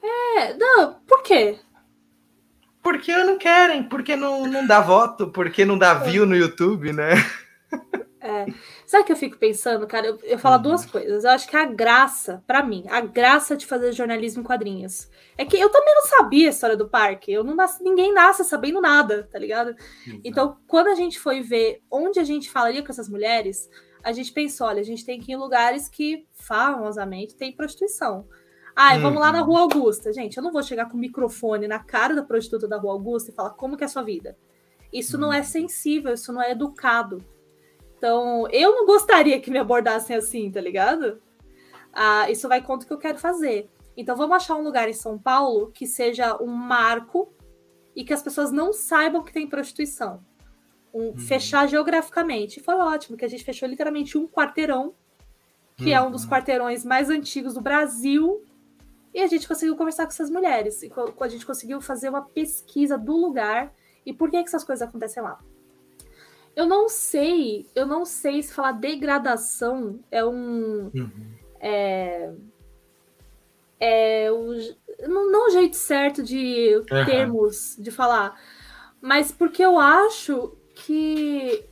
É, 0.02 0.54
não, 0.54 0.96
por 1.08 1.22
quê? 1.22 1.58
Porque 2.82 3.16
não 3.16 3.38
querem, 3.38 3.84
porque 3.84 4.16
não, 4.16 4.48
não 4.48 4.66
dá 4.66 4.80
voto, 4.80 5.28
porque 5.28 5.66
não 5.66 5.78
dá 5.78 5.94
view 5.94 6.26
no 6.26 6.36
YouTube, 6.36 6.94
né? 6.94 7.14
É. 8.22 8.46
Sabe 8.86 9.04
o 9.04 9.06
que 9.06 9.12
eu 9.14 9.18
fico 9.18 9.38
pensando, 9.38 9.88
cara? 9.88 10.08
Eu, 10.08 10.20
eu 10.24 10.38
falo 10.38 10.58
uhum. 10.58 10.62
duas 10.62 10.86
coisas. 10.86 11.24
Eu 11.24 11.32
acho 11.32 11.48
que 11.48 11.56
a 11.56 11.66
graça, 11.66 12.44
para 12.46 12.62
mim, 12.62 12.84
a 12.90 13.00
graça 13.02 13.56
de 13.56 13.66
fazer 13.66 13.92
jornalismo 13.94 14.42
em 14.42 14.46
quadrinhos. 14.46 15.10
É 15.38 15.46
que 15.46 15.58
eu 15.58 15.70
também 15.70 15.96
não 15.96 16.04
sabia 16.04 16.48
a 16.48 16.52
história 16.52 16.76
do 16.76 16.90
parque. 16.90 17.32
Eu 17.32 17.44
não 17.44 17.56
nasci, 17.56 17.82
ninguém 17.82 18.14
nasce 18.14 18.44
sabendo 18.44 18.82
nada, 18.82 19.28
tá 19.32 19.40
ligado? 19.40 19.76
Então, 20.24 20.58
quando 20.68 20.88
a 20.88 20.96
gente 20.96 21.20
foi 21.20 21.42
ver 21.42 21.82
onde 21.90 22.20
a 22.20 22.24
gente 22.24 22.50
falaria 22.50 22.84
com 22.84 22.92
essas 22.92 23.08
mulheres, 23.08 23.70
a 24.04 24.12
gente 24.12 24.32
pensou: 24.32 24.68
olha, 24.68 24.82
a 24.82 24.86
gente 24.86 25.06
tem 25.06 25.20
que 25.20 25.32
ir 25.32 25.36
em 25.36 25.38
lugares 25.38 25.88
que 25.88 26.28
famosamente 26.34 27.36
tem 27.36 27.56
prostituição. 27.56 28.28
Ah, 28.76 28.96
uhum. 28.96 29.02
vamos 29.02 29.20
lá 29.22 29.32
na 29.32 29.42
uhum. 29.42 29.48
Rua 29.48 29.60
Augusta. 29.62 30.14
Gente, 30.14 30.38
eu 30.38 30.44
não 30.44 30.52
vou 30.52 30.64
chegar 30.64 30.88
com 30.88 30.96
o 30.96 31.00
microfone 31.00 31.68
na 31.68 31.80
cara 31.80 32.16
da 32.16 32.24
prostituta 32.24 32.68
da 32.68 32.78
Rua 32.78 32.94
Augusta 32.94 33.30
e 33.30 33.34
falar 33.34 33.52
como 33.52 33.76
que 33.76 33.84
é 33.84 33.86
a 33.86 33.90
sua 33.90 34.04
vida. 34.04 34.38
Isso 34.92 35.18
não 35.18 35.32
é 35.34 35.40
uhum. 35.40 35.44
sensível, 35.44 36.14
isso 36.14 36.32
não 36.32 36.42
é 36.42 36.52
educado. 36.52 37.24
Então, 37.98 38.48
eu 38.50 38.74
não 38.74 38.86
gostaria 38.86 39.40
que 39.42 39.52
me 39.52 39.60
abordassem 39.60 40.16
assim, 40.16 40.50
tá 40.50 40.62
ligado? 40.62 41.22
Ah, 41.92 42.32
isso 42.32 42.48
vai 42.48 42.62
contra 42.62 42.86
o 42.86 42.88
que 42.88 42.94
eu 42.94 42.98
quero 42.98 43.18
fazer. 43.18 43.70
Então, 43.98 44.16
vamos 44.16 44.38
achar 44.38 44.56
um 44.56 44.64
lugar 44.64 44.88
em 44.88 44.94
São 44.94 45.20
Paulo 45.20 45.72
que 45.72 45.86
seja 45.86 46.42
um 46.42 46.48
marco 46.48 47.34
e 47.94 48.06
que 48.06 48.14
as 48.14 48.24
pessoas 48.24 48.50
não 48.50 48.72
saibam 48.72 49.22
que 49.22 49.34
tem 49.34 49.46
prostituição. 49.46 50.24
Um, 50.94 51.10
uhum. 51.10 51.18
Fechar 51.18 51.68
geograficamente. 51.68 52.60
Foi 52.60 52.76
ótimo, 52.76 53.18
que 53.18 53.26
a 53.26 53.28
gente 53.28 53.44
fechou 53.44 53.68
literalmente 53.68 54.18
um 54.18 54.28
quarteirão, 54.28 54.94
que 55.78 55.86
uhum. 55.86 55.94
é 55.94 56.02
um 56.02 56.12
dos 56.12 56.24
uhum. 56.24 56.30
quarteirões 56.30 56.84
mais 56.84 57.10
antigos 57.10 57.54
do 57.54 57.62
Brasil. 57.62 58.44
E 59.14 59.22
a 59.22 59.28
gente 59.28 59.48
conseguiu 59.48 59.76
conversar 59.76 60.04
com 60.04 60.12
essas 60.12 60.30
mulheres. 60.30 60.82
E 60.84 60.92
a 61.20 61.28
gente 61.28 61.46
conseguiu 61.46 61.82
fazer 61.82 62.10
uma 62.10 62.22
pesquisa 62.22 62.98
do 62.98 63.16
lugar 63.16 63.74
e 64.06 64.14
por 64.14 64.30
que, 64.30 64.42
que 64.42 64.48
essas 64.48 64.64
coisas 64.64 64.88
acontecem 64.88 65.22
lá. 65.22 65.40
Eu 66.56 66.68
não 66.68 66.90
sei, 66.90 67.68
eu 67.74 67.86
não 67.86 68.06
sei 68.06 68.44
se 68.44 68.54
falar 68.54 68.74
degradação 68.74 70.00
é 70.12 70.26
um. 70.26 70.92
Uhum. 70.94 71.12
É, 71.60 72.34
é 73.80 74.32
o, 74.32 74.52
não, 75.08 75.32
não 75.32 75.48
o 75.48 75.52
jeito 75.52 75.76
certo 75.76 76.22
de 76.22 76.84
termos 77.06 77.78
de 77.80 77.92
falar, 77.92 78.38
mas 79.02 79.32
porque 79.32 79.64
eu 79.64 79.80
acho 79.80 80.58
que. 80.86 81.64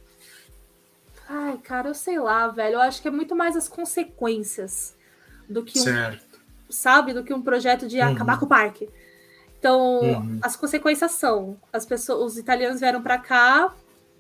Ai, 1.29 1.57
cara, 1.63 1.89
eu 1.89 1.93
sei 1.93 2.19
lá, 2.19 2.47
velho. 2.47 2.75
Eu 2.75 2.81
acho 2.81 3.01
que 3.01 3.07
é 3.07 3.11
muito 3.11 3.35
mais 3.35 3.55
as 3.55 3.67
consequências 3.67 4.95
do 5.47 5.63
que 5.63 5.79
certo. 5.79 6.39
um, 6.69 6.71
sabe, 6.71 7.13
do 7.13 7.23
que 7.23 7.33
um 7.33 7.41
projeto 7.41 7.87
de 7.87 7.99
uhum. 7.99 8.11
acabar 8.11 8.39
com 8.39 8.45
o 8.45 8.49
parque. 8.49 8.89
Então, 9.59 10.01
uhum. 10.01 10.39
as 10.41 10.55
consequências 10.55 11.11
são: 11.11 11.57
as 11.71 11.85
pessoas, 11.85 12.33
os 12.33 12.37
italianos 12.37 12.79
vieram 12.79 13.01
para 13.01 13.17
cá, 13.17 13.73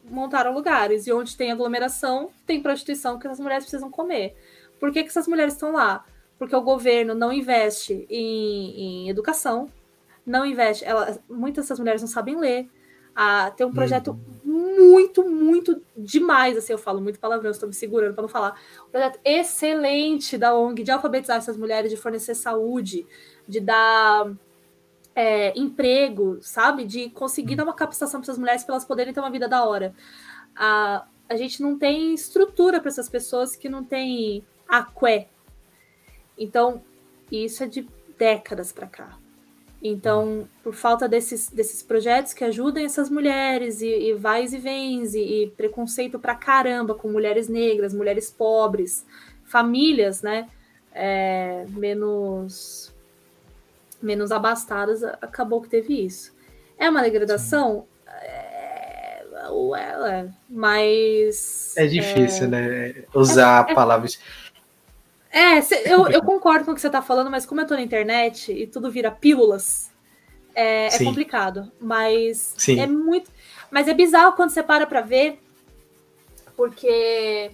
montaram 0.03 0.53
lugares, 0.53 1.07
e 1.07 1.13
onde 1.13 1.35
tem 1.35 1.51
aglomeração, 1.51 2.29
tem 2.45 2.61
prostituição 2.61 3.19
que 3.19 3.27
as 3.27 3.39
mulheres 3.39 3.65
precisam 3.65 3.89
comer. 3.89 4.35
Por 4.79 4.91
que, 4.91 5.03
que 5.03 5.09
essas 5.09 5.27
mulheres 5.27 5.53
estão 5.53 5.71
lá? 5.71 6.05
Porque 6.37 6.55
o 6.55 6.61
governo 6.61 7.15
não 7.15 7.33
investe 7.33 8.05
em, 8.09 9.05
em 9.05 9.09
educação, 9.09 9.71
não 10.25 10.45
investe. 10.45 10.85
Ela, 10.85 11.17
muitas 11.29 11.65
dessas 11.65 11.79
mulheres 11.79 12.01
não 12.01 12.07
sabem 12.07 12.37
ler. 12.37 12.69
Ah, 13.15 13.49
tem 13.49 13.65
um 13.65 13.73
projeto 13.73 14.11
uhum. 14.11 14.19
Muito, 14.77 15.27
muito 15.27 15.81
demais, 15.95 16.55
assim, 16.55 16.71
eu 16.71 16.77
falo 16.77 17.01
muito 17.01 17.19
palavrão, 17.19 17.49
estou 17.49 17.67
me 17.67 17.73
segurando 17.73 18.13
para 18.13 18.21
não 18.21 18.29
falar. 18.29 18.59
Um 18.87 18.91
projeto 18.91 19.19
excelente 19.25 20.37
da 20.37 20.55
ONG 20.55 20.83
de 20.83 20.91
alfabetizar 20.91 21.37
essas 21.37 21.57
mulheres, 21.57 21.89
de 21.89 21.97
fornecer 21.97 22.35
saúde, 22.35 23.05
de 23.47 23.59
dar 23.59 24.31
é, 25.15 25.57
emprego, 25.57 26.37
sabe? 26.41 26.85
De 26.85 27.09
conseguir 27.09 27.55
dar 27.55 27.63
uma 27.63 27.73
capacitação 27.73 28.19
para 28.19 28.25
essas 28.25 28.37
mulheres 28.37 28.63
para 28.63 28.75
elas 28.75 28.85
poderem 28.85 29.13
ter 29.13 29.19
uma 29.19 29.31
vida 29.31 29.47
da 29.47 29.65
hora. 29.65 29.95
A, 30.55 31.05
a 31.27 31.35
gente 31.35 31.61
não 31.61 31.77
tem 31.77 32.13
estrutura 32.13 32.79
para 32.79 32.89
essas 32.89 33.09
pessoas 33.09 33.55
que 33.55 33.67
não 33.67 33.83
tem 33.83 34.45
aqué. 34.67 35.27
Então, 36.37 36.83
isso 37.31 37.63
é 37.63 37.67
de 37.67 37.87
décadas 38.17 38.71
para 38.71 38.87
cá. 38.87 39.17
Então, 39.81 40.47
por 40.63 40.73
falta 40.73 41.07
desses, 41.07 41.49
desses 41.49 41.83
projetos 41.83 42.33
que 42.33 42.43
ajudem 42.43 42.85
essas 42.85 43.09
mulheres, 43.09 43.81
e, 43.81 43.87
e 43.87 44.13
vais 44.13 44.53
e 44.53 44.57
vens, 44.57 45.13
e, 45.13 45.43
e 45.43 45.47
preconceito 45.51 46.17
pra 46.17 46.33
caramba 46.33 46.95
com 46.95 47.07
mulheres 47.09 47.47
negras, 47.47 47.93
mulheres 47.93 48.31
pobres, 48.31 49.05
famílias, 49.45 50.21
né? 50.21 50.49
É, 50.93 51.65
menos 51.69 52.91
menos 54.01 54.31
abastadas, 54.31 55.03
acabou 55.03 55.61
que 55.61 55.69
teve 55.69 56.05
isso. 56.05 56.35
É 56.77 56.89
uma 56.89 57.01
degradação? 57.01 57.85
É, 58.07 59.23
é, 59.75 60.27
mas. 60.49 61.73
É 61.77 61.85
difícil, 61.85 62.45
é, 62.45 62.47
né? 62.47 62.95
Usar 63.13 63.69
é, 63.69 63.73
é. 65.31 65.59
É, 65.59 65.61
eu, 65.85 66.07
eu 66.07 66.21
concordo 66.23 66.65
com 66.65 66.71
o 66.71 66.75
que 66.75 66.81
você 66.81 66.87
está 66.87 67.01
falando, 67.01 67.29
mas 67.29 67.45
como 67.45 67.61
eu 67.61 67.63
estou 67.63 67.77
na 67.77 67.83
internet 67.83 68.51
e 68.51 68.67
tudo 68.67 68.91
vira 68.91 69.11
pílulas, 69.11 69.91
é, 70.55 70.87
é 70.87 71.03
complicado. 71.03 71.71
Mas 71.79 72.55
Sim. 72.57 72.79
é 72.79 72.87
muito. 72.87 73.31
Mas 73.69 73.87
é 73.87 73.93
bizarro 73.93 74.33
quando 74.33 74.49
você 74.49 74.63
para 74.63 74.87
para 74.87 75.01
ver, 75.01 75.39
porque 76.55 77.51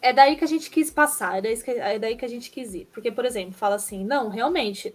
é 0.00 0.12
daí 0.12 0.36
que 0.36 0.44
a 0.44 0.48
gente 0.48 0.70
quis 0.70 0.90
passar, 0.90 1.38
é 1.38 1.42
daí, 1.42 1.62
que, 1.62 1.70
é 1.70 1.98
daí 1.98 2.16
que 2.16 2.24
a 2.24 2.28
gente 2.28 2.50
quis 2.50 2.74
ir. 2.74 2.88
Porque, 2.92 3.10
por 3.10 3.24
exemplo, 3.24 3.52
fala 3.52 3.74
assim, 3.74 4.04
não, 4.04 4.28
realmente, 4.28 4.94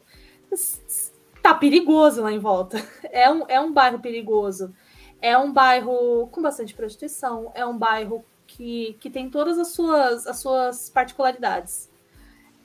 tá 1.42 1.54
perigoso 1.54 2.22
lá 2.22 2.32
em 2.32 2.40
volta. 2.40 2.78
É 3.16 3.30
um, 3.30 3.46
é 3.48 3.60
um 3.60 3.72
bairro 3.72 4.00
perigoso. 4.00 4.74
É 5.22 5.38
um 5.38 5.54
bairro 5.54 6.28
com 6.32 6.42
bastante 6.42 6.74
prostituição, 6.74 7.52
é 7.54 7.64
um 7.64 7.78
bairro 7.78 8.26
que, 8.56 8.96
que 9.00 9.10
tem 9.10 9.30
todas 9.30 9.58
as 9.58 9.70
suas, 9.70 10.28
as 10.28 10.40
suas 10.40 10.90
particularidades. 10.90 11.90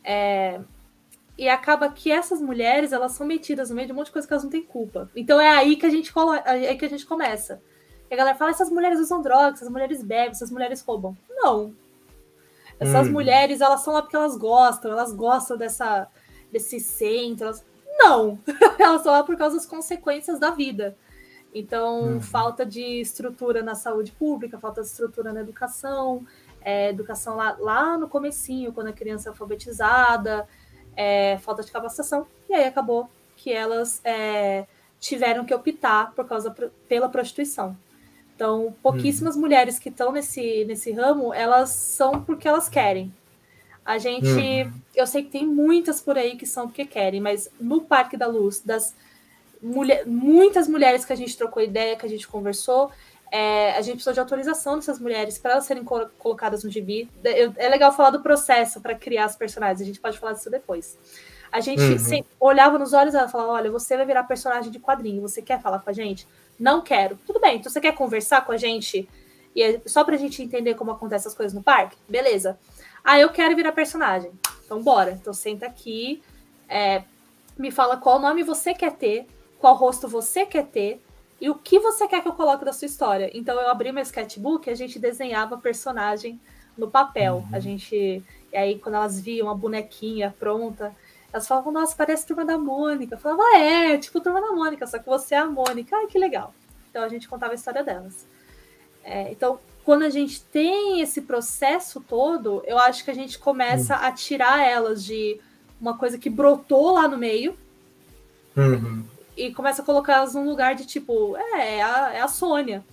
É, 0.05 0.61
e 1.37 1.49
acaba 1.49 1.91
que 1.91 2.11
essas 2.11 2.41
mulheres 2.41 2.93
elas 2.93 3.13
são 3.13 3.27
metidas 3.27 3.71
no 3.71 3.77
meio 3.77 3.87
de 3.87 3.93
um 3.93 3.97
monte 3.97 4.07
de 4.07 4.13
coisa 4.13 4.27
que 4.27 4.35
elas 4.35 4.45
não 4.45 4.51
têm 4.51 4.63
culpa. 4.63 5.11
Então 5.17 5.41
é 5.41 5.49
aí 5.49 5.77
que 5.77 5.87
a 5.87 5.91
gente, 5.91 6.13
é 6.45 6.75
que 6.75 6.85
a 6.85 6.89
gente 6.89 7.07
começa. 7.07 7.63
E 8.11 8.15
a 8.15 8.17
galera 8.17 8.37
fala: 8.37 8.51
essas 8.51 8.71
mulheres 8.71 9.01
usam 9.01 9.23
drogas, 9.23 9.55
essas 9.55 9.71
mulheres 9.71 10.03
bebem, 10.03 10.31
essas 10.31 10.51
mulheres 10.51 10.83
roubam. 10.83 11.17
Não, 11.29 11.75
essas 12.79 13.09
hum. 13.09 13.13
mulheres, 13.13 13.61
elas 13.61 13.81
são 13.81 13.95
lá 13.95 14.03
porque 14.03 14.17
elas 14.17 14.37
gostam, 14.37 14.93
elas 14.93 15.13
gostam 15.13 15.57
dessa, 15.57 16.09
desse 16.53 16.79
centro. 16.79 17.47
Elas... 17.47 17.65
Não, 17.99 18.39
elas 18.79 19.03
são 19.03 19.13
lá 19.13 19.25
por 19.25 19.37
causa 19.37 19.57
das 19.57 19.67
consequências 19.67 20.39
da 20.39 20.51
vida. 20.51 20.97
Então, 21.55 22.17
hum. 22.17 22.21
falta 22.21 22.65
de 22.65 22.83
estrutura 23.01 23.63
na 23.63 23.75
saúde 23.75 24.13
pública, 24.13 24.59
falta 24.59 24.83
de 24.83 24.89
estrutura 24.89 25.33
na 25.33 25.41
educação, 25.41 26.27
é, 26.61 26.91
educação 26.91 27.37
lá, 27.37 27.57
lá 27.59 27.97
no 27.97 28.09
comecinho, 28.09 28.73
quando 28.73 28.89
a 28.89 28.93
criança 28.93 29.29
é 29.29 29.31
alfabetizada, 29.31 30.47
é, 30.97 31.39
falta 31.39 31.63
de 31.63 31.73
capacitação, 31.73 32.27
e 32.49 32.55
aí 32.55 32.65
acabou 32.65 33.09
que 33.37 33.53
elas 33.53 34.01
é, 34.05 34.67
tiveram 35.01 35.45
que 35.45 35.55
optar 35.55 36.13
por 36.13 36.27
causa 36.27 36.55
pela 36.89 37.09
prostituição. 37.09 37.77
Então, 38.35 38.75
pouquíssimas 38.83 39.35
uhum. 39.35 39.41
mulheres 39.43 39.79
que 39.79 39.89
estão 39.89 40.13
nesse, 40.13 40.65
nesse 40.65 40.93
ramo, 40.93 41.33
elas 41.33 41.71
são 41.71 42.23
porque 42.23 42.47
elas 42.47 42.69
querem. 42.69 43.13
A 43.85 43.97
gente, 43.99 44.27
uhum. 44.27 44.73
eu 44.95 45.07
sei 45.07 45.23
que 45.23 45.31
tem 45.31 45.47
muitas 45.47 46.01
por 46.01 46.19
aí 46.19 46.37
que 46.37 46.47
são 46.47 46.67
porque 46.69 46.85
querem, 46.85 47.21
mas 47.21 47.51
no 47.59 47.81
Parque 47.81 48.17
da 48.17 48.27
Luz, 48.27 48.61
das 48.61 48.95
mulher, 49.63 50.07
muitas 50.07 50.69
mulheres 50.69 51.05
que 51.05 51.13
a 51.13 51.17
gente 51.17 51.37
trocou 51.37 51.63
ideia, 51.63 51.97
que 51.97 52.07
a 52.07 52.09
gente 52.09 52.27
conversou, 52.27 52.91
é, 53.31 53.73
a 53.73 53.81
gente 53.83 53.95
precisou 53.95 54.15
de 54.15 54.21
autorização 54.21 54.77
dessas 54.77 54.99
mulheres 54.99 55.39
para 55.39 55.53
elas 55.53 55.65
serem 55.65 55.85
colocadas 55.85 56.65
no 56.65 56.71
gibi. 56.71 57.09
É 57.57 57.69
legal 57.69 57.93
falar 57.93 58.11
do 58.11 58.21
processo 58.21 58.81
para 58.81 58.95
criar 58.95 59.25
as 59.25 59.37
personagens, 59.37 59.81
a 59.81 59.85
gente 59.85 60.01
pode 60.01 60.19
falar 60.19 60.33
disso 60.33 60.51
depois. 60.51 60.97
A 61.51 61.61
gente 61.61 61.81
uhum. 61.81 62.25
olhava 62.39 62.79
nos 62.79 62.93
olhos 62.93 63.15
e 63.15 63.17
ela 63.17 63.29
falava: 63.29 63.53
Olha, 63.53 63.71
você 63.71 63.97
vai 63.97 64.05
virar 64.05 64.25
personagem 64.25 64.71
de 64.71 64.79
quadrinho, 64.79 65.23
você 65.23 65.41
quer 65.41 65.61
falar 65.61 65.79
com 65.79 65.91
a 65.91 65.93
gente? 65.93 66.27
Não 66.59 66.83
quero. 66.83 67.19
Tudo 67.27 67.41
bem, 67.41 67.57
então 67.57 67.71
você 67.71 67.81
quer 67.81 67.95
conversar 67.95 68.45
com 68.45 68.53
a 68.53 68.57
gente? 68.57 69.09
E 69.55 69.63
é 69.63 69.81
só 69.87 70.05
pra 70.05 70.17
gente 70.17 70.43
entender 70.43 70.75
como 70.75 70.91
acontecem 70.91 71.29
as 71.29 71.35
coisas 71.35 71.55
no 71.55 71.63
parque? 71.63 71.97
Beleza. 72.09 72.59
Ah, 73.03 73.19
eu 73.19 73.31
quero 73.31 73.57
virar 73.57 73.73
personagem. 73.73 74.31
Então 74.65 74.83
bora. 74.83 75.13
Então 75.13 75.33
senta 75.33 75.67
aqui, 75.67 76.23
é, 76.69 77.03
me 77.57 77.71
fala 77.71 77.97
qual 77.97 78.19
nome 78.19 78.43
você 78.43 78.75
quer 78.75 78.93
ter, 78.93 79.27
qual 79.59 79.75
rosto 79.75 80.09
você 80.09 80.47
quer 80.47 80.67
ter 80.67 81.03
e 81.41 81.49
o 81.49 81.55
que 81.55 81.79
você 81.79 82.07
quer 82.09 82.23
que 82.23 82.29
eu 82.29 82.33
coloque 82.33 82.65
da 82.65 82.73
sua 82.73 82.87
história. 82.87 83.31
Então 83.33 83.61
eu 83.61 83.69
abri 83.69 83.93
meu 83.93 84.03
sketchbook 84.03 84.69
e 84.69 84.73
a 84.73 84.75
gente 84.75 84.99
desenhava 84.99 85.57
personagem 85.59 86.41
no 86.77 86.89
papel. 86.91 87.45
Uhum. 87.49 87.57
A 87.57 87.61
gente. 87.61 88.23
E 88.53 88.57
aí, 88.57 88.79
quando 88.79 88.95
elas 88.95 89.21
viam 89.21 89.51
a 89.51 89.55
bonequinha 89.55 90.35
pronta, 90.39 90.95
elas 91.33 91.47
falavam, 91.47 91.73
nossa, 91.73 91.95
parece 91.95 92.27
turma 92.27 92.45
da 92.45 92.57
Mônica. 92.57 93.15
Eu 93.15 93.19
falava, 93.19 93.43
ah, 93.43 93.59
é, 93.59 93.99
tipo 93.99 94.21
turma 94.21 94.41
da 94.41 94.53
Mônica, 94.53 94.87
só 94.87 94.99
que 94.99 95.07
você 95.07 95.35
é 95.35 95.39
a 95.39 95.47
Mônica. 95.47 95.95
Ai, 95.95 96.07
que 96.07 96.19
legal. 96.19 96.55
Então 96.91 97.03
a 97.03 97.09
gente 97.09 97.29
contava 97.29 97.53
a 97.53 97.55
história 97.55 97.85
delas. 97.85 98.27
É, 99.05 99.31
então, 99.31 99.59
quando 99.85 100.03
a 100.03 100.11
gente 100.11 100.43
tem 100.43 101.01
esse 101.01 101.23
processo 101.23 102.01
todo, 102.01 102.63
eu 102.67 102.79
acho 102.79 103.05
que 103.05 103.11
a 103.11 103.15
gente 103.15 103.39
começa 103.39 103.97
uhum. 103.97 104.05
a 104.05 104.13
tirar 104.13 104.67
elas 104.67 105.05
de 105.05 105.41
uma 105.81 105.97
coisa 105.97 106.19
que 106.19 106.29
brotou 106.29 106.93
lá 106.93 107.07
no 107.07 107.17
meio 107.17 107.57
uhum. 108.57 109.05
E 109.47 109.55
começa 109.55 109.83
a 109.83 109.85
colocar 109.85 110.15
elas 110.15 110.35
num 110.35 110.45
lugar 110.45 110.75
de 110.75 110.87
tipo, 110.87 111.37
é, 111.37 111.77
é 111.77 111.83
a, 111.83 112.13
é 112.15 112.21
a 112.21 112.29
Sônia 112.29 112.85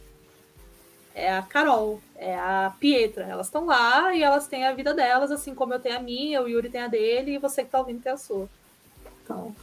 é 1.16 1.32
a 1.32 1.42
Carol, 1.42 2.02
é 2.18 2.36
a 2.36 2.74
Pietra. 2.78 3.24
Elas 3.24 3.48
estão 3.48 3.66
lá 3.66 4.14
e 4.14 4.22
elas 4.22 4.48
têm 4.48 4.68
a 4.68 4.74
vida 4.74 4.94
delas, 4.94 5.32
assim 5.32 5.56
como 5.56 5.74
eu 5.74 5.80
tenho 5.80 5.96
a 5.96 6.02
minha, 6.02 6.42
o 6.42 6.50
Yuri 6.50 6.70
tem 6.70 6.82
a 6.82 6.88
dele 6.88 7.36
e 7.36 7.38
você 7.40 7.62
que 7.62 7.70
está 7.70 7.80
ouvindo 7.80 8.04
tem 8.04 8.12
a 8.12 8.18
sua. 8.18 8.50
Então. 9.24 9.56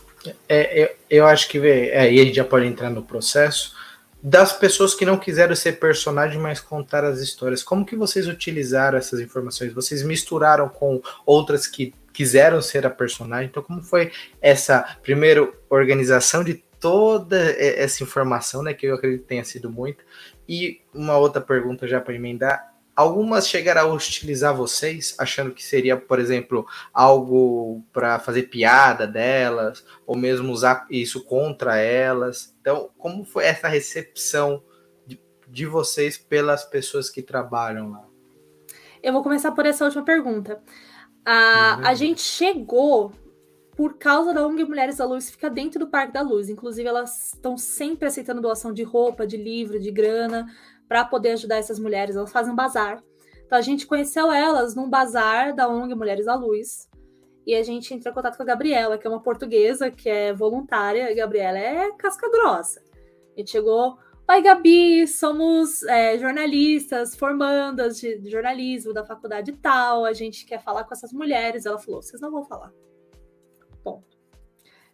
É, 0.48 0.82
eu, 0.82 0.88
eu 1.10 1.26
acho 1.26 1.48
que 1.48 1.58
é, 1.58 1.98
aí 2.00 2.20
a 2.20 2.24
gente 2.24 2.36
já 2.36 2.44
pode 2.44 2.66
entrar 2.66 2.88
no 2.88 3.02
processo 3.02 3.76
das 4.22 4.52
pessoas 4.52 4.94
que 4.94 5.04
não 5.04 5.18
quiseram 5.18 5.54
ser 5.54 5.80
personagem, 5.80 6.40
mas 6.40 6.60
contar 6.60 7.04
as 7.04 7.20
histórias. 7.20 7.62
Como 7.62 7.84
que 7.84 7.96
vocês 7.96 8.28
utilizaram 8.28 8.96
essas 8.96 9.20
informações? 9.20 9.72
Vocês 9.72 10.02
misturaram 10.02 10.68
com 10.68 11.02
outras 11.26 11.66
que 11.66 11.92
quiseram 12.12 12.62
ser 12.62 12.86
a 12.86 12.90
personagem? 12.90 13.48
Então, 13.48 13.62
como 13.62 13.82
foi 13.82 14.12
essa 14.40 14.96
primeira 15.02 15.52
organização 15.68 16.44
de 16.44 16.62
toda 16.82 17.38
essa 17.38 18.02
informação, 18.02 18.60
né? 18.62 18.74
Que 18.74 18.86
eu 18.86 18.96
acredito 18.96 19.22
que 19.22 19.28
tenha 19.28 19.44
sido 19.44 19.70
muita, 19.70 20.02
e 20.48 20.82
uma 20.92 21.16
outra 21.16 21.40
pergunta 21.40 21.86
já 21.86 22.00
para 22.00 22.14
emendar. 22.14 22.72
Algumas 22.94 23.48
chegaram 23.48 23.80
a 23.82 23.94
hostilizar 23.94 24.54
vocês, 24.54 25.14
achando 25.18 25.52
que 25.52 25.64
seria, 25.64 25.96
por 25.96 26.18
exemplo, 26.18 26.66
algo 26.92 27.82
para 27.90 28.18
fazer 28.18 28.42
piada 28.42 29.06
delas, 29.06 29.82
ou 30.06 30.14
mesmo 30.14 30.52
usar 30.52 30.86
isso 30.90 31.24
contra 31.24 31.78
elas. 31.78 32.54
Então, 32.60 32.90
como 32.98 33.24
foi 33.24 33.44
essa 33.44 33.66
recepção 33.66 34.62
de, 35.06 35.18
de 35.48 35.64
vocês 35.64 36.18
pelas 36.18 36.64
pessoas 36.64 37.08
que 37.08 37.22
trabalham 37.22 37.92
lá? 37.92 38.04
Eu 39.02 39.12
vou 39.14 39.22
começar 39.22 39.52
por 39.52 39.64
essa 39.64 39.84
última 39.86 40.04
pergunta. 40.04 40.60
A, 41.24 41.88
a 41.88 41.94
gente 41.94 42.20
chegou 42.20 43.12
por 43.82 43.98
causa 43.98 44.32
da 44.32 44.46
ONG 44.46 44.64
Mulheres 44.64 44.98
da 44.98 45.04
Luz, 45.04 45.28
fica 45.28 45.50
dentro 45.50 45.80
do 45.80 45.88
Parque 45.88 46.12
da 46.12 46.20
Luz. 46.20 46.48
Inclusive, 46.48 46.88
elas 46.88 47.32
estão 47.34 47.58
sempre 47.58 48.06
aceitando 48.06 48.40
doação 48.40 48.72
de 48.72 48.84
roupa, 48.84 49.26
de 49.26 49.36
livro, 49.36 49.80
de 49.80 49.90
grana, 49.90 50.46
para 50.86 51.04
poder 51.04 51.30
ajudar 51.30 51.56
essas 51.56 51.80
mulheres. 51.80 52.14
Elas 52.14 52.30
fazem 52.30 52.52
um 52.52 52.54
bazar. 52.54 53.02
Então, 53.44 53.58
a 53.58 53.60
gente 53.60 53.84
conheceu 53.84 54.30
elas 54.30 54.76
num 54.76 54.88
bazar 54.88 55.52
da 55.52 55.68
ONG 55.68 55.96
Mulheres 55.96 56.26
da 56.26 56.36
Luz. 56.36 56.88
E 57.44 57.56
a 57.56 57.62
gente 57.64 57.92
entrou 57.92 58.12
em 58.12 58.14
contato 58.14 58.36
com 58.36 58.44
a 58.44 58.46
Gabriela, 58.46 58.96
que 58.96 59.04
é 59.04 59.10
uma 59.10 59.20
portuguesa, 59.20 59.90
que 59.90 60.08
é 60.08 60.32
voluntária. 60.32 61.10
A 61.10 61.14
Gabriela 61.14 61.58
é 61.58 61.90
casca 61.98 62.30
grossa. 62.30 62.80
A 63.34 63.40
gente 63.40 63.50
chegou, 63.50 63.98
Oi, 64.30 64.42
Gabi, 64.42 65.08
somos 65.08 65.82
é, 65.82 66.16
jornalistas, 66.20 67.16
formandas 67.16 67.98
de, 67.98 68.16
de, 68.20 68.30
jornalismo 68.30 68.92
da 68.92 69.04
faculdade 69.04 69.50
tal, 69.60 70.04
a 70.04 70.12
gente 70.12 70.46
quer 70.46 70.62
falar 70.62 70.84
com 70.84 70.94
essas 70.94 71.12
mulheres. 71.12 71.66
Ela 71.66 71.80
falou: 71.80 72.00
vocês 72.00 72.22
não 72.22 72.30
vão 72.30 72.44
falar. 72.44 72.72
Ponto. 73.82 74.16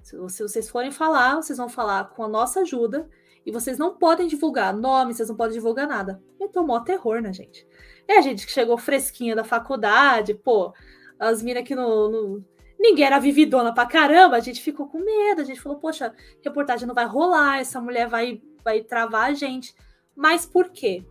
Se, 0.03 0.16
se 0.28 0.43
vocês 0.43 0.68
forem 0.68 0.91
falar, 0.91 1.36
vocês 1.36 1.59
vão 1.59 1.68
falar 1.68 2.11
com 2.11 2.24
a 2.24 2.28
nossa 2.28 2.61
ajuda 2.61 3.09
e 3.45 3.51
vocês 3.51 3.78
não 3.78 3.97
podem 3.97 4.26
divulgar 4.26 4.74
nome, 4.74 5.14
vocês 5.14 5.28
não 5.28 5.36
podem 5.36 5.55
divulgar 5.55 5.86
nada. 5.86 6.22
E 6.41 6.49
tomou 6.49 6.80
terror 6.80 7.20
na 7.20 7.32
gente. 7.32 7.66
É 8.07 8.18
a 8.18 8.20
gente 8.20 8.47
que 8.47 8.53
chegou 8.53 8.78
fresquinha 8.78 9.36
da 9.36 9.45
faculdade, 9.45 10.34
pô, 10.34 10.72
as 11.18 11.43
minas 11.43 11.64
que 11.64 11.74
no, 11.74 12.09
no 12.09 12.45
ninguém 12.78 13.05
era 13.05 13.18
vividona 13.18 13.74
pra 13.74 13.86
caramba, 13.86 14.36
a 14.36 14.41
gente 14.41 14.62
ficou 14.62 14.86
com 14.86 14.99
medo, 14.99 15.41
a 15.41 15.45
gente 15.45 15.61
falou, 15.61 15.78
poxa, 15.78 16.14
reportagem 16.43 16.86
não 16.86 16.95
vai 16.95 17.07
rolar, 17.07 17.59
essa 17.59 17.80
mulher 17.80 18.09
vai, 18.09 18.41
vai 18.64 18.82
travar 18.82 19.30
a 19.30 19.34
gente. 19.34 19.74
Mas 20.14 20.47
por 20.47 20.70
quê? 20.70 21.05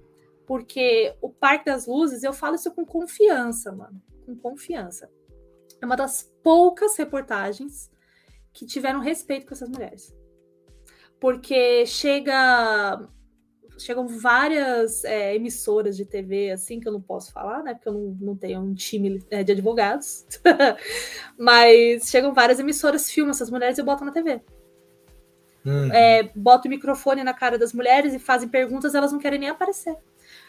Porque 0.46 1.14
o 1.22 1.30
Parque 1.30 1.66
das 1.66 1.86
Luzes, 1.86 2.24
eu 2.24 2.34
falo 2.34 2.56
isso 2.56 2.72
com 2.72 2.86
confiança, 2.86 3.72
mano, 3.72 4.02
com 4.26 4.36
confiança. 4.36 5.10
É 5.82 5.86
uma 5.86 5.96
das 5.96 6.34
poucas 6.48 6.96
reportagens 6.96 7.92
que 8.54 8.66
tiveram 8.66 9.02
respeito 9.02 9.46
com 9.46 9.54
essas 9.54 9.68
mulheres. 9.68 10.16
Porque 11.20 11.86
chega 11.86 13.06
chegam 13.78 14.08
várias 14.08 15.04
é, 15.04 15.36
emissoras 15.36 15.98
de 15.98 16.06
TV, 16.06 16.52
assim, 16.52 16.80
que 16.80 16.88
eu 16.88 16.94
não 16.94 17.02
posso 17.02 17.34
falar, 17.34 17.62
né? 17.64 17.74
Porque 17.74 17.90
eu 17.90 17.94
não, 17.94 18.18
não 18.22 18.36
tenho 18.38 18.62
um 18.62 18.74
time 18.74 19.22
é, 19.30 19.44
de 19.44 19.52
advogados. 19.52 20.26
Mas 21.38 22.10
chegam 22.10 22.34
várias 22.34 22.62
emissoras, 22.62 23.12
filmam 23.12 23.32
essas 23.32 23.52
mulheres 23.52 23.78
e 23.78 23.84
botam 23.84 24.06
na 24.06 24.14
TV. 24.14 24.42
Uhum. 25.66 25.92
É, 25.92 26.32
botam 26.34 26.72
o 26.72 26.74
microfone 26.74 27.26
na 27.26 27.34
cara 27.34 27.58
das 27.58 27.74
mulheres 27.74 28.14
e 28.14 28.20
fazem 28.20 28.48
perguntas, 28.48 28.96
elas 28.96 29.12
não 29.12 29.20
querem 29.20 29.38
nem 29.38 29.50
aparecer. 29.50 29.98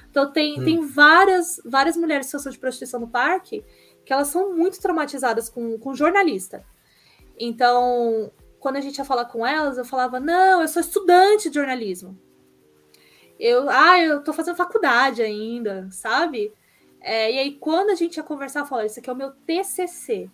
Então 0.08 0.32
tem, 0.32 0.58
uhum. 0.58 0.64
tem 0.64 0.86
várias, 0.86 1.60
várias 1.64 1.96
mulheres 1.96 2.26
em 2.26 2.28
situação 2.28 2.52
de 2.52 2.58
prostituição 2.58 3.00
no 3.00 3.08
parque 3.08 3.64
que 4.08 4.12
elas 4.14 4.28
são 4.28 4.56
muito 4.56 4.80
traumatizadas 4.80 5.50
com, 5.50 5.78
com 5.78 5.94
jornalista. 5.94 6.64
Então, 7.38 8.32
quando 8.58 8.76
a 8.76 8.80
gente 8.80 8.96
ia 8.96 9.04
falar 9.04 9.26
com 9.26 9.46
elas, 9.46 9.76
eu 9.76 9.84
falava: 9.84 10.18
não, 10.18 10.62
eu 10.62 10.68
sou 10.68 10.80
estudante 10.80 11.50
de 11.50 11.56
jornalismo. 11.56 12.18
Eu, 13.38 13.68
ah, 13.68 14.00
eu 14.00 14.24
tô 14.24 14.32
fazendo 14.32 14.56
faculdade 14.56 15.20
ainda, 15.20 15.90
sabe? 15.90 16.50
É, 17.02 17.30
e 17.30 17.38
aí, 17.38 17.54
quando 17.56 17.90
a 17.90 17.94
gente 17.94 18.16
ia 18.16 18.22
conversar, 18.22 18.60
eu 18.60 18.66
falava, 18.66 18.86
isso 18.86 18.98
aqui 18.98 19.10
é 19.10 19.12
o 19.12 19.16
meu 19.16 19.30
TCC. 19.30 20.30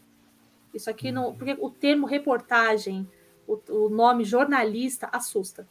Isso 0.72 0.88
aqui 0.88 1.10
não. 1.10 1.34
Porque 1.34 1.56
o 1.60 1.68
termo 1.68 2.06
reportagem, 2.06 3.10
o, 3.44 3.58
o 3.70 3.88
nome 3.88 4.22
jornalista 4.22 5.08
assusta. 5.10 5.66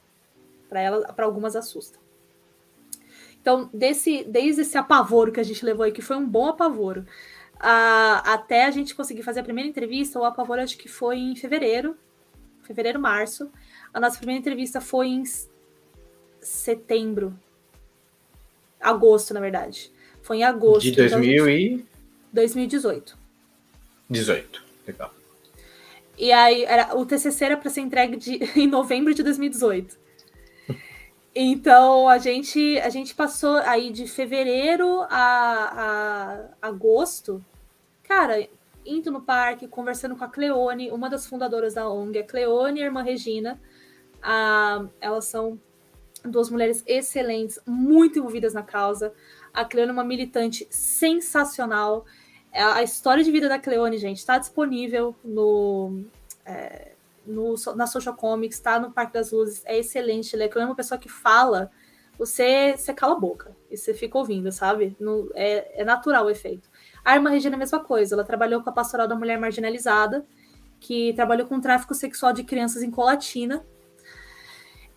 Para 0.68 0.82
ela, 0.82 1.14
para 1.14 1.24
algumas 1.24 1.56
assusta. 1.56 1.98
Então, 3.42 3.70
desse, 3.74 4.26
desde 4.26 4.62
esse 4.62 4.78
apavoro 4.78 5.32
que 5.32 5.40
a 5.40 5.44
gente 5.44 5.66
levou 5.66 5.86
aí, 5.86 5.92
que 5.94 6.02
foi 6.02 6.18
um 6.18 6.28
bom 6.28 6.48
apavoro, 6.48 7.06
a, 7.66 8.34
até 8.34 8.66
a 8.66 8.72
gente 8.72 8.94
conseguir 8.94 9.24
fazer 9.24 9.40
a 9.40 9.44
primeira 9.44 9.70
entrevista, 9.70 10.20
o 10.20 10.26
apavoro 10.26 10.62
acho 10.62 10.78
que 10.78 10.90
foi 10.90 11.18
em 11.18 11.34
fevereiro, 11.34 11.98
fevereiro, 12.62 13.00
março. 13.00 13.50
A 13.94 14.02
nossa 14.02 14.18
primeira 14.18 14.42
entrevista 14.42 14.82
foi 14.82 15.08
em 15.08 15.24
setembro. 16.42 17.34
Agosto, 18.82 19.34
na 19.34 19.40
verdade. 19.40 19.90
Foi 20.22 20.38
em 20.38 20.44
agosto. 20.44 20.84
De 20.84 20.92
2000 20.92 21.34
então, 21.34 21.50
e... 21.50 21.86
2018. 22.34 23.18
18, 24.10 24.64
legal. 24.86 25.14
E 26.18 26.34
aí, 26.34 26.66
era, 26.66 26.98
o 26.98 27.06
TCC 27.06 27.46
era 27.46 27.58
para 27.58 27.70
ser 27.70 27.80
entregue 27.80 28.18
de, 28.18 28.40
em 28.60 28.68
novembro 28.68 29.14
de 29.14 29.24
2018. 29.24 29.98
Então, 31.34 32.10
a 32.10 32.18
gente, 32.18 32.78
a 32.80 32.90
gente 32.90 33.16
passou 33.16 33.56
aí 33.60 33.90
de 33.90 34.06
fevereiro 34.06 35.02
a, 35.10 36.50
a 36.62 36.68
agosto, 36.68 37.44
cara, 38.14 38.48
indo 38.86 39.10
no 39.12 39.22
parque, 39.22 39.68
conversando 39.68 40.16
com 40.16 40.24
a 40.24 40.28
Cleone, 40.28 40.92
uma 40.92 41.10
das 41.10 41.26
fundadoras 41.26 41.74
da 41.74 41.90
ONG, 41.90 42.20
a 42.20 42.24
Cleone 42.24 42.80
e 42.80 42.84
a 42.84 42.86
irmã 42.86 43.02
Regina. 43.02 43.60
A, 44.22 44.86
elas 45.02 45.26
são 45.26 45.60
duas 46.24 46.50
mulheres 46.50 46.84
excelentes, 46.86 47.60
muito 47.66 48.20
envolvidas 48.20 48.54
na 48.54 48.62
causa. 48.62 49.12
A 49.52 49.66
Cleone 49.66 49.90
é 49.90 49.94
uma 49.94 50.04
militante 50.04 50.68
sensacional. 50.70 52.06
A 52.54 52.84
história 52.84 53.24
de 53.24 53.32
vida 53.32 53.50
da 53.50 53.58
Cleone, 53.58 53.98
gente, 53.98 54.18
está 54.18 54.38
disponível 54.38 55.16
no, 55.24 56.04
é, 56.46 56.92
no, 57.26 57.56
na 57.76 57.88
Social 57.88 58.16
Comics, 58.16 58.58
está 58.58 58.80
no 58.80 58.92
Parque 58.92 59.14
das 59.14 59.32
Luzes, 59.32 59.64
é 59.66 59.80
excelente. 59.80 60.36
A 60.36 60.48
Cleone 60.48 60.68
é 60.68 60.72
uma 60.72 60.76
pessoa 60.76 61.00
que 61.00 61.10
fala, 61.10 61.72
você, 62.16 62.76
você 62.78 62.94
cala 62.94 63.14
a 63.14 63.20
boca 63.20 63.56
e 63.72 63.76
você 63.76 63.92
fica 63.92 64.20
ouvindo, 64.20 64.52
sabe? 64.52 64.96
No, 65.00 65.32
é, 65.34 65.82
é 65.82 65.84
natural 65.84 66.26
o 66.26 66.30
efeito. 66.30 66.70
A 67.04 67.16
irmã 67.16 67.30
Regina 67.30 67.56
é 67.56 67.58
a 67.58 67.60
mesma 67.60 67.84
coisa, 67.84 68.16
ela 68.16 68.24
trabalhou 68.24 68.62
com 68.62 68.70
a 68.70 68.74
Pastoral 68.74 69.08
da 69.08 69.16
Mulher 69.16 69.38
Marginalizada, 69.38 70.26
que 70.80 71.14
trabalhou 71.14 71.48
com 71.48 71.60
tráfico 71.60 71.94
sexual 71.94 72.34
de 72.34 72.44
crianças 72.44 72.84
em 72.84 72.92
Colatina, 72.92 73.66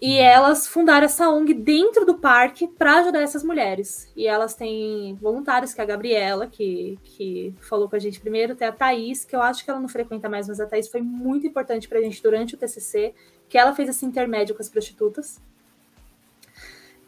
e 0.00 0.18
elas 0.18 0.66
fundaram 0.66 1.06
essa 1.06 1.30
ONG 1.30 1.54
dentro 1.54 2.04
do 2.04 2.18
parque 2.18 2.68
para 2.68 2.98
ajudar 2.98 3.22
essas 3.22 3.42
mulheres. 3.42 4.12
E 4.14 4.26
elas 4.26 4.54
têm 4.54 5.14
voluntários, 5.14 5.72
que 5.72 5.80
é 5.80 5.84
a 5.84 5.86
Gabriela, 5.86 6.46
que, 6.46 6.98
que 7.02 7.54
falou 7.60 7.88
com 7.88 7.96
a 7.96 7.98
gente 7.98 8.20
primeiro, 8.20 8.54
tem 8.54 8.68
a 8.68 8.72
Thaís, 8.72 9.24
que 9.24 9.34
eu 9.34 9.40
acho 9.40 9.64
que 9.64 9.70
ela 9.70 9.80
não 9.80 9.88
frequenta 9.88 10.28
mais, 10.28 10.48
mas 10.48 10.60
a 10.60 10.66
Thaís 10.66 10.88
foi 10.88 11.00
muito 11.00 11.46
importante 11.46 11.88
para 11.88 11.98
a 11.98 12.02
gente 12.02 12.22
durante 12.22 12.54
o 12.54 12.58
TCC, 12.58 13.14
que 13.48 13.56
ela 13.56 13.74
fez 13.74 13.88
esse 13.88 14.04
intermédio 14.04 14.54
com 14.54 14.60
as 14.60 14.68
prostitutas. 14.68 15.40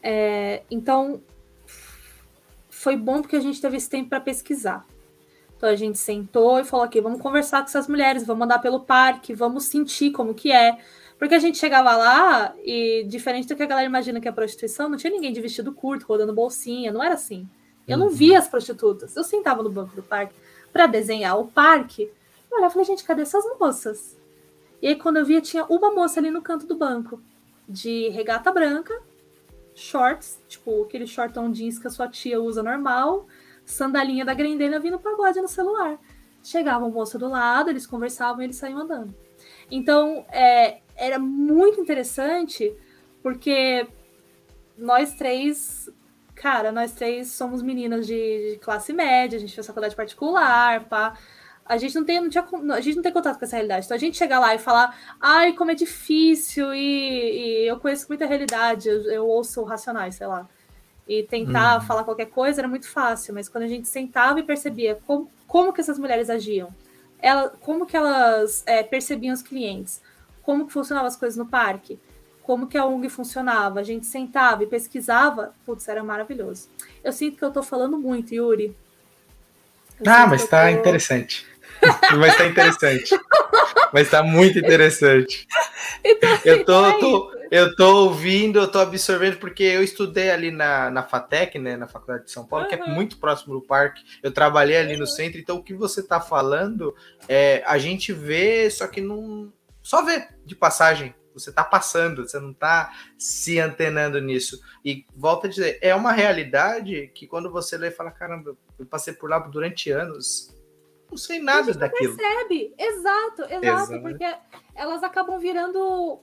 É, 0.02 0.62
então, 0.70 1.20
foi 2.78 2.96
bom 2.96 3.20
porque 3.20 3.36
a 3.36 3.40
gente 3.40 3.60
teve 3.60 3.76
esse 3.76 3.88
tempo 3.88 4.08
para 4.08 4.20
pesquisar. 4.20 4.86
Então 5.56 5.68
a 5.68 5.74
gente 5.74 5.98
sentou 5.98 6.60
e 6.60 6.64
falou 6.64 6.84
aqui, 6.84 7.00
vamos 7.00 7.20
conversar 7.20 7.58
com 7.60 7.66
essas 7.66 7.88
mulheres, 7.88 8.24
vamos 8.24 8.44
andar 8.44 8.60
pelo 8.60 8.80
parque, 8.80 9.34
vamos 9.34 9.64
sentir 9.64 10.12
como 10.12 10.32
que 10.32 10.52
é 10.52 10.78
porque 11.18 11.34
a 11.34 11.38
gente 11.38 11.58
chegava 11.58 11.96
lá 11.96 12.54
e, 12.64 13.04
diferente 13.08 13.48
do 13.48 13.56
que 13.56 13.62
a 13.62 13.66
galera 13.66 13.88
imagina 13.88 14.20
que 14.20 14.28
é 14.28 14.32
prostituição, 14.32 14.88
não 14.88 14.96
tinha 14.96 15.12
ninguém 15.12 15.32
de 15.32 15.40
vestido 15.40 15.72
curto, 15.72 16.06
rodando 16.06 16.32
bolsinha, 16.32 16.92
não 16.92 17.02
era 17.02 17.14
assim. 17.14 17.48
Eu 17.88 17.98
não 17.98 18.06
uhum. 18.06 18.12
via 18.12 18.38
as 18.38 18.46
prostitutas. 18.46 19.16
Eu 19.16 19.24
sentava 19.24 19.62
no 19.62 19.68
banco 19.68 19.96
do 19.96 20.02
parque 20.02 20.34
para 20.72 20.86
desenhar 20.86 21.36
o 21.36 21.48
parque. 21.48 22.08
Eu 22.48 22.58
olhava 22.58 22.70
e 22.70 22.72
falei, 22.74 22.86
gente, 22.86 23.02
cadê 23.02 23.22
essas 23.22 23.44
moças? 23.58 24.16
E 24.80 24.86
aí, 24.86 24.94
quando 24.94 25.16
eu 25.16 25.24
via, 25.24 25.40
tinha 25.40 25.64
uma 25.64 25.90
moça 25.90 26.20
ali 26.20 26.30
no 26.30 26.40
canto 26.40 26.66
do 26.66 26.76
banco, 26.76 27.20
de 27.68 28.08
regata 28.10 28.52
branca, 28.52 28.94
shorts, 29.78 30.42
tipo 30.48 30.82
aquele 30.82 31.06
shortão 31.06 31.50
jeans 31.50 31.78
que 31.78 31.86
a 31.86 31.90
sua 31.90 32.08
tia 32.08 32.40
usa 32.40 32.62
normal, 32.62 33.26
sandalinha 33.64 34.24
da 34.24 34.34
Grendena 34.34 34.80
vindo 34.80 34.98
pagode 34.98 35.40
no 35.40 35.48
celular. 35.48 35.98
Chegava 36.42 36.84
o 36.84 36.90
moço 36.90 37.18
do 37.18 37.28
lado, 37.28 37.70
eles 37.70 37.86
conversavam 37.86 38.42
e 38.42 38.46
eles 38.46 38.56
saíam 38.56 38.80
andando. 38.80 39.14
Então, 39.70 40.24
é, 40.30 40.80
era 40.96 41.18
muito 41.18 41.80
interessante, 41.80 42.74
porque 43.22 43.86
nós 44.76 45.14
três, 45.14 45.88
cara, 46.34 46.72
nós 46.72 46.92
três 46.92 47.28
somos 47.32 47.62
meninas 47.62 48.06
de, 48.06 48.52
de 48.52 48.58
classe 48.58 48.92
média, 48.92 49.36
a 49.36 49.40
gente 49.40 49.54
fez 49.54 49.66
faculdade 49.66 49.94
particular, 49.94 50.88
pá. 50.88 51.16
A 51.68 51.76
gente 51.76 51.94
não 51.94 52.04
tem, 52.04 52.20
não 52.20 52.30
tinha, 52.30 52.44
a 52.72 52.80
gente 52.80 52.96
não 52.96 53.02
tem 53.02 53.12
contato 53.12 53.38
com 53.38 53.44
essa 53.44 53.56
realidade. 53.56 53.84
Então 53.84 53.94
a 53.96 54.00
gente 54.00 54.16
chegar 54.16 54.38
lá 54.38 54.54
e 54.54 54.58
falar, 54.58 54.98
ai, 55.20 55.52
como 55.52 55.70
é 55.70 55.74
difícil, 55.74 56.72
e, 56.74 57.64
e 57.64 57.68
eu 57.68 57.78
conheço 57.78 58.06
muita 58.08 58.24
realidade, 58.26 58.88
eu, 58.88 59.02
eu, 59.10 59.26
ouço 59.26 59.62
racionais, 59.64 60.14
sei 60.14 60.26
lá. 60.26 60.48
E 61.06 61.22
tentar 61.22 61.78
hum. 61.78 61.80
falar 61.82 62.04
qualquer 62.04 62.26
coisa 62.26 62.60
era 62.60 62.68
muito 62.68 62.88
fácil, 62.88 63.34
mas 63.34 63.48
quando 63.48 63.64
a 63.64 63.68
gente 63.68 63.86
sentava 63.86 64.40
e 64.40 64.42
percebia 64.42 64.98
como, 65.06 65.30
como 65.46 65.72
que 65.72 65.80
essas 65.80 65.98
mulheres 65.98 66.30
agiam, 66.30 66.68
ela, 67.20 67.50
como 67.60 67.84
que 67.84 67.96
elas 67.96 68.62
é, 68.66 68.82
percebiam 68.82 69.34
os 69.34 69.42
clientes, 69.42 70.00
como 70.42 70.66
que 70.66 70.72
funcionavam 70.72 71.08
as 71.08 71.16
coisas 71.16 71.36
no 71.36 71.46
parque, 71.46 71.98
como 72.48 72.66
que 72.66 72.78
a 72.78 72.86
ONG 72.86 73.10
funcionava. 73.10 73.80
A 73.80 73.82
gente 73.82 74.06
sentava 74.06 74.62
e 74.62 74.66
pesquisava, 74.66 75.52
putz, 75.66 75.86
era 75.86 76.02
maravilhoso. 76.02 76.70
Eu 77.04 77.12
sinto 77.12 77.36
que 77.36 77.44
eu 77.44 77.50
tô 77.50 77.62
falando 77.62 77.98
muito, 77.98 78.34
Yuri. 78.34 78.74
Eu 80.00 80.10
ah, 80.10 80.26
mas 80.26 80.48
tá 80.48 80.64
tô... 80.64 80.70
interessante. 80.70 81.46
mas 82.18 82.36
tá 82.36 82.46
interessante. 82.46 83.18
mas 83.92 84.10
tá 84.10 84.22
muito 84.22 84.58
interessante. 84.58 85.46
Então, 86.04 86.32
assim, 86.32 86.48
eu 86.48 86.64
tô, 86.64 86.86
é 86.86 86.98
tô, 86.98 87.38
eu 87.50 87.76
tô 87.76 88.04
ouvindo, 88.04 88.58
eu 88.58 88.68
tô 88.68 88.78
absorvendo, 88.78 89.38
porque 89.38 89.62
eu 89.62 89.82
estudei 89.82 90.30
ali 90.30 90.50
na, 90.50 90.90
na 90.90 91.02
FATEC, 91.02 91.58
né, 91.58 91.76
na 91.76 91.88
Faculdade 91.88 92.26
de 92.26 92.30
São 92.30 92.46
Paulo, 92.46 92.64
uhum. 92.64 92.70
que 92.70 92.74
é 92.76 92.86
muito 92.86 93.18
próximo 93.18 93.54
do 93.54 93.62
parque. 93.62 94.02
Eu 94.22 94.32
trabalhei 94.32 94.76
ali 94.76 94.96
no 94.96 95.06
centro, 95.06 95.40
então 95.40 95.56
o 95.56 95.62
que 95.62 95.74
você 95.74 96.02
tá 96.02 96.20
falando, 96.20 96.94
é, 97.28 97.62
a 97.66 97.78
gente 97.78 98.12
vê, 98.12 98.70
só 98.70 98.86
que 98.86 99.00
não, 99.00 99.52
só 99.82 100.04
ver 100.04 100.28
de 100.44 100.54
passagem. 100.54 101.14
Você 101.32 101.50
está 101.50 101.62
passando, 101.62 102.28
você 102.28 102.40
não 102.40 102.50
está 102.50 102.92
se 103.16 103.60
antenando 103.60 104.20
nisso. 104.20 104.60
E 104.84 105.06
volta 105.14 105.46
a 105.46 105.50
dizer, 105.50 105.78
é 105.80 105.94
uma 105.94 106.10
realidade 106.10 107.12
que 107.14 107.28
quando 107.28 107.48
você 107.48 107.78
lê 107.78 107.88
e 107.88 107.92
fala, 107.92 108.10
caramba, 108.10 108.56
eu 108.76 108.84
passei 108.86 109.14
por 109.14 109.30
lá 109.30 109.38
durante 109.38 109.90
anos, 109.90 110.52
não 111.18 111.24
sei 111.24 111.40
nada 111.40 111.74
daquilo. 111.74 112.16
percebe, 112.16 112.74
exato, 112.78 113.42
exato, 113.42 113.64
exato, 113.64 114.02
porque 114.02 114.36
elas 114.74 115.02
acabam 115.02 115.38
virando 115.38 116.22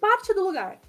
parte 0.00 0.32
do 0.32 0.44
lugar. 0.44 0.80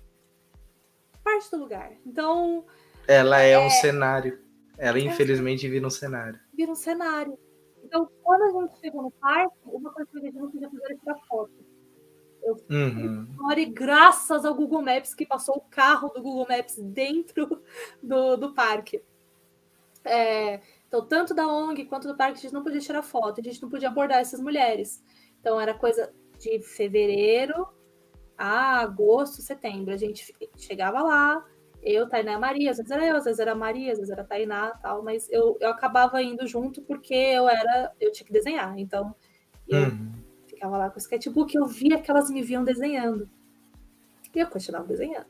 parte 1.23 1.51
do 1.51 1.57
lugar. 1.57 1.91
Então. 2.05 2.65
Ela 3.07 3.41
é, 3.41 3.51
é 3.51 3.59
um 3.59 3.69
cenário. 3.69 4.41
Ela, 4.77 4.97
é 4.97 5.01
infelizmente, 5.01 5.67
vira 5.67 5.85
um 5.85 5.89
cenário. 5.89 6.39
Vira 6.53 6.71
um 6.71 6.75
cenário. 6.75 7.37
Então, 7.83 8.09
quando 8.23 8.43
a 8.43 8.61
gente 8.61 8.79
chegou 8.79 9.03
no 9.03 9.11
parque, 9.11 9.55
uma 9.65 9.91
coisa 9.91 10.09
que 10.09 10.17
a 10.17 10.21
gente 10.21 10.37
não 10.37 10.49
podia 10.49 10.69
fazer 10.69 10.83
era 10.85 10.97
tirar 10.97 11.17
foto. 11.27 11.73
Eu 12.41 12.57
uhum. 12.69 13.27
graças 13.73 14.43
ao 14.43 14.55
Google 14.55 14.81
Maps, 14.81 15.13
que 15.13 15.25
passou 15.25 15.57
o 15.57 15.61
carro 15.61 16.09
do 16.09 16.21
Google 16.21 16.47
Maps 16.49 16.77
dentro 16.77 17.61
do, 18.01 18.35
do 18.37 18.53
parque. 18.53 19.01
É, 20.03 20.59
então, 20.93 21.07
tanto 21.07 21.33
da 21.33 21.47
ONG 21.47 21.85
quanto 21.85 22.07
do 22.07 22.15
parque, 22.15 22.37
a 22.37 22.41
gente 22.41 22.53
não 22.53 22.61
podia 22.61 22.79
tirar 22.79 23.01
foto, 23.01 23.41
a 23.41 23.43
gente 23.43 23.59
não 23.59 23.67
podia 23.67 23.87
abordar 23.87 24.19
essas 24.19 24.39
mulheres. 24.39 25.03
Então, 25.39 25.59
era 25.59 25.73
coisa 25.73 26.13
de 26.37 26.59
fevereiro 26.59 27.67
a 28.37 28.81
agosto, 28.81 29.41
setembro. 29.41 29.91
A 29.91 29.97
gente 29.97 30.31
chegava 30.55 31.01
lá, 31.01 31.43
eu, 31.81 32.07
Tainá 32.07 32.33
e 32.33 32.37
Maria, 32.37 32.69
às 32.69 32.77
vezes 32.77 32.91
era 32.91 33.07
eu, 33.07 33.15
às 33.15 33.23
vezes 33.23 33.39
era 33.39 33.53
a 33.53 33.55
Maria, 33.55 33.91
às 33.91 33.97
vezes 33.97 34.11
era 34.11 34.21
a 34.21 34.25
Tainá 34.25 34.69
tal, 34.83 35.01
mas 35.01 35.27
eu, 35.31 35.57
eu 35.59 35.71
acabava 35.71 36.21
indo 36.21 36.45
junto 36.45 36.79
porque 36.83 37.15
eu 37.15 37.49
era, 37.49 37.91
eu 37.99 38.11
tinha 38.11 38.27
que 38.27 38.33
desenhar, 38.33 38.77
então 38.77 39.15
eu 39.67 39.85
uhum. 39.85 40.11
ficava 40.45 40.77
lá 40.77 40.91
com 40.91 40.97
o 40.97 41.01
sketchbook, 41.01 41.55
eu 41.55 41.65
via 41.65 41.99
que 41.99 42.11
elas 42.11 42.29
me 42.29 42.43
viam 42.43 42.63
desenhando. 42.63 43.27
E 44.35 44.37
eu 44.37 44.47
continuava 44.47 44.85
desenhando. 44.85 45.25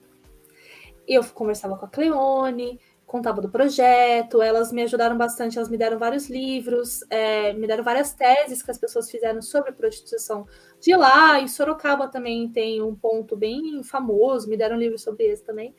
Eu 1.08 1.24
conversava 1.24 1.78
com 1.78 1.86
a 1.86 1.90
Cleone, 1.90 2.80
contava 3.14 3.40
do 3.40 3.48
projeto, 3.48 4.42
elas 4.42 4.72
me 4.72 4.82
ajudaram 4.82 5.16
bastante, 5.16 5.60
elas 5.60 5.70
me 5.70 5.78
deram 5.78 6.00
vários 6.00 6.32
livros, 6.32 7.04
é, 7.12 7.54
me 7.54 7.68
deram 7.68 7.84
várias 7.84 8.12
teses 8.12 8.64
que 8.64 8.72
as 8.72 8.78
pessoas 8.80 9.12
fizeram 9.12 9.40
sobre 9.40 9.72
prostituição 9.72 10.48
de 10.82 10.96
lá. 10.96 11.40
Em 11.40 11.48
Sorocaba 11.48 12.08
também 12.08 12.50
tem 12.50 12.82
um 12.82 12.96
ponto 12.96 13.38
bem 13.38 13.84
famoso, 13.84 14.50
me 14.50 14.58
deram 14.58 14.76
livros 14.78 15.04
sobre 15.04 15.26
esse 15.26 15.44
também. 15.44 15.76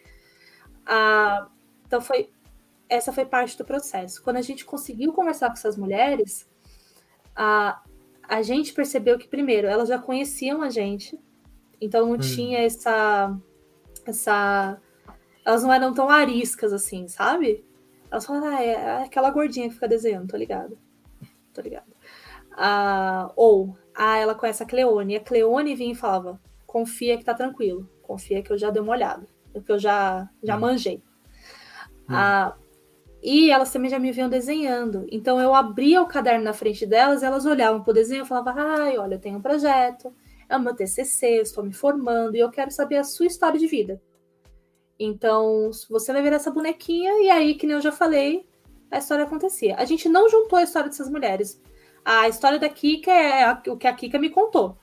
Ah, 0.86 1.48
então 1.84 2.00
foi 2.00 2.30
essa 2.88 3.12
foi 3.12 3.24
parte 3.24 3.58
do 3.58 3.64
processo. 3.64 4.22
Quando 4.22 4.36
a 4.36 4.42
gente 4.42 4.64
conseguiu 4.64 5.12
conversar 5.12 5.48
com 5.48 5.54
essas 5.54 5.76
mulheres, 5.76 6.48
a, 7.34 7.82
a 8.28 8.42
gente 8.42 8.72
percebeu 8.72 9.18
que 9.18 9.26
primeiro 9.26 9.66
elas 9.66 9.88
já 9.88 9.98
conheciam 9.98 10.62
a 10.62 10.70
gente, 10.70 11.18
então 11.80 12.06
não 12.06 12.14
hum. 12.14 12.18
tinha 12.18 12.60
essa 12.60 13.36
essa 14.06 14.80
elas 15.44 15.62
não 15.62 15.72
eram 15.72 15.92
tão 15.92 16.08
ariscas 16.08 16.72
assim, 16.72 17.08
sabe? 17.08 17.64
Elas 18.10 18.26
falaram, 18.26 18.48
ah, 18.48 18.62
é 18.62 19.04
aquela 19.04 19.30
gordinha 19.30 19.68
que 19.68 19.74
fica 19.74 19.88
desenhando, 19.88 20.28
tô 20.28 20.36
ligado. 20.36 20.78
Tô 21.52 21.60
ligado. 21.60 21.92
Ah, 22.52 23.32
ou, 23.36 23.76
ah, 23.94 24.18
ela 24.18 24.34
conhece 24.34 24.62
a 24.62 24.66
Cleone. 24.66 25.14
E 25.14 25.16
a 25.16 25.20
Cleone 25.20 25.74
vinha 25.74 25.92
e 25.92 25.96
falava, 25.96 26.40
confia 26.66 27.18
que 27.18 27.24
tá 27.24 27.34
tranquilo. 27.34 27.88
Confia 28.02 28.42
que 28.42 28.52
eu 28.52 28.58
já 28.58 28.70
dei 28.70 28.82
uma 28.82 28.92
olhada 28.92 29.26
que 29.60 29.72
eu 29.72 29.78
já, 29.78 30.28
já 30.42 30.56
hum. 30.56 30.60
manjei. 30.60 31.02
Hum. 32.08 32.14
Ah, 32.14 32.54
e 33.22 33.50
elas 33.50 33.72
também 33.72 33.90
já 33.90 33.98
me 33.98 34.12
viam 34.12 34.28
desenhando. 34.28 35.06
Então 35.10 35.40
eu 35.40 35.54
abria 35.54 36.02
o 36.02 36.06
caderno 36.06 36.44
na 36.44 36.52
frente 36.52 36.84
delas, 36.84 37.22
elas 37.22 37.46
olhavam 37.46 37.82
para 37.82 37.90
o 37.90 37.94
desenho 37.94 38.24
e 38.24 38.28
falavam: 38.28 38.54
ai, 38.56 38.98
olha, 38.98 39.14
eu 39.14 39.20
tenho 39.20 39.38
um 39.38 39.42
projeto, 39.42 40.14
é 40.48 40.56
o 40.56 40.60
meu 40.60 40.74
TCC, 40.74 41.38
eu 41.38 41.42
estou 41.42 41.64
me 41.64 41.72
formando 41.72 42.36
e 42.36 42.40
eu 42.40 42.50
quero 42.50 42.70
saber 42.70 42.96
a 42.96 43.04
sua 43.04 43.26
história 43.26 43.58
de 43.58 43.66
vida. 43.66 44.00
Então 44.98 45.70
você 45.90 46.12
vai 46.12 46.22
ver 46.22 46.32
essa 46.32 46.50
bonequinha, 46.50 47.12
e 47.22 47.30
aí, 47.30 47.54
que 47.54 47.66
nem 47.66 47.76
eu 47.76 47.82
já 47.82 47.92
falei, 47.92 48.46
a 48.90 48.98
história 48.98 49.24
acontecia. 49.24 49.76
A 49.76 49.84
gente 49.84 50.08
não 50.08 50.28
juntou 50.28 50.58
a 50.58 50.62
história 50.62 50.88
dessas 50.88 51.10
mulheres. 51.10 51.60
A 52.04 52.28
história 52.28 52.58
da 52.58 52.68
Kika 52.68 53.10
é 53.10 53.50
o 53.68 53.76
que 53.76 53.86
a 53.86 53.94
Kika 53.94 54.18
me 54.18 54.30
contou. 54.30 54.78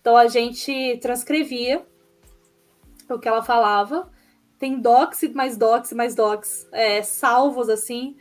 Então 0.00 0.16
a 0.16 0.26
gente 0.26 0.98
transcrevia 1.02 1.84
o 3.10 3.18
que 3.18 3.28
ela 3.28 3.42
falava. 3.42 4.10
Tem 4.58 4.80
docs, 4.80 5.22
mais 5.34 5.56
docs, 5.56 5.92
mais 5.92 6.14
docs, 6.14 6.68
é, 6.72 7.02
salvos, 7.02 7.68
assim, 7.68 8.16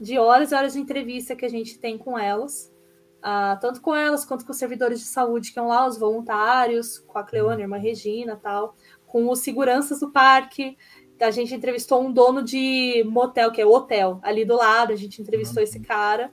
de 0.00 0.18
horas 0.18 0.50
e 0.50 0.54
horas 0.54 0.72
de 0.72 0.80
entrevista 0.80 1.36
que 1.36 1.44
a 1.44 1.50
gente 1.50 1.78
tem 1.78 1.96
com 1.96 2.18
elas. 2.18 2.72
Uh, 3.20 3.54
tanto 3.60 3.80
com 3.80 3.94
elas 3.94 4.24
quanto 4.24 4.44
com 4.44 4.50
os 4.50 4.58
servidores 4.58 4.98
de 4.98 5.06
saúde 5.06 5.44
que 5.44 5.50
estão 5.50 5.68
lá, 5.68 5.86
os 5.86 5.96
voluntários, 5.96 6.98
com 6.98 7.18
a 7.18 7.22
Cleone, 7.22 7.62
a 7.62 7.64
irmã 7.64 7.76
Regina 7.76 8.34
tal, 8.42 8.74
com 9.12 9.28
os 9.28 9.40
seguranças 9.40 10.00
do 10.00 10.10
parque. 10.10 10.76
A 11.20 11.30
gente 11.30 11.54
entrevistou 11.54 12.02
um 12.02 12.10
dono 12.10 12.42
de 12.42 13.04
motel, 13.06 13.52
que 13.52 13.60
é 13.60 13.66
o 13.66 13.70
hotel, 13.70 14.18
ali 14.22 14.44
do 14.44 14.56
lado, 14.56 14.92
a 14.92 14.96
gente 14.96 15.20
entrevistou 15.20 15.58
uhum. 15.58 15.68
esse 15.68 15.78
cara. 15.78 16.32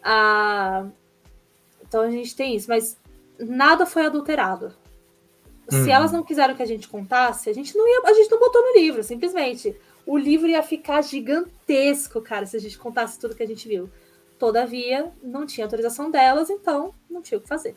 Uh, 0.00 0.92
então 1.82 2.02
a 2.02 2.10
gente 2.10 2.36
tem 2.36 2.54
isso, 2.54 2.68
mas 2.68 3.00
nada 3.38 3.86
foi 3.86 4.04
adulterado. 4.04 4.74
Se 5.68 5.76
uhum. 5.76 5.90
elas 5.90 6.12
não 6.12 6.22
quiseram 6.22 6.54
que 6.54 6.62
a 6.62 6.66
gente 6.66 6.86
contasse, 6.86 7.48
a 7.48 7.52
gente 7.54 7.74
não 7.76 7.88
ia, 7.88 8.02
a 8.04 8.12
gente 8.12 8.30
não 8.30 8.38
botou 8.38 8.62
no 8.62 8.78
livro, 8.78 9.02
simplesmente. 9.02 9.74
O 10.06 10.18
livro 10.18 10.46
ia 10.46 10.62
ficar 10.62 11.02
gigantesco, 11.02 12.20
cara, 12.20 12.44
se 12.44 12.56
a 12.56 12.60
gente 12.60 12.78
contasse 12.78 13.18
tudo 13.18 13.34
que 13.34 13.42
a 13.42 13.46
gente 13.46 13.66
viu. 13.66 13.88
Todavia, 14.38 15.10
não 15.22 15.46
tinha 15.46 15.64
autorização 15.64 16.10
delas, 16.10 16.50
então 16.50 16.94
não 17.08 17.22
tinha 17.22 17.38
o 17.38 17.40
que 17.40 17.48
fazer. 17.48 17.74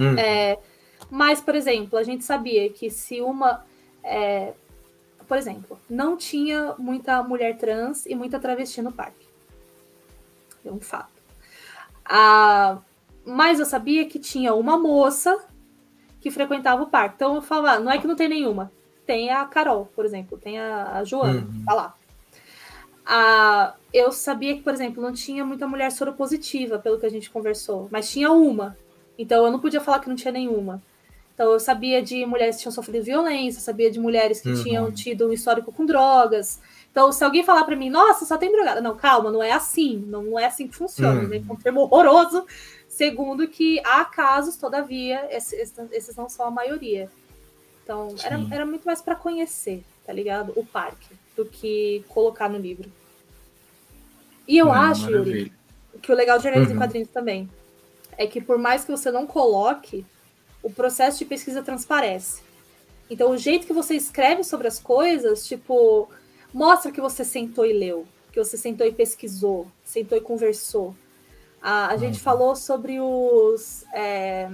Uhum. 0.00 0.18
É, 0.18 0.58
mas, 1.10 1.40
por 1.40 1.54
exemplo, 1.54 1.98
a 1.98 2.02
gente 2.02 2.24
sabia 2.24 2.68
que 2.70 2.90
se 2.90 3.20
uma. 3.20 3.64
É, 4.02 4.54
por 5.26 5.36
exemplo, 5.36 5.78
não 5.88 6.16
tinha 6.16 6.74
muita 6.78 7.22
mulher 7.22 7.56
trans 7.58 8.06
e 8.06 8.14
muita 8.14 8.38
travesti 8.38 8.80
no 8.80 8.92
parque. 8.92 9.26
É 10.64 10.70
um 10.70 10.80
fato. 10.80 11.22
Ah, 12.04 12.78
mas 13.24 13.60
eu 13.60 13.66
sabia 13.66 14.06
que 14.06 14.18
tinha 14.18 14.54
uma 14.54 14.78
moça 14.78 15.44
que 16.20 16.30
frequentava 16.30 16.82
o 16.82 16.86
parque. 16.86 17.16
Então 17.16 17.34
eu 17.34 17.42
falava, 17.42 17.72
ah, 17.72 17.80
não 17.80 17.92
é 17.92 17.98
que 17.98 18.06
não 18.06 18.16
tem 18.16 18.28
nenhuma. 18.28 18.72
Tem 19.06 19.30
a 19.30 19.44
Carol, 19.44 19.86
por 19.94 20.04
exemplo, 20.04 20.38
tem 20.38 20.58
a, 20.58 21.02
Joana, 21.04 21.40
uhum. 21.40 21.64
tá 21.64 21.74
lá. 21.74 21.94
Ah, 23.04 23.74
eu 23.92 24.12
sabia 24.12 24.54
que, 24.54 24.62
por 24.62 24.72
exemplo, 24.72 25.02
não 25.02 25.12
tinha 25.12 25.44
muita 25.44 25.66
mulher 25.66 25.90
soropositiva, 25.90 26.78
pelo 26.78 26.98
que 26.98 27.06
a 27.06 27.10
gente 27.10 27.30
conversou, 27.30 27.88
mas 27.90 28.10
tinha 28.10 28.30
uma. 28.30 28.76
Então 29.18 29.44
eu 29.44 29.50
não 29.50 29.58
podia 29.58 29.80
falar 29.80 29.98
que 29.98 30.08
não 30.08 30.16
tinha 30.16 30.32
nenhuma. 30.32 30.80
Então 31.34 31.52
eu 31.52 31.60
sabia 31.60 32.00
de 32.00 32.24
mulheres 32.24 32.56
que 32.56 32.62
tinham 32.62 32.72
sofrido 32.72 33.04
violência, 33.04 33.60
sabia 33.60 33.90
de 33.90 34.00
mulheres 34.00 34.40
que 34.40 34.48
uhum. 34.48 34.62
tinham 34.62 34.92
tido 34.92 35.28
um 35.28 35.32
histórico 35.32 35.72
com 35.72 35.84
drogas. 35.84 36.60
Então, 36.90 37.12
se 37.12 37.22
alguém 37.22 37.44
falar 37.44 37.64
para 37.64 37.76
mim, 37.76 37.90
nossa, 37.90 38.24
só 38.24 38.36
tem 38.36 38.50
drogada. 38.50 38.80
Não, 38.80 38.96
calma, 38.96 39.30
não 39.30 39.42
é 39.42 39.52
assim. 39.52 40.04
Não 40.08 40.38
é 40.38 40.46
assim 40.46 40.66
que 40.66 40.74
funciona. 40.74 41.20
Uhum. 41.20 41.28
Né? 41.28 41.42
É 41.48 41.52
um 41.52 41.56
termo 41.56 41.82
horroroso 41.82 42.44
Segundo, 42.98 43.46
que 43.46 43.80
há 43.84 44.04
casos, 44.04 44.56
todavia, 44.56 45.28
esses, 45.30 45.72
esses 45.92 46.16
não 46.16 46.28
são 46.28 46.46
a 46.46 46.50
maioria. 46.50 47.08
Então, 47.84 48.08
era, 48.24 48.36
era 48.50 48.66
muito 48.66 48.84
mais 48.84 49.00
para 49.00 49.14
conhecer, 49.14 49.84
tá 50.04 50.12
ligado? 50.12 50.52
O 50.56 50.66
parque, 50.66 51.14
do 51.36 51.44
que 51.44 52.04
colocar 52.08 52.48
no 52.48 52.58
livro. 52.58 52.90
E 54.48 54.58
eu 54.58 54.72
acho, 54.72 55.08
Yuri, 55.08 55.52
que 56.02 56.10
o 56.10 56.14
legal 56.16 56.38
de 56.38 56.42
jornalismo 56.42 56.72
uhum. 56.72 56.76
em 56.76 56.82
quadrinhos 56.82 57.08
também 57.10 57.48
é 58.18 58.26
que 58.26 58.40
por 58.40 58.58
mais 58.58 58.84
que 58.84 58.90
você 58.90 59.10
não 59.10 59.26
coloque, 59.26 60.04
o 60.62 60.68
processo 60.68 61.18
de 61.18 61.24
pesquisa 61.24 61.62
transparece. 61.62 62.42
Então, 63.08 63.30
o 63.30 63.38
jeito 63.38 63.66
que 63.66 63.72
você 63.72 63.94
escreve 63.94 64.44
sobre 64.44 64.66
as 64.68 64.78
coisas, 64.78 65.46
tipo, 65.46 66.08
mostra 66.52 66.92
que 66.92 67.00
você 67.00 67.24
sentou 67.24 67.64
e 67.64 67.72
leu, 67.72 68.06
que 68.32 68.38
você 68.38 68.58
sentou 68.58 68.86
e 68.86 68.92
pesquisou, 68.92 69.66
sentou 69.82 70.18
e 70.18 70.20
conversou. 70.20 70.94
A, 71.62 71.88
a 71.88 71.96
gente 71.96 72.16
uhum. 72.16 72.24
falou 72.24 72.56
sobre 72.56 73.00
os. 73.00 73.84
É, 73.92 74.50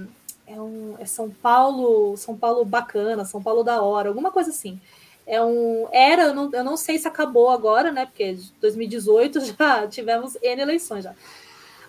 é, 0.47 0.61
um, 0.61 0.95
é 0.99 1.05
São 1.05 1.29
Paulo, 1.29 2.15
São 2.15 2.37
Paulo 2.37 2.63
bacana, 2.63 3.25
São 3.25 3.41
Paulo 3.41 3.63
da 3.63 3.81
hora, 3.81 4.09
alguma 4.09 4.31
coisa 4.31 4.51
assim. 4.51 4.79
É 5.27 5.43
um. 5.43 5.87
Era, 5.91 6.23
eu 6.23 6.33
não, 6.35 6.49
eu 6.53 6.63
não 6.63 6.77
sei 6.77 6.97
se 6.97 7.07
acabou 7.07 7.49
agora, 7.49 7.91
né? 7.91 8.05
Porque 8.05 8.37
2018 8.61 9.39
já 9.57 9.87
tivemos 9.87 10.37
N 10.41 10.61
eleições 10.61 11.03
já. 11.03 11.13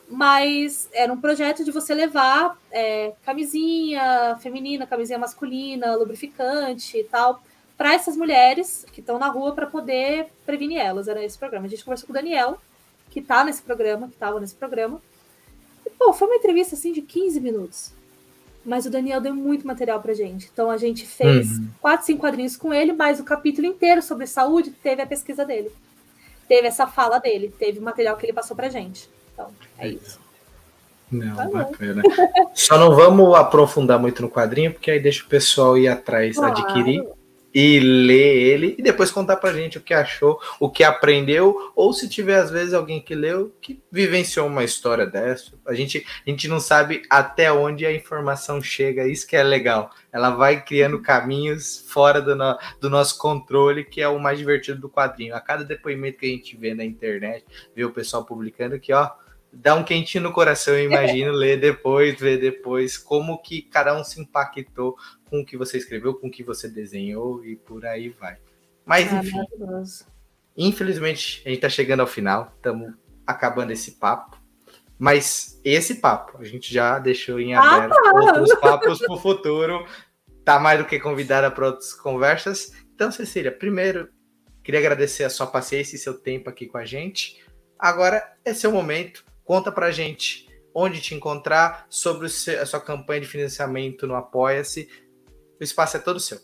Mas 0.08 0.88
era 0.92 1.12
um 1.12 1.20
projeto 1.20 1.64
de 1.64 1.72
você 1.72 1.92
levar 1.92 2.56
é, 2.70 3.12
camisinha 3.24 4.36
feminina, 4.40 4.86
camisinha 4.86 5.18
masculina, 5.18 5.96
lubrificante 5.96 6.98
e 6.98 7.04
tal, 7.04 7.42
para 7.76 7.92
essas 7.92 8.16
mulheres 8.16 8.86
que 8.92 9.00
estão 9.00 9.18
na 9.18 9.28
rua 9.28 9.52
para 9.52 9.66
poder 9.66 10.28
prevenir 10.44 10.78
elas. 10.78 11.08
Era 11.08 11.24
esse 11.24 11.36
programa. 11.36 11.66
A 11.66 11.68
gente 11.68 11.84
conversou 11.84 12.06
com 12.06 12.12
o 12.12 12.14
Daniel, 12.14 12.58
que 13.10 13.20
tá 13.20 13.44
nesse 13.44 13.62
programa, 13.62 14.08
que 14.08 14.16
tava 14.16 14.38
nesse 14.38 14.54
programa. 14.54 15.00
E, 15.84 15.90
pô, 15.90 16.12
foi 16.12 16.28
uma 16.28 16.36
entrevista 16.36 16.74
assim 16.74 16.92
de 16.92 17.02
15 17.02 17.40
minutos. 17.40 17.92
Mas 18.64 18.86
o 18.86 18.90
Daniel 18.90 19.20
deu 19.20 19.34
muito 19.34 19.66
material 19.66 20.00
pra 20.00 20.14
gente. 20.14 20.48
Então 20.52 20.70
a 20.70 20.76
gente 20.76 21.06
fez 21.06 21.58
uhum. 21.58 21.68
quatro, 21.80 22.06
cinco 22.06 22.20
quadrinhos 22.20 22.56
com 22.56 22.72
ele, 22.72 22.92
mais 22.92 23.20
o 23.20 23.24
capítulo 23.24 23.66
inteiro 23.66 24.02
sobre 24.02 24.26
saúde 24.26 24.70
teve 24.70 25.02
a 25.02 25.06
pesquisa 25.06 25.44
dele. 25.44 25.70
Teve 26.48 26.68
essa 26.68 26.86
fala 26.86 27.18
dele, 27.18 27.52
teve 27.58 27.78
o 27.78 27.82
material 27.82 28.16
que 28.16 28.26
ele 28.26 28.32
passou 28.32 28.56
pra 28.56 28.68
gente. 28.68 29.08
Então, 29.36 29.50
é 29.78 29.88
isso. 29.88 30.18
Não, 31.12 31.36
tá 31.36 31.48
bacana. 31.48 32.02
Só 32.54 32.78
não 32.78 32.96
vamos 32.96 33.34
aprofundar 33.34 33.98
muito 33.98 34.22
no 34.22 34.30
quadrinho, 34.30 34.72
porque 34.72 34.90
aí 34.90 34.98
deixa 34.98 35.22
o 35.22 35.28
pessoal 35.28 35.76
ir 35.76 35.88
atrás 35.88 36.36
claro. 36.36 36.52
adquirir. 36.52 37.04
e 37.54 37.78
ler 37.80 38.36
ele 38.36 38.74
e 38.76 38.82
depois 38.82 39.10
contar 39.10 39.36
pra 39.36 39.52
gente 39.52 39.78
o 39.78 39.80
que 39.80 39.94
achou, 39.94 40.38
o 40.60 40.68
que 40.68 40.84
aprendeu, 40.84 41.72
ou 41.74 41.90
se 41.92 42.06
tiver 42.06 42.38
às 42.38 42.50
vezes 42.50 42.74
alguém 42.74 43.00
que 43.00 43.14
leu 43.14 43.54
que 43.62 43.80
vivenciou 43.90 44.46
uma 44.46 44.64
história 44.64 45.06
dessa. 45.06 45.52
A 45.66 45.72
gente, 45.72 46.04
a 46.26 46.30
gente 46.30 46.48
não 46.48 46.60
sabe 46.60 47.02
até 47.08 47.50
onde 47.50 47.86
a 47.86 47.92
informação 47.94 48.60
chega, 48.60 49.08
isso 49.08 49.26
que 49.26 49.36
é 49.36 49.42
legal. 49.42 49.90
Ela 50.12 50.30
vai 50.30 50.62
criando 50.62 51.00
caminhos 51.00 51.86
fora 51.88 52.20
do, 52.20 52.34
no, 52.34 52.58
do 52.80 52.90
nosso 52.90 53.16
controle, 53.16 53.84
que 53.84 54.02
é 54.02 54.08
o 54.08 54.18
mais 54.18 54.38
divertido 54.38 54.80
do 54.80 54.90
quadrinho. 54.90 55.34
A 55.34 55.40
cada 55.40 55.64
depoimento 55.64 56.18
que 56.18 56.26
a 56.26 56.30
gente 56.30 56.56
vê 56.56 56.74
na 56.74 56.84
internet, 56.84 57.46
vê 57.74 57.84
o 57.84 57.92
pessoal 57.92 58.24
publicando 58.24 58.78
que, 58.78 58.92
ó, 58.92 59.10
dá 59.60 59.74
um 59.74 59.84
quentinho 59.84 60.24
no 60.24 60.32
coração, 60.32 60.74
eu 60.74 60.84
imagino, 60.84 61.32
ler 61.34 61.58
depois, 61.58 62.18
ver 62.18 62.38
depois 62.38 62.98
como 62.98 63.40
que 63.40 63.62
cada 63.62 63.98
um 63.98 64.04
se 64.04 64.20
impactou 64.20 64.96
com 65.28 65.40
o 65.40 65.46
que 65.46 65.56
você 65.56 65.78
escreveu, 65.78 66.14
com 66.14 66.28
o 66.28 66.30
que 66.30 66.42
você 66.42 66.68
desenhou 66.68 67.44
e 67.44 67.56
por 67.56 67.84
aí 67.84 68.08
vai. 68.08 68.36
Mas 68.84 69.12
ah, 69.12 69.16
enfim, 69.16 69.42
infelizmente 70.56 71.42
a 71.44 71.48
gente 71.48 71.58
está 71.58 71.68
chegando 71.68 72.00
ao 72.00 72.06
final, 72.06 72.52
estamos 72.56 72.94
acabando 73.26 73.72
esse 73.72 73.92
papo. 73.92 74.36
Mas 74.98 75.60
esse 75.62 75.96
papo 75.96 76.38
a 76.38 76.44
gente 76.44 76.72
já 76.72 76.98
deixou 76.98 77.38
em 77.38 77.54
ah, 77.54 77.60
aberto 77.60 77.92
ah, 77.92 78.12
outros 78.14 78.54
papos 78.60 78.98
para 78.98 79.14
o 79.14 79.18
futuro. 79.18 79.86
Tá 80.44 80.60
mais 80.60 80.78
do 80.78 80.86
que 80.86 81.00
convidada 81.00 81.50
para 81.50 81.66
outras 81.66 81.92
conversas. 81.92 82.72
Então, 82.94 83.10
Cecília, 83.10 83.50
primeiro 83.50 84.08
queria 84.62 84.80
agradecer 84.80 85.24
a 85.24 85.30
sua 85.30 85.46
paciência 85.46 85.96
e 85.96 85.98
seu 85.98 86.14
tempo 86.14 86.48
aqui 86.48 86.66
com 86.66 86.78
a 86.78 86.84
gente. 86.84 87.44
Agora 87.78 88.32
é 88.44 88.54
seu 88.54 88.72
momento. 88.72 89.24
Conta 89.46 89.72
pra 89.72 89.90
gente 89.90 90.46
onde 90.78 91.00
te 91.00 91.14
encontrar, 91.14 91.86
sobre 91.88 92.26
a 92.26 92.66
sua 92.66 92.78
campanha 92.78 93.22
de 93.22 93.26
financiamento 93.26 94.06
no 94.06 94.14
Apoia-se. 94.14 94.86
O 95.58 95.64
espaço 95.64 95.96
é 95.96 96.00
todo 96.00 96.20
seu. 96.20 96.38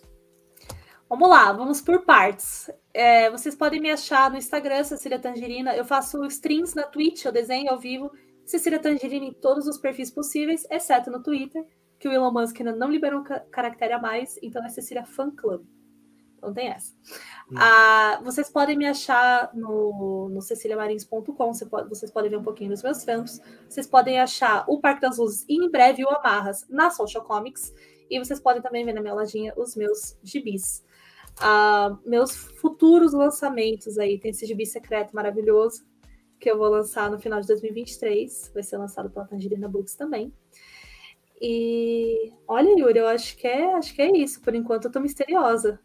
Vamos 1.07 1.29
lá, 1.29 1.53
vamos 1.53 1.83
por 1.83 2.01
partes. 2.07 2.71
É, 2.95 3.31
vocês 3.31 3.55
podem 3.55 3.79
me 3.79 3.91
achar 3.91 4.31
no 4.31 4.39
Instagram, 4.39 4.85
Cecília 4.85 5.19
Tangerina. 5.19 5.77
Eu 5.77 5.85
faço 5.85 6.25
streams 6.25 6.75
na 6.75 6.85
Twitch, 6.85 7.27
eu 7.27 7.33
desenho 7.33 7.71
ao 7.71 7.79
vivo. 7.79 8.11
Cecília 8.47 8.79
Tangerina 8.79 9.27
em 9.27 9.35
todos 9.35 9.67
os 9.67 9.77
perfis 9.77 10.11
possíveis, 10.11 10.67
exceto 10.71 11.11
no 11.11 11.23
Twitter, 11.23 11.63
que 12.01 12.09
o 12.09 12.13
Elon 12.13 12.33
Musk 12.33 12.59
ainda 12.59 12.75
não 12.75 12.91
liberou 12.91 13.21
um 13.21 13.25
caractere 13.51 13.93
a 13.93 13.99
mais, 13.99 14.39
então 14.43 14.65
é 14.65 14.71
Cecília 14.71 15.05
Fan 15.05 15.31
Club. 15.31 15.63
Não 16.43 16.53
tem 16.53 16.69
essa. 16.69 16.93
Hum. 17.51 17.55
Ah, 17.57 18.21
vocês 18.25 18.51
podem 18.51 18.77
me 18.77 18.87
achar 18.87 19.55
no, 19.55 20.29
no 20.29 20.43
ceciliamarins.com, 20.43 21.55
você 21.55 21.65
pode, 21.65 21.89
vocês 21.89 22.11
podem 22.11 22.31
ver 22.31 22.37
um 22.37 22.43
pouquinho 22.43 22.71
dos 22.71 22.83
meus 22.83 22.99
trampos. 22.99 23.41
Vocês 23.69 23.87
podem 23.87 24.19
achar 24.19 24.65
o 24.69 24.81
Parque 24.81 25.01
das 25.01 25.19
Luzes 25.19 25.47
e 25.49 25.65
em 25.65 25.71
breve 25.71 26.05
o 26.05 26.09
Amarras 26.09 26.67
na 26.69 26.91
Social 26.91 27.25
Comics. 27.25 27.73
E 28.11 28.19
vocês 28.19 28.41
podem 28.41 28.61
também 28.61 28.85
ver 28.85 28.93
na 28.93 29.01
minha 29.01 29.15
lojinha 29.15 29.55
os 29.57 29.77
meus 29.77 30.19
gibis. 30.23 30.85
Ah, 31.41 31.97
meus 32.05 32.35
futuros 32.35 33.13
lançamentos 33.13 33.97
aí. 33.97 34.19
Tem 34.19 34.33
esse 34.33 34.45
gibi 34.45 34.67
secreto 34.67 35.15
maravilhoso 35.15 35.85
que 36.41 36.51
eu 36.51 36.59
vou 36.59 36.69
lançar 36.69 37.09
no 37.09 37.21
final 37.21 37.41
de 37.41 37.47
2023. 37.47 38.51
Vai 38.53 38.65
ser 38.65 38.77
lançado 38.77 39.09
pela 39.09 39.27
Tangerina 39.27 39.69
Books 39.69 39.95
também. 39.95 40.33
E 41.41 42.33
olha, 42.47 42.69
Yuri, 42.79 42.99
eu 42.99 43.07
acho 43.07 43.37
que 43.37 43.47
é, 43.47 43.75
acho 43.75 43.95
que 43.95 44.03
é 44.03 44.17
isso. 44.17 44.41
Por 44.43 44.55
enquanto 44.55 44.87
eu 44.87 44.93
tô 44.93 45.01
misteriosa. 45.01 45.81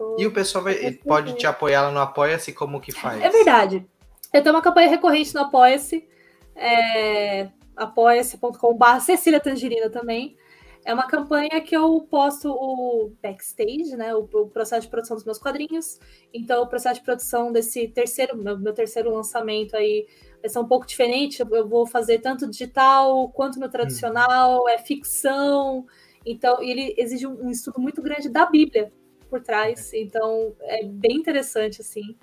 Tô... 0.00 0.16
E 0.18 0.26
o 0.26 0.32
pessoal 0.32 0.64
vai, 0.64 0.92
pode 0.92 1.34
te 1.34 1.46
apoiar 1.46 1.82
lá 1.82 1.90
no 1.90 2.00
Apoia-se, 2.00 2.54
como 2.54 2.80
que 2.80 2.90
faz? 2.90 3.22
É 3.22 3.28
verdade. 3.28 3.86
Eu 4.32 4.42
tenho 4.42 4.54
uma 4.54 4.62
campanha 4.62 4.88
recorrente 4.88 5.34
no 5.34 5.42
Apoia-se, 5.42 6.08
é, 6.56 7.50
apoia-se.com.br 7.76 9.00
Cecília 9.02 9.38
Tangerina 9.38 9.90
também. 9.90 10.38
É 10.86 10.94
uma 10.94 11.06
campanha 11.06 11.60
que 11.60 11.76
eu 11.76 12.00
posto 12.10 12.50
o 12.50 13.12
backstage, 13.22 13.94
né? 13.94 14.14
O, 14.14 14.20
o, 14.20 14.48
processo 14.48 14.86
de 14.86 14.88
produção 14.88 15.16
dos 15.16 15.26
meus 15.26 15.38
quadrinhos. 15.38 16.00
Então, 16.32 16.62
o 16.62 16.66
processo 16.66 17.00
de 17.00 17.04
produção 17.04 17.52
desse 17.52 17.86
terceiro, 17.88 18.38
meu, 18.38 18.58
meu 18.58 18.72
terceiro 18.72 19.14
lançamento 19.14 19.76
aí 19.76 20.06
vai 20.40 20.48
ser 20.48 20.60
um 20.60 20.66
pouco 20.66 20.86
diferente. 20.86 21.40
Eu, 21.42 21.48
eu 21.54 21.68
vou 21.68 21.86
fazer 21.86 22.20
tanto 22.20 22.48
digital 22.48 23.28
quanto 23.28 23.60
no 23.60 23.68
tradicional, 23.68 24.64
hum. 24.64 24.68
é 24.70 24.78
ficção. 24.78 25.84
Então, 26.24 26.62
ele 26.62 26.94
exige 26.96 27.26
um, 27.26 27.48
um 27.48 27.50
estudo 27.50 27.78
muito 27.78 28.00
grande 28.00 28.30
da 28.30 28.46
Bíblia 28.46 28.90
por 29.30 29.40
trás. 29.40 29.92
Então, 29.94 30.54
é 30.60 30.84
bem 30.84 31.16
interessante, 31.16 31.80
assim. 31.80 32.16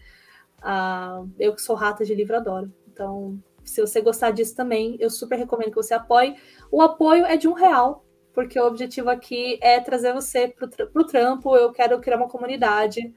Uh, 0.59 1.29
eu 1.39 1.55
que 1.55 1.61
sou 1.61 1.75
rata 1.75 2.05
de 2.05 2.13
livro, 2.13 2.35
adoro. 2.35 2.71
Então, 2.87 3.41
se 3.63 3.81
você 3.81 4.01
gostar 4.01 4.31
disso 4.31 4.55
também, 4.55 4.97
eu 4.99 5.09
super 5.09 5.37
recomendo 5.37 5.69
que 5.69 5.75
você 5.75 5.93
apoie. 5.93 6.35
O 6.71 6.81
apoio 6.81 7.25
é 7.25 7.37
de 7.37 7.47
um 7.47 7.53
real, 7.53 8.05
porque 8.33 8.59
o 8.59 8.65
objetivo 8.67 9.09
aqui 9.09 9.57
é 9.61 9.79
trazer 9.79 10.13
você 10.13 10.47
para 10.47 10.67
o 10.93 11.05
trampo. 11.05 11.55
Eu 11.55 11.71
quero 11.71 11.99
criar 11.99 12.17
uma 12.17 12.29
comunidade. 12.29 13.13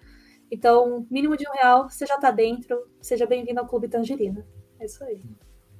Então, 0.51 1.07
mínimo 1.11 1.37
de 1.37 1.49
um 1.49 1.53
real, 1.53 1.89
você 1.89 2.07
já 2.07 2.17
está 2.17 2.31
dentro. 2.31 2.79
Seja 3.01 3.27
bem-vindo 3.27 3.61
ao 3.61 3.67
Clube 3.67 3.89
Tangerina. 3.89 4.47
É 4.79 4.85
isso 4.85 5.03
aí. 5.05 5.23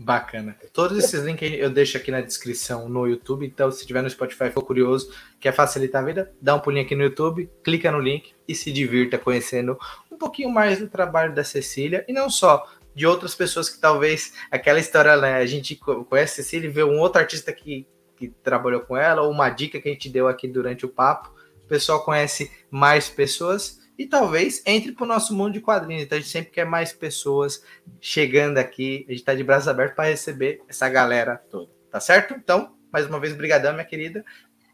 Bacana. 0.03 0.57
Todos 0.73 0.97
esses 0.97 1.23
links 1.25 1.53
eu 1.59 1.69
deixo 1.69 1.99
aqui 1.99 2.11
na 2.11 2.23
descrição 2.23 2.89
no 2.89 3.07
YouTube. 3.07 3.45
Então, 3.45 3.71
se 3.71 3.87
tiver 3.87 4.01
no 4.01 4.09
Spotify 4.09 4.49
for 4.49 4.63
curioso, 4.63 5.13
quer 5.39 5.53
facilitar 5.53 6.03
a 6.03 6.07
vida, 6.07 6.33
dá 6.41 6.55
um 6.55 6.59
pulinho 6.59 6.87
aqui 6.87 6.97
no 6.97 7.03
YouTube, 7.03 7.51
clica 7.63 7.93
no 7.93 8.01
link 8.01 8.33
e 8.49 8.55
se 8.55 8.73
divirta 8.73 9.19
conhecendo 9.19 9.79
um 10.11 10.17
pouquinho 10.17 10.49
mais 10.49 10.79
do 10.79 10.89
trabalho 10.89 11.35
da 11.35 11.45
Cecília 11.45 12.03
e 12.09 12.15
não 12.15 12.31
só 12.31 12.67
de 12.95 13.07
outras 13.07 13.35
pessoas 13.35 13.69
que 13.69 13.79
talvez 13.79 14.33
aquela 14.51 14.81
história, 14.81 15.15
né, 15.19 15.35
a 15.35 15.45
gente 15.45 15.77
conhece 15.77 16.41
a 16.41 16.45
Cecília 16.45 16.69
e 16.69 16.73
vê 16.73 16.83
um 16.83 16.99
outro 16.99 17.21
artista 17.21 17.53
que, 17.53 17.87
que 18.17 18.29
trabalhou 18.43 18.81
com 18.81 18.97
ela, 18.97 19.21
ou 19.21 19.31
uma 19.31 19.51
dica 19.51 19.79
que 19.79 19.91
a 19.91 19.93
gente 19.93 20.09
deu 20.09 20.29
aqui 20.29 20.49
durante 20.49 20.87
o 20.87 20.89
papo. 20.89 21.31
O 21.63 21.69
pessoal 21.69 22.03
conhece 22.03 22.51
mais 22.71 23.11
pessoas 23.11 23.80
e 24.01 24.07
talvez 24.07 24.63
entre 24.65 24.93
para 24.93 25.05
o 25.05 25.07
nosso 25.07 25.35
mundo 25.35 25.53
de 25.53 25.61
quadrinhos. 25.61 26.05
Então 26.05 26.17
a 26.17 26.21
gente 26.23 26.31
sempre 26.31 26.51
quer 26.51 26.65
mais 26.65 26.91
pessoas 26.91 27.63
chegando 28.01 28.57
aqui. 28.57 29.05
A 29.07 29.11
gente 29.11 29.21
está 29.21 29.35
de 29.35 29.45
braços 29.45 29.69
abertos 29.69 29.95
para 29.95 30.09
receber 30.09 30.63
essa 30.67 30.89
galera 30.89 31.37
toda. 31.51 31.71
Tá 31.91 32.01
certo? 32.01 32.33
Então, 32.33 32.75
mais 32.91 33.05
uma 33.05 33.21
vez, 33.21 33.35
brigadão, 33.35 33.75
minha 33.75 33.85
querida. 33.85 34.25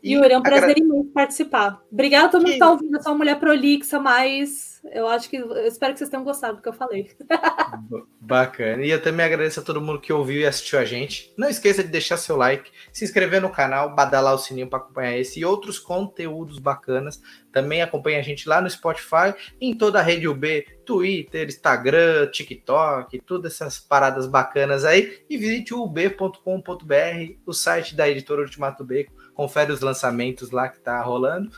Yuri, 0.05 0.33
é 0.33 0.39
um 0.39 0.43
prazer 0.43 0.71
agra... 0.71 0.79
imenso 0.79 1.11
participar. 1.13 1.83
Obrigada 1.91 2.27
a 2.27 2.29
todo 2.29 2.43
mundo 2.43 2.51
que 2.51 2.55
está 2.55 2.71
ouvindo. 2.71 2.97
Eu 2.97 3.03
sou 3.03 3.13
uma 3.13 3.19
mulher 3.19 3.39
prolixa, 3.39 3.99
mas 3.99 4.77
eu 4.93 5.09
acho 5.09 5.29
que 5.29 5.37
eu 5.37 5.67
espero 5.67 5.93
que 5.93 5.99
vocês 5.99 6.11
tenham 6.11 6.25
gostado 6.25 6.57
do 6.57 6.63
que 6.63 6.69
eu 6.69 6.73
falei. 6.73 7.11
Bacana. 8.21 8.85
E 8.85 8.91
eu 8.91 9.03
também 9.03 9.27
agradeço 9.27 9.61
a 9.61 9.63
todo 9.63 9.81
mundo 9.81 10.01
que 10.01 10.13
ouviu 10.13 10.41
e 10.41 10.47
assistiu 10.47 10.79
a 10.79 10.85
gente. 10.85 11.33
Não 11.37 11.49
esqueça 11.49 11.83
de 11.83 11.89
deixar 11.89 12.17
seu 12.17 12.37
like, 12.37 12.71
se 12.93 13.05
inscrever 13.05 13.41
no 13.41 13.51
canal, 13.51 13.95
badalar 13.95 14.35
o 14.35 14.39
sininho 14.39 14.69
para 14.69 14.79
acompanhar 14.79 15.17
esse 15.17 15.41
e 15.41 15.45
outros 15.45 15.79
conteúdos 15.79 16.59
bacanas. 16.59 17.21
Também 17.53 17.83
acompanha 17.83 18.19
a 18.19 18.23
gente 18.23 18.49
lá 18.49 18.61
no 18.61 18.69
Spotify, 18.69 19.35
em 19.61 19.75
toda 19.75 19.99
a 19.99 20.03
rede 20.03 20.29
UB, 20.29 20.67
Twitter, 20.85 21.47
Instagram, 21.47 22.29
TikTok, 22.31 23.19
todas 23.21 23.55
essas 23.55 23.79
paradas 23.79 24.27
bacanas 24.27 24.85
aí. 24.85 25.25
E 25.29 25.37
visite 25.37 25.73
o 25.73 25.85
ub.com.br, 25.85 27.35
o 27.47 27.53
site 27.53 27.97
da 27.97 28.09
editora 28.09 28.43
Ultimato 28.43 28.85
Beco. 28.85 29.13
Confere 29.37 29.71
os 29.71 29.81
lançamentos 29.81 30.51
lá 30.51 30.69
que 30.69 30.81
tá 30.81 31.01
rolando 31.01 31.51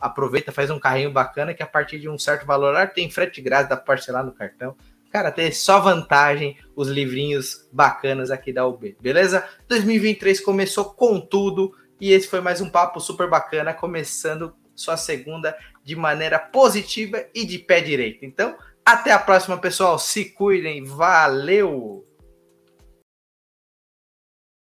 aproveita, 0.00 0.52
faz 0.52 0.70
um 0.70 0.78
carrinho 0.78 1.10
bacana 1.10 1.52
que 1.52 1.62
a 1.62 1.66
partir 1.66 1.98
de 1.98 2.08
um 2.08 2.18
certo 2.18 2.46
valor 2.46 2.74
tem 2.88 3.10
frete 3.10 3.40
grátis, 3.40 3.68
dá 3.68 3.76
para 3.76 3.84
parcelar 3.84 4.24
no 4.24 4.32
cartão. 4.32 4.76
Cara, 5.10 5.32
tem 5.32 5.50
só 5.50 5.80
vantagem 5.80 6.56
os 6.76 6.88
livrinhos 6.88 7.68
bacanas 7.72 8.30
aqui 8.30 8.52
da 8.52 8.66
UB, 8.66 8.96
beleza? 9.00 9.46
2023 9.68 10.40
começou 10.40 10.84
com 10.84 11.18
tudo 11.18 11.74
e 12.00 12.12
esse 12.12 12.28
foi 12.28 12.40
mais 12.40 12.60
um 12.60 12.68
papo 12.68 13.00
super 13.00 13.28
bacana, 13.28 13.72
começando 13.72 14.54
sua 14.74 14.96
segunda 14.96 15.56
de 15.82 15.96
maneira 15.96 16.38
positiva 16.38 17.24
e 17.34 17.44
de 17.44 17.58
pé 17.58 17.80
direito. 17.80 18.24
Então, 18.24 18.56
até 18.84 19.10
a 19.10 19.18
próxima, 19.18 19.58
pessoal. 19.58 19.98
Se 19.98 20.26
cuidem. 20.26 20.84
Valeu! 20.84 22.07